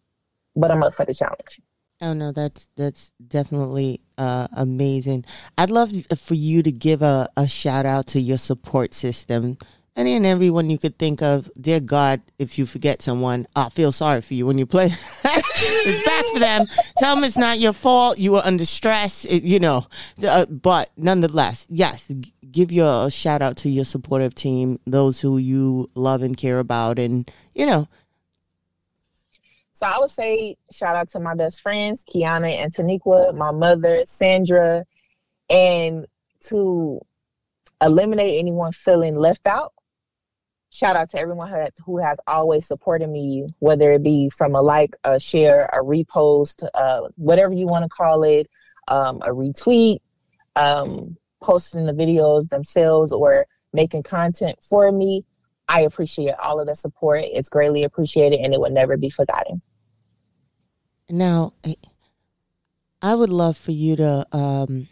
but 0.56 0.72
I'm 0.72 0.84
up 0.84 0.94
for 0.94 1.06
the 1.06 1.14
challenge. 1.14 1.60
Oh 2.02 2.14
no, 2.14 2.32
that's 2.32 2.68
that's 2.76 3.12
definitely 3.26 4.02
uh, 4.18 4.48
amazing. 4.56 5.26
I'd 5.58 5.70
love 5.70 5.92
for 6.18 6.34
you 6.34 6.62
to 6.64 6.72
give 6.72 7.02
a, 7.02 7.30
a 7.38 7.48
shout 7.48 7.86
out 7.86 8.08
to 8.08 8.20
your 8.20 8.38
support 8.38 8.94
system 8.94 9.58
any 9.96 10.16
and 10.16 10.26
everyone 10.26 10.70
you 10.70 10.78
could 10.78 10.98
think 10.98 11.22
of. 11.22 11.50
Dear 11.60 11.80
God, 11.80 12.22
if 12.40 12.58
you 12.58 12.66
forget 12.66 13.02
someone, 13.02 13.46
I 13.56 13.70
feel 13.70 13.92
sorry 13.92 14.22
for 14.22 14.34
you 14.34 14.46
when 14.46 14.58
you 14.58 14.66
play. 14.66 14.86
it's 15.24 16.06
bad 16.06 16.26
for 16.34 16.40
them. 16.40 16.66
Tell 16.98 17.16
them 17.16 17.24
it's 17.24 17.38
not 17.38 17.60
your 17.60 17.74
fault. 17.74 18.18
You 18.18 18.34
were 18.34 18.42
under 18.44 18.66
stress, 18.66 19.26
it, 19.26 19.44
you 19.44 19.60
know. 19.60 19.88
Uh, 20.26 20.46
but 20.46 20.90
nonetheless, 20.98 21.68
yes, 21.70 22.12
give 22.52 22.72
your 22.72 23.10
shout 23.12 23.42
out 23.42 23.58
to 23.58 23.70
your 23.70 23.86
supportive 23.86 24.34
team, 24.34 24.80
those 24.86 25.22
who 25.22 25.38
you 25.38 25.90
love 25.96 26.22
and 26.24 26.38
care 26.38 26.60
about, 26.60 27.00
and 27.00 27.32
you 27.54 27.66
know. 27.66 27.88
So 29.84 29.90
I 29.90 30.00
would 30.00 30.12
say 30.12 30.56
shout 30.72 30.96
out 30.96 31.10
to 31.10 31.20
my 31.20 31.36
best 31.36 31.60
friends, 31.60 32.06
Kiana 32.06 32.50
and 32.52 32.74
Taniqua, 32.74 33.36
my 33.36 33.52
mother, 33.52 34.04
Sandra, 34.06 34.86
and 35.50 36.08
to 36.46 37.02
eliminate 37.82 38.40
anyone 38.40 38.72
feeling 38.72 39.14
left 39.14 39.46
out 39.46 39.74
shout 40.70 40.96
out 40.96 41.10
to 41.12 41.20
everyone 41.20 41.52
who, 41.86 41.98
has 42.00 42.18
always 42.28 42.66
supported 42.66 43.08
me, 43.08 43.46
whether 43.60 43.92
it 43.92 44.02
be 44.02 44.30
from 44.30 44.56
a 44.56 44.62
like, 44.62 44.96
a 45.04 45.20
share, 45.20 45.66
a 45.66 45.84
repost, 45.84 46.66
uh, 46.74 47.02
whatever 47.16 47.54
you 47.54 47.68
want 47.68 47.84
to 47.84 47.90
call 47.90 48.24
it, 48.24 48.50
um, 48.88 49.22
a 49.22 49.30
retweet, 49.30 49.98
um, 50.56 51.16
posting 51.44 51.86
the 51.86 51.94
videos 51.94 52.50
themselves, 52.50 53.12
or 53.12 53.46
making 53.72 54.02
content 54.02 54.58
for 54.64 54.92
me. 54.92 55.24
I 55.68 55.82
appreciate 55.82 56.34
all 56.42 56.60
of 56.60 56.66
the 56.68 56.76
support. 56.76 57.24
It's 57.26 57.50
greatly 57.50 57.84
appreciated 57.84 58.40
and 58.40 58.54
it 58.54 58.60
will 58.60 58.72
never 58.72 58.98
be 58.98 59.12
forgotten. 59.12 59.62
Now, 61.10 61.54
I 63.02 63.16
would 63.16 63.30
love 63.30 63.58
for 63.58 63.72
you 63.72 63.96
to. 63.98 64.26
Um, 64.32 64.88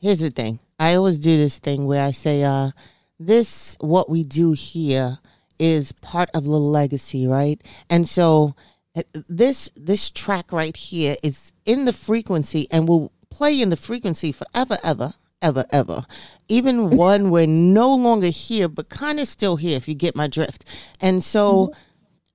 here's 0.00 0.20
the 0.20 0.30
thing 0.30 0.60
I 0.78 0.94
always 0.94 1.18
do 1.18 1.36
this 1.36 1.58
thing 1.58 1.86
where 1.86 2.04
I 2.04 2.12
say, 2.12 2.44
uh, 2.44 2.70
this 3.18 3.76
what 3.80 4.08
we 4.08 4.22
do 4.22 4.52
here 4.52 5.18
is 5.58 5.92
part 5.92 6.28
of 6.34 6.44
the 6.44 6.50
legacy, 6.50 7.26
right? 7.26 7.60
And 7.88 8.08
so 8.08 8.54
uh, 8.94 9.02
this 9.28 9.70
this 9.74 10.10
track 10.10 10.52
right 10.52 10.76
here 10.76 11.16
is 11.22 11.52
in 11.64 11.86
the 11.86 11.92
frequency 11.92 12.68
and 12.70 12.88
will 12.88 13.12
play 13.30 13.60
in 13.60 13.70
the 13.70 13.76
frequency 13.76 14.32
forever, 14.32 14.78
ever, 14.84 15.14
ever, 15.40 15.64
ever. 15.70 16.02
Even 16.48 16.90
one 16.96 17.30
we're 17.30 17.46
no 17.46 17.94
longer 17.94 18.28
here, 18.28 18.68
but 18.68 18.88
kind 18.88 19.18
of 19.18 19.28
still 19.28 19.56
here, 19.56 19.76
if 19.76 19.88
you 19.88 19.94
get 19.94 20.14
my 20.14 20.26
drift. 20.26 20.64
And 21.00 21.24
so, 21.24 21.72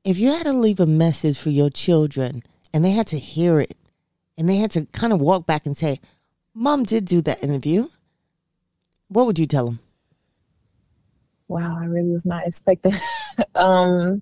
if 0.04 0.18
you 0.18 0.32
had 0.32 0.44
to 0.44 0.54
leave 0.54 0.80
a 0.80 0.88
message 0.88 1.38
for 1.38 1.52
your 1.52 1.70
children 1.70 2.44
and 2.74 2.84
they 2.84 2.92
had 2.92 3.08
to 3.08 3.18
hear 3.18 3.60
it 3.60 3.78
and 4.38 4.48
they 4.50 4.58
had 4.58 4.72
to 4.72 4.86
kind 4.88 5.14
of 5.14 5.22
walk 5.22 5.46
back 5.46 5.66
and 5.66 5.78
say, 5.78 6.00
Mom 6.54 6.84
did 6.84 7.06
do 7.06 7.22
that 7.22 7.44
interview, 7.44 7.88
what 9.08 9.26
would 9.26 9.40
you 9.40 9.46
tell 9.46 9.66
them? 9.66 9.80
Wow, 11.48 11.78
I 11.80 11.86
really 11.86 12.12
was 12.12 12.26
not 12.26 12.48
expecting. 12.48 12.94
um, 13.56 14.22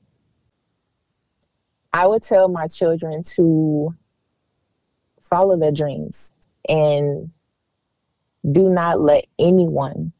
I 1.93 2.07
would 2.07 2.23
tell 2.23 2.49
my 2.49 2.67
children 2.67 3.23
to 3.35 3.95
follow 5.21 5.57
their 5.57 5.71
dreams 5.71 6.33
and 6.67 7.31
do 8.51 8.69
not 8.69 8.99
let 8.99 9.25
anyone 9.37 10.11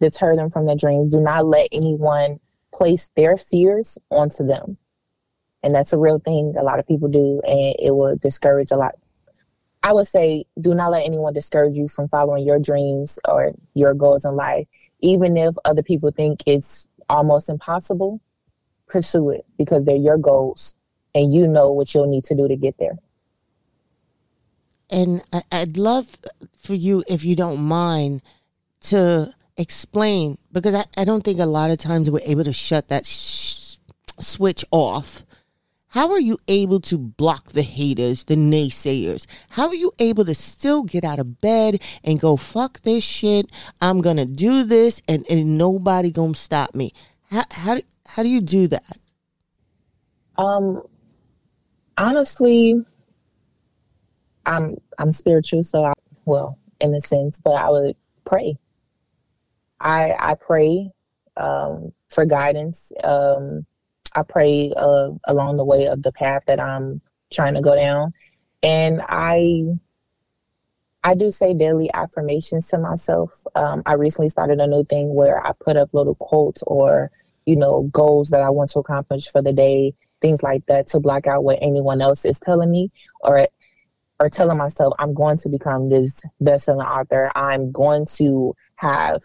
deter 0.00 0.36
them 0.36 0.50
from 0.50 0.66
their 0.66 0.76
dreams. 0.76 1.10
Do 1.10 1.20
not 1.20 1.46
let 1.46 1.68
anyone 1.72 2.40
place 2.74 3.10
their 3.14 3.36
fears 3.36 3.98
onto 4.10 4.46
them. 4.46 4.76
And 5.62 5.74
that's 5.74 5.92
a 5.92 5.98
real 5.98 6.18
thing 6.18 6.54
a 6.58 6.64
lot 6.64 6.78
of 6.78 6.86
people 6.86 7.08
do, 7.08 7.40
and 7.44 7.74
it 7.78 7.94
will 7.94 8.16
discourage 8.16 8.70
a 8.70 8.76
lot. 8.76 8.94
I 9.82 9.92
would 9.92 10.06
say, 10.06 10.44
do 10.60 10.74
not 10.74 10.90
let 10.90 11.04
anyone 11.04 11.32
discourage 11.32 11.76
you 11.76 11.88
from 11.88 12.08
following 12.08 12.44
your 12.46 12.58
dreams 12.58 13.18
or 13.26 13.52
your 13.74 13.94
goals 13.94 14.24
in 14.24 14.34
life. 14.34 14.66
Even 15.00 15.36
if 15.36 15.54
other 15.64 15.82
people 15.82 16.10
think 16.10 16.42
it's 16.46 16.88
almost 17.08 17.48
impossible, 17.48 18.20
pursue 18.88 19.30
it 19.30 19.44
because 19.58 19.84
they're 19.84 19.96
your 19.96 20.18
goals 20.18 20.76
and 21.14 21.32
you 21.32 21.46
know 21.46 21.70
what 21.70 21.94
you'll 21.94 22.06
need 22.06 22.24
to 22.24 22.34
do 22.34 22.46
to 22.48 22.56
get 22.56 22.76
there. 22.78 22.98
And 24.90 25.22
I'd 25.50 25.76
love 25.76 26.16
for 26.58 26.74
you, 26.74 27.02
if 27.08 27.24
you 27.24 27.34
don't 27.34 27.60
mind, 27.60 28.22
to 28.82 29.32
explain 29.56 30.38
because 30.52 30.74
I, 30.74 30.84
I 30.96 31.04
don't 31.04 31.24
think 31.24 31.40
a 31.40 31.46
lot 31.46 31.70
of 31.70 31.78
times 31.78 32.10
we're 32.10 32.20
able 32.24 32.44
to 32.44 32.52
shut 32.52 32.88
that 32.88 33.06
sh- 33.06 33.78
switch 34.20 34.64
off. 34.70 35.24
How 35.96 36.12
are 36.12 36.20
you 36.20 36.36
able 36.46 36.80
to 36.80 36.98
block 36.98 37.52
the 37.52 37.62
haters, 37.62 38.24
the 38.24 38.36
naysayers? 38.36 39.24
How 39.48 39.68
are 39.68 39.74
you 39.74 39.92
able 39.98 40.26
to 40.26 40.34
still 40.34 40.82
get 40.82 41.04
out 41.04 41.18
of 41.18 41.40
bed 41.40 41.82
and 42.04 42.20
go, 42.20 42.36
fuck 42.36 42.82
this 42.82 43.02
shit? 43.02 43.46
I'm 43.80 44.02
to 44.18 44.26
do 44.26 44.62
this 44.64 45.00
and, 45.08 45.24
and 45.30 45.56
nobody 45.56 46.10
to 46.10 46.34
stop 46.34 46.74
me. 46.74 46.92
How, 47.30 47.44
how, 47.50 47.76
do, 47.76 47.80
how 48.04 48.22
do 48.22 48.28
you 48.28 48.42
do 48.42 48.66
that? 48.66 48.98
Um, 50.36 50.82
honestly, 51.96 52.84
I'm 54.44 54.76
I'm 54.98 55.12
spiritual, 55.12 55.64
so 55.64 55.82
I 55.82 55.94
well, 56.26 56.58
in 56.78 56.94
a 56.94 57.00
sense, 57.00 57.40
but 57.40 57.54
I 57.54 57.70
would 57.70 57.96
pray. 58.26 58.58
I 59.80 60.14
I 60.18 60.34
pray 60.34 60.90
um, 61.38 61.94
for 62.10 62.26
guidance. 62.26 62.92
Um, 63.02 63.64
I 64.16 64.22
pray 64.22 64.72
uh, 64.76 65.10
along 65.24 65.58
the 65.58 65.64
way 65.64 65.86
of 65.86 66.02
the 66.02 66.10
path 66.10 66.44
that 66.46 66.58
I'm 66.58 67.02
trying 67.30 67.54
to 67.54 67.60
go 67.60 67.76
down, 67.76 68.14
and 68.62 69.02
I 69.06 69.62
I 71.04 71.14
do 71.14 71.30
say 71.30 71.54
daily 71.54 71.88
affirmations 71.94 72.66
to 72.68 72.78
myself. 72.78 73.46
Um, 73.54 73.82
I 73.86 73.92
recently 73.92 74.28
started 74.28 74.58
a 74.58 74.66
new 74.66 74.84
thing 74.84 75.14
where 75.14 75.46
I 75.46 75.52
put 75.52 75.76
up 75.76 75.90
little 75.92 76.16
quotes 76.16 76.64
or 76.64 77.10
you 77.44 77.56
know 77.56 77.82
goals 77.92 78.30
that 78.30 78.42
I 78.42 78.50
want 78.50 78.70
to 78.70 78.78
accomplish 78.78 79.28
for 79.28 79.42
the 79.42 79.52
day, 79.52 79.94
things 80.20 80.42
like 80.42 80.64
that, 80.66 80.86
to 80.88 81.00
block 81.00 81.26
out 81.26 81.44
what 81.44 81.58
anyone 81.60 82.00
else 82.00 82.24
is 82.24 82.40
telling 82.40 82.70
me 82.70 82.90
or 83.20 83.46
or 84.18 84.30
telling 84.30 84.56
myself 84.56 84.94
I'm 84.98 85.12
going 85.12 85.36
to 85.38 85.50
become 85.50 85.90
this 85.90 86.24
best-selling 86.40 86.86
author. 86.86 87.30
I'm 87.34 87.70
going 87.70 88.06
to 88.16 88.54
have 88.76 89.22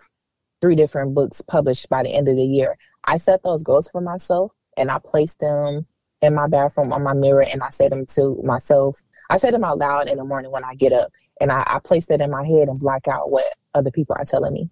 three 0.60 0.76
different 0.76 1.16
books 1.16 1.42
published 1.42 1.90
by 1.90 2.04
the 2.04 2.14
end 2.14 2.28
of 2.28 2.36
the 2.36 2.44
year. 2.44 2.78
I 3.06 3.18
set 3.18 3.42
those 3.42 3.64
goals 3.64 3.88
for 3.88 4.02
myself 4.02 4.52
and 4.78 4.92
I 4.92 5.00
place 5.00 5.36
them 5.36 5.86
in 6.22 6.36
my 6.36 6.48
bathroom 6.48 6.94
on 6.94 7.04
my 7.04 7.14
mirror 7.14 7.44
and 7.44 7.64
I 7.64 7.70
say 7.70 7.90
them 7.90 8.06
to 8.08 8.40
myself. 8.44 9.02
I 9.30 9.38
say 9.38 9.52
them 9.52 9.64
out 9.64 9.80
loud 9.80 10.08
in 10.08 10.18
the 10.18 10.24
morning 10.24 10.52
when 10.52 10.64
I 10.64 10.76
get 10.76 10.94
up 10.94 11.12
and 11.40 11.52
I, 11.52 11.64
I 11.66 11.80
place 11.80 12.06
that 12.08 12.22
in 12.22 12.30
my 12.30 12.46
head 12.46 12.68
and 12.68 12.80
block 12.80 13.08
out 13.08 13.32
what 13.32 13.46
other 13.74 13.92
people 13.92 14.16
are 14.18 14.26
telling 14.26 14.54
me. 14.54 14.70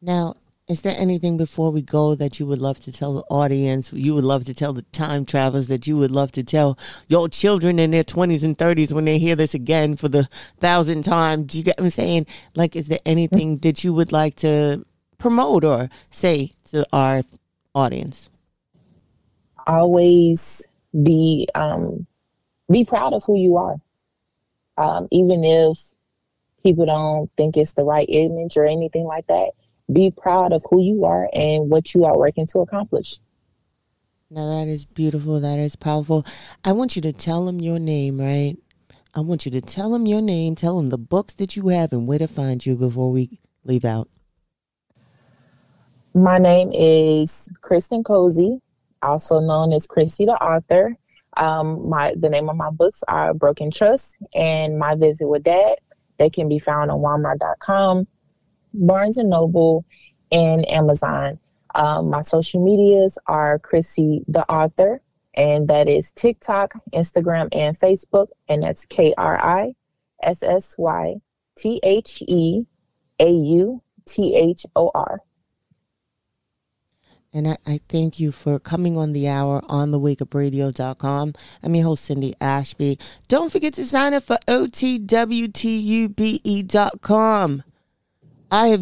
Now, 0.00 0.36
is 0.68 0.82
there 0.82 0.94
anything 0.98 1.38
before 1.38 1.70
we 1.72 1.80
go 1.80 2.14
that 2.14 2.38
you 2.38 2.46
would 2.46 2.58
love 2.58 2.78
to 2.80 2.92
tell 2.92 3.14
the 3.14 3.24
audience? 3.30 3.90
You 3.90 4.14
would 4.14 4.24
love 4.24 4.44
to 4.44 4.54
tell 4.54 4.74
the 4.74 4.82
time 4.82 5.24
travelers 5.24 5.68
that 5.68 5.86
you 5.86 5.96
would 5.96 6.10
love 6.10 6.30
to 6.32 6.44
tell 6.44 6.78
your 7.08 7.28
children 7.28 7.78
in 7.78 7.90
their 7.90 8.04
20s 8.04 8.44
and 8.44 8.56
30s 8.56 8.92
when 8.92 9.06
they 9.06 9.18
hear 9.18 9.34
this 9.34 9.54
again 9.54 9.96
for 9.96 10.08
the 10.08 10.28
thousand 10.60 11.04
times. 11.04 11.56
You 11.56 11.64
get 11.64 11.78
what 11.78 11.84
I'm 11.84 11.90
saying? 11.90 12.26
Like, 12.54 12.76
is 12.76 12.88
there 12.88 12.98
anything 13.06 13.58
that 13.62 13.82
you 13.82 13.94
would 13.94 14.12
like 14.12 14.36
to 14.36 14.84
promote 15.16 15.64
or 15.64 15.88
say 16.10 16.52
to 16.66 16.86
our 16.92 17.22
audience? 17.78 18.30
Always 19.66 20.66
be 21.02 21.48
um, 21.54 22.06
be 22.70 22.84
proud 22.84 23.12
of 23.12 23.22
who 23.26 23.38
you 23.38 23.56
are, 23.56 23.76
um, 24.76 25.08
even 25.10 25.44
if 25.44 25.78
people 26.62 26.86
don't 26.86 27.30
think 27.36 27.56
it's 27.56 27.74
the 27.74 27.84
right 27.84 28.08
image 28.08 28.56
or 28.56 28.64
anything 28.64 29.04
like 29.04 29.26
that 29.28 29.50
be 29.92 30.10
proud 30.10 30.52
of 30.52 30.62
who 30.70 30.82
you 30.82 31.04
are 31.04 31.28
and 31.32 31.70
what 31.70 31.94
you 31.94 32.04
are 32.04 32.16
working 32.16 32.46
to 32.48 32.60
accomplish. 32.60 33.18
Now 34.30 34.58
that 34.58 34.68
is 34.68 34.84
beautiful. 34.84 35.40
That 35.40 35.58
is 35.58 35.76
powerful. 35.76 36.26
I 36.64 36.72
want 36.72 36.96
you 36.96 37.02
to 37.02 37.12
tell 37.12 37.46
them 37.46 37.60
your 37.60 37.78
name, 37.78 38.20
right? 38.20 38.56
I 39.14 39.20
want 39.20 39.46
you 39.46 39.50
to 39.52 39.62
tell 39.62 39.90
them 39.90 40.06
your 40.06 40.20
name, 40.20 40.54
tell 40.54 40.76
them 40.76 40.90
the 40.90 40.98
books 40.98 41.34
that 41.34 41.56
you 41.56 41.68
have 41.68 41.92
and 41.92 42.06
where 42.06 42.18
to 42.18 42.28
find 42.28 42.64
you 42.64 42.76
before 42.76 43.10
we 43.10 43.40
leave 43.64 43.86
out. 43.86 44.08
My 46.14 46.38
name 46.38 46.72
is 46.72 47.50
Kristen 47.60 48.02
Cozy, 48.02 48.60
also 49.02 49.40
known 49.40 49.72
as 49.72 49.86
Chrissy 49.86 50.24
the 50.24 50.42
author. 50.42 50.96
Um, 51.36 51.88
my 51.88 52.14
the 52.16 52.30
name 52.30 52.48
of 52.48 52.56
my 52.56 52.70
books 52.70 53.04
are 53.06 53.34
Broken 53.34 53.70
Trust 53.70 54.16
and 54.34 54.78
My 54.78 54.94
Visit 54.94 55.28
with 55.28 55.44
Dad. 55.44 55.76
They 56.18 56.30
can 56.30 56.48
be 56.48 56.58
found 56.58 56.90
on 56.90 57.00
Walmart.com, 57.00 58.08
Barnes 58.72 59.18
and 59.18 59.28
Noble, 59.28 59.84
and 60.32 60.68
Amazon. 60.70 61.38
Um, 61.74 62.08
my 62.08 62.22
social 62.22 62.64
medias 62.64 63.18
are 63.26 63.58
Chrissy 63.58 64.24
the 64.26 64.50
author, 64.50 65.02
and 65.34 65.68
that 65.68 65.88
is 65.88 66.10
TikTok, 66.12 66.74
Instagram, 66.94 67.54
and 67.54 67.78
Facebook, 67.78 68.28
and 68.48 68.62
that's 68.62 68.86
K 68.86 69.12
R 69.18 69.38
I 69.44 69.74
S 70.22 70.42
S 70.42 70.76
Y 70.78 71.16
T 71.54 71.80
H 71.82 72.22
E 72.26 72.64
A 73.20 73.30
U 73.30 73.82
T 74.06 74.34
H 74.34 74.64
O 74.74 74.90
R. 74.94 75.20
And 77.32 77.48
I, 77.48 77.58
I, 77.66 77.80
thank 77.88 78.18
you 78.18 78.32
for 78.32 78.58
coming 78.58 78.96
on 78.96 79.12
the 79.12 79.28
hour 79.28 79.60
on 79.68 79.90
the 79.90 79.98
wake 79.98 80.22
up 80.22 80.30
wakeupradio.com. 80.30 81.34
I'm 81.62 81.74
your 81.74 81.84
host, 81.84 82.06
Cindy 82.06 82.34
Ashby. 82.40 82.98
Don't 83.28 83.52
forget 83.52 83.74
to 83.74 83.84
sign 83.84 84.14
up 84.14 84.22
for 84.24 84.38
OTWTUBE.com. 84.48 85.54
I 88.50 88.68
have 88.68 88.80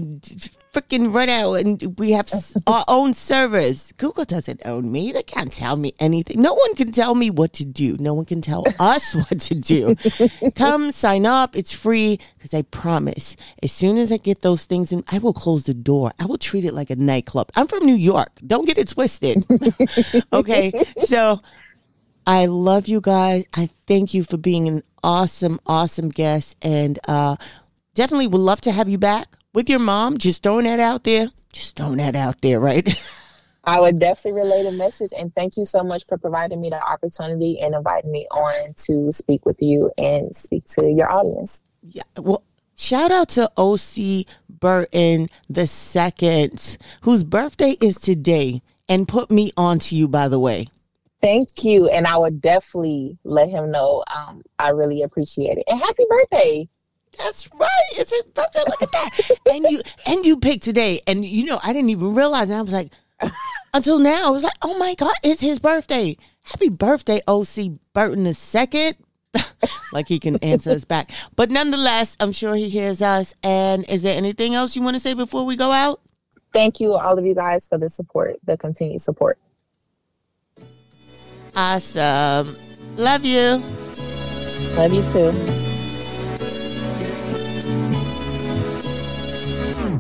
freaking 0.76 1.12
run 1.12 1.28
out 1.30 1.54
and 1.54 1.98
we 1.98 2.12
have 2.12 2.30
our 2.66 2.84
own 2.86 3.14
servers. 3.14 3.92
Google 3.96 4.24
doesn't 4.24 4.60
own 4.66 4.92
me. 4.92 5.12
They 5.12 5.22
can't 5.22 5.52
tell 5.52 5.76
me 5.76 5.94
anything. 5.98 6.42
No 6.42 6.52
one 6.52 6.74
can 6.74 6.92
tell 6.92 7.14
me 7.14 7.30
what 7.30 7.54
to 7.54 7.64
do. 7.64 7.96
No 7.98 8.12
one 8.12 8.26
can 8.26 8.42
tell 8.42 8.64
us 8.78 9.14
what 9.14 9.40
to 9.40 9.54
do. 9.54 9.96
Come 10.54 10.92
sign 10.92 11.24
up. 11.24 11.56
It's 11.56 11.74
free 11.74 12.18
because 12.36 12.52
I 12.52 12.62
promise 12.62 13.36
as 13.62 13.72
soon 13.72 13.96
as 13.96 14.12
I 14.12 14.18
get 14.18 14.42
those 14.42 14.64
things 14.64 14.92
in, 14.92 15.02
I 15.10 15.18
will 15.18 15.32
close 15.32 15.64
the 15.64 15.74
door. 15.74 16.12
I 16.18 16.26
will 16.26 16.38
treat 16.38 16.64
it 16.64 16.74
like 16.74 16.90
a 16.90 16.96
nightclub. 16.96 17.50
I'm 17.56 17.66
from 17.66 17.86
New 17.86 17.94
York. 17.94 18.30
Don't 18.46 18.66
get 18.66 18.78
it 18.78 18.88
twisted. 18.88 19.44
okay. 20.32 20.72
So 21.00 21.40
I 22.26 22.46
love 22.46 22.86
you 22.86 23.00
guys. 23.00 23.46
I 23.54 23.70
thank 23.86 24.12
you 24.12 24.24
for 24.24 24.36
being 24.36 24.68
an 24.68 24.82
awesome, 25.02 25.58
awesome 25.66 26.10
guest 26.10 26.56
and, 26.60 26.98
uh, 27.08 27.36
definitely 27.94 28.26
would 28.26 28.40
love 28.40 28.60
to 28.60 28.70
have 28.70 28.90
you 28.90 28.98
back 28.98 29.36
with 29.57 29.70
your 29.70 29.78
mom. 29.78 30.18
Just 30.18 30.42
throwing 30.42 30.66
that 30.66 30.78
out 30.78 31.02
there. 31.04 31.28
Just 31.50 31.76
throwing 31.76 31.96
that 31.96 32.14
out 32.14 32.42
there, 32.42 32.61
right? 32.61 32.86
I 33.64 33.80
would 33.80 33.98
definitely 33.98 34.42
relay 34.42 34.62
the 34.62 34.70
message 34.70 35.11
and 35.18 35.34
thank 35.34 35.57
you 35.57 35.64
so 35.64 35.82
much 35.82 36.04
for 36.07 36.18
providing 36.18 36.61
me 36.61 36.68
the 36.68 36.80
opportunity 36.80 37.59
and 37.61 37.74
inviting 37.74 38.12
me 38.12 38.26
on 38.30 38.74
to 38.84 39.11
speak 39.11 39.44
with 39.46 39.57
you 39.59 39.90
and 39.98 40.36
speak 40.36 40.66
to 40.78 40.88
your 40.88 41.11
audience. 41.11 41.64
Yeah. 41.82 42.02
Well, 42.18 42.44
shout 42.76 43.11
out 43.11 43.30
to 43.30 43.50
OC 43.57 44.26
Burton 44.48 45.28
the 45.48 45.66
second, 45.66 46.76
whose 47.00 47.24
birthday 47.24 47.76
is 47.80 47.98
today, 47.98 48.62
and 48.88 49.09
put 49.09 49.30
me 49.30 49.52
on 49.57 49.80
to 49.80 49.96
you, 49.96 50.07
by 50.07 50.28
the 50.28 50.38
way. 50.38 50.66
Thank 51.22 51.64
you. 51.64 51.88
And 51.88 52.07
I 52.07 52.18
would 52.18 52.42
definitely 52.42 53.18
let 53.24 53.48
him 53.48 53.70
know 53.70 54.04
um, 54.14 54.42
I 54.59 54.68
really 54.70 55.02
appreciate 55.02 55.57
it. 55.57 55.64
And 55.68 55.80
happy 55.80 56.04
birthday. 56.09 56.68
That's 57.18 57.48
right. 57.54 57.68
It's 57.92 58.10
his 58.10 58.24
birthday. 58.24 58.62
Look 58.66 58.82
at 58.82 58.92
that. 58.92 59.30
and 59.50 59.64
you 59.64 59.80
and 60.06 60.26
you 60.26 60.38
picked 60.38 60.62
today. 60.62 61.00
And 61.06 61.24
you 61.24 61.44
know, 61.46 61.58
I 61.62 61.72
didn't 61.72 61.90
even 61.90 62.14
realize. 62.14 62.50
And 62.50 62.58
I 62.58 62.62
was 62.62 62.72
like, 62.72 62.92
until 63.74 63.98
now, 63.98 64.26
I 64.26 64.30
was 64.30 64.42
like, 64.42 64.56
oh 64.62 64.78
my 64.78 64.94
God, 64.94 65.14
it's 65.22 65.40
his 65.40 65.58
birthday. 65.58 66.16
Happy 66.42 66.68
birthday, 66.68 67.20
OC 67.26 67.78
Burton 67.92 68.24
the 68.24 68.34
second. 68.34 68.96
like 69.92 70.08
he 70.08 70.18
can 70.18 70.36
answer 70.36 70.70
us 70.70 70.84
back. 70.84 71.10
But 71.34 71.50
nonetheless, 71.50 72.16
I'm 72.20 72.32
sure 72.32 72.54
he 72.54 72.68
hears 72.68 73.02
us. 73.02 73.34
And 73.42 73.88
is 73.88 74.02
there 74.02 74.16
anything 74.16 74.54
else 74.54 74.76
you 74.76 74.82
want 74.82 74.94
to 74.94 75.00
say 75.00 75.14
before 75.14 75.44
we 75.44 75.56
go 75.56 75.72
out? 75.72 76.00
Thank 76.52 76.80
you, 76.80 76.94
all 76.94 77.18
of 77.18 77.26
you 77.26 77.34
guys, 77.34 77.68
for 77.68 77.76
the 77.76 77.90
support, 77.90 78.36
the 78.44 78.56
continued 78.56 79.02
support. 79.02 79.38
Awesome. 81.54 82.56
Love 82.96 83.24
you. 83.24 83.62
Love 84.76 84.92
you 84.92 85.10
too. 85.10 85.65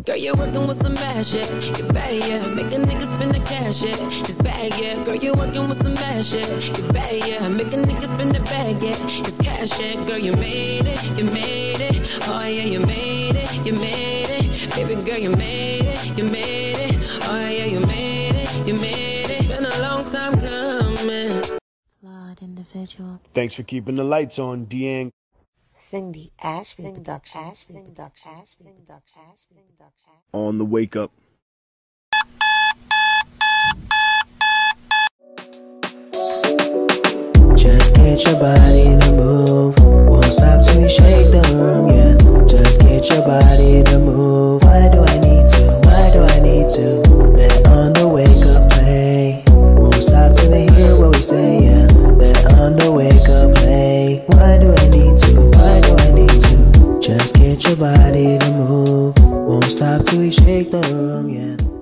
Girl, 0.06 0.16
you're 0.16 0.36
working 0.36 0.60
with 0.60 0.80
some 0.80 0.96
ass, 0.98 1.34
yeah. 1.34 1.42
You 1.78 1.84
bad, 1.88 2.14
yeah. 2.14 2.46
Make 2.54 2.70
a 2.70 2.78
nigga 2.78 3.16
spend 3.16 3.34
the 3.34 3.40
cash, 3.40 3.82
yeah. 3.82 4.20
It's 4.22 4.36
bad, 4.38 4.78
yeah. 4.78 5.02
Girl, 5.02 5.16
you're 5.16 5.34
working 5.34 5.62
with 5.62 5.82
some 5.82 5.96
ass, 5.96 6.32
yeah. 6.32 6.46
You 6.46 6.92
bad, 6.92 7.26
yeah. 7.26 7.48
Make 7.48 7.72
a 7.72 7.76
nigga 7.76 8.14
spend 8.14 8.30
the 8.30 8.40
bag, 8.42 8.80
yeah. 8.80 8.94
It's 9.26 9.38
cash, 9.38 9.80
yeah. 9.80 10.00
Girl, 10.04 10.18
you 10.18 10.36
made 10.36 10.86
it, 10.86 11.18
you 11.18 11.24
made 11.24 11.80
it. 11.80 12.20
Oh, 12.28 12.46
yeah, 12.46 12.62
you 12.62 12.78
made 12.86 13.34
it, 13.34 13.66
you 13.66 13.72
made 13.72 14.30
it. 14.30 14.74
Baby 14.76 14.94
girl, 15.02 15.18
you 15.18 15.30
made 15.30 15.82
it, 15.82 16.16
you 16.16 16.24
made 16.24 16.78
it. 16.78 17.20
Oh, 17.24 17.48
yeah, 17.48 17.66
you 17.66 17.80
made 17.80 18.36
it, 18.36 18.64
you 18.64 18.74
made 18.74 19.28
it. 19.28 19.48
Been 19.48 19.64
a 19.64 19.78
long 19.82 20.04
time 20.04 20.38
coming. 20.38 21.42
Flawed 22.00 22.42
individual. 22.42 23.20
Thanks 23.34 23.54
for 23.54 23.64
keeping 23.64 23.96
the 23.96 24.04
lights 24.04 24.38
on, 24.38 24.66
Deang. 24.66 25.10
Cindy 25.88 26.32
Ashby 26.42 26.90
Production. 26.90 27.52
On 30.32 30.58
the 30.58 30.64
wake 30.64 30.96
up. 30.96 31.12
Just 37.54 37.94
get 37.94 38.24
your 38.24 38.34
body 38.40 38.98
to 38.98 39.12
move. 39.14 39.78
Won't 39.78 40.24
stop 40.24 40.66
till 40.66 40.80
you 40.82 40.88
shake 40.88 41.30
the 41.30 41.54
room, 41.54 41.86
yeah. 41.94 42.16
Just 42.48 42.80
get 42.80 43.08
your 43.08 43.24
body 43.24 43.84
to 43.84 44.00
move. 44.00 44.64
Why 44.64 44.88
do 44.90 45.04
I 45.06 45.18
need 45.20 45.48
to? 45.54 45.80
Why 45.86 46.10
do 46.12 46.22
I 46.26 46.40
need 46.40 46.68
to? 46.70 46.98
Let 47.30 47.68
on 47.68 47.92
the 47.92 48.08
wake 48.08 48.44
up 48.50 48.68
play. 48.72 49.44
Won't 49.54 50.02
stop 50.02 50.34
till 50.34 50.50
they 50.50 50.66
hear 50.74 50.98
what 50.98 51.14
we 51.14 51.22
say, 51.22 51.62
yeah. 51.62 51.86
Let 52.18 52.54
on 52.58 52.74
the 52.74 52.90
wake 52.90 53.28
up 53.30 53.54
play. 53.54 54.24
Why 54.26 54.58
do 54.58 54.72
I 54.74 54.85
just 57.06 57.36
get 57.36 57.62
your 57.62 57.76
body 57.76 58.36
to 58.36 58.50
move. 58.50 59.14
Won't 59.46 59.62
stop 59.66 60.04
till 60.06 60.18
we 60.18 60.32
shake 60.32 60.72
the 60.72 60.80
room, 60.92 61.28
yeah. 61.28 61.75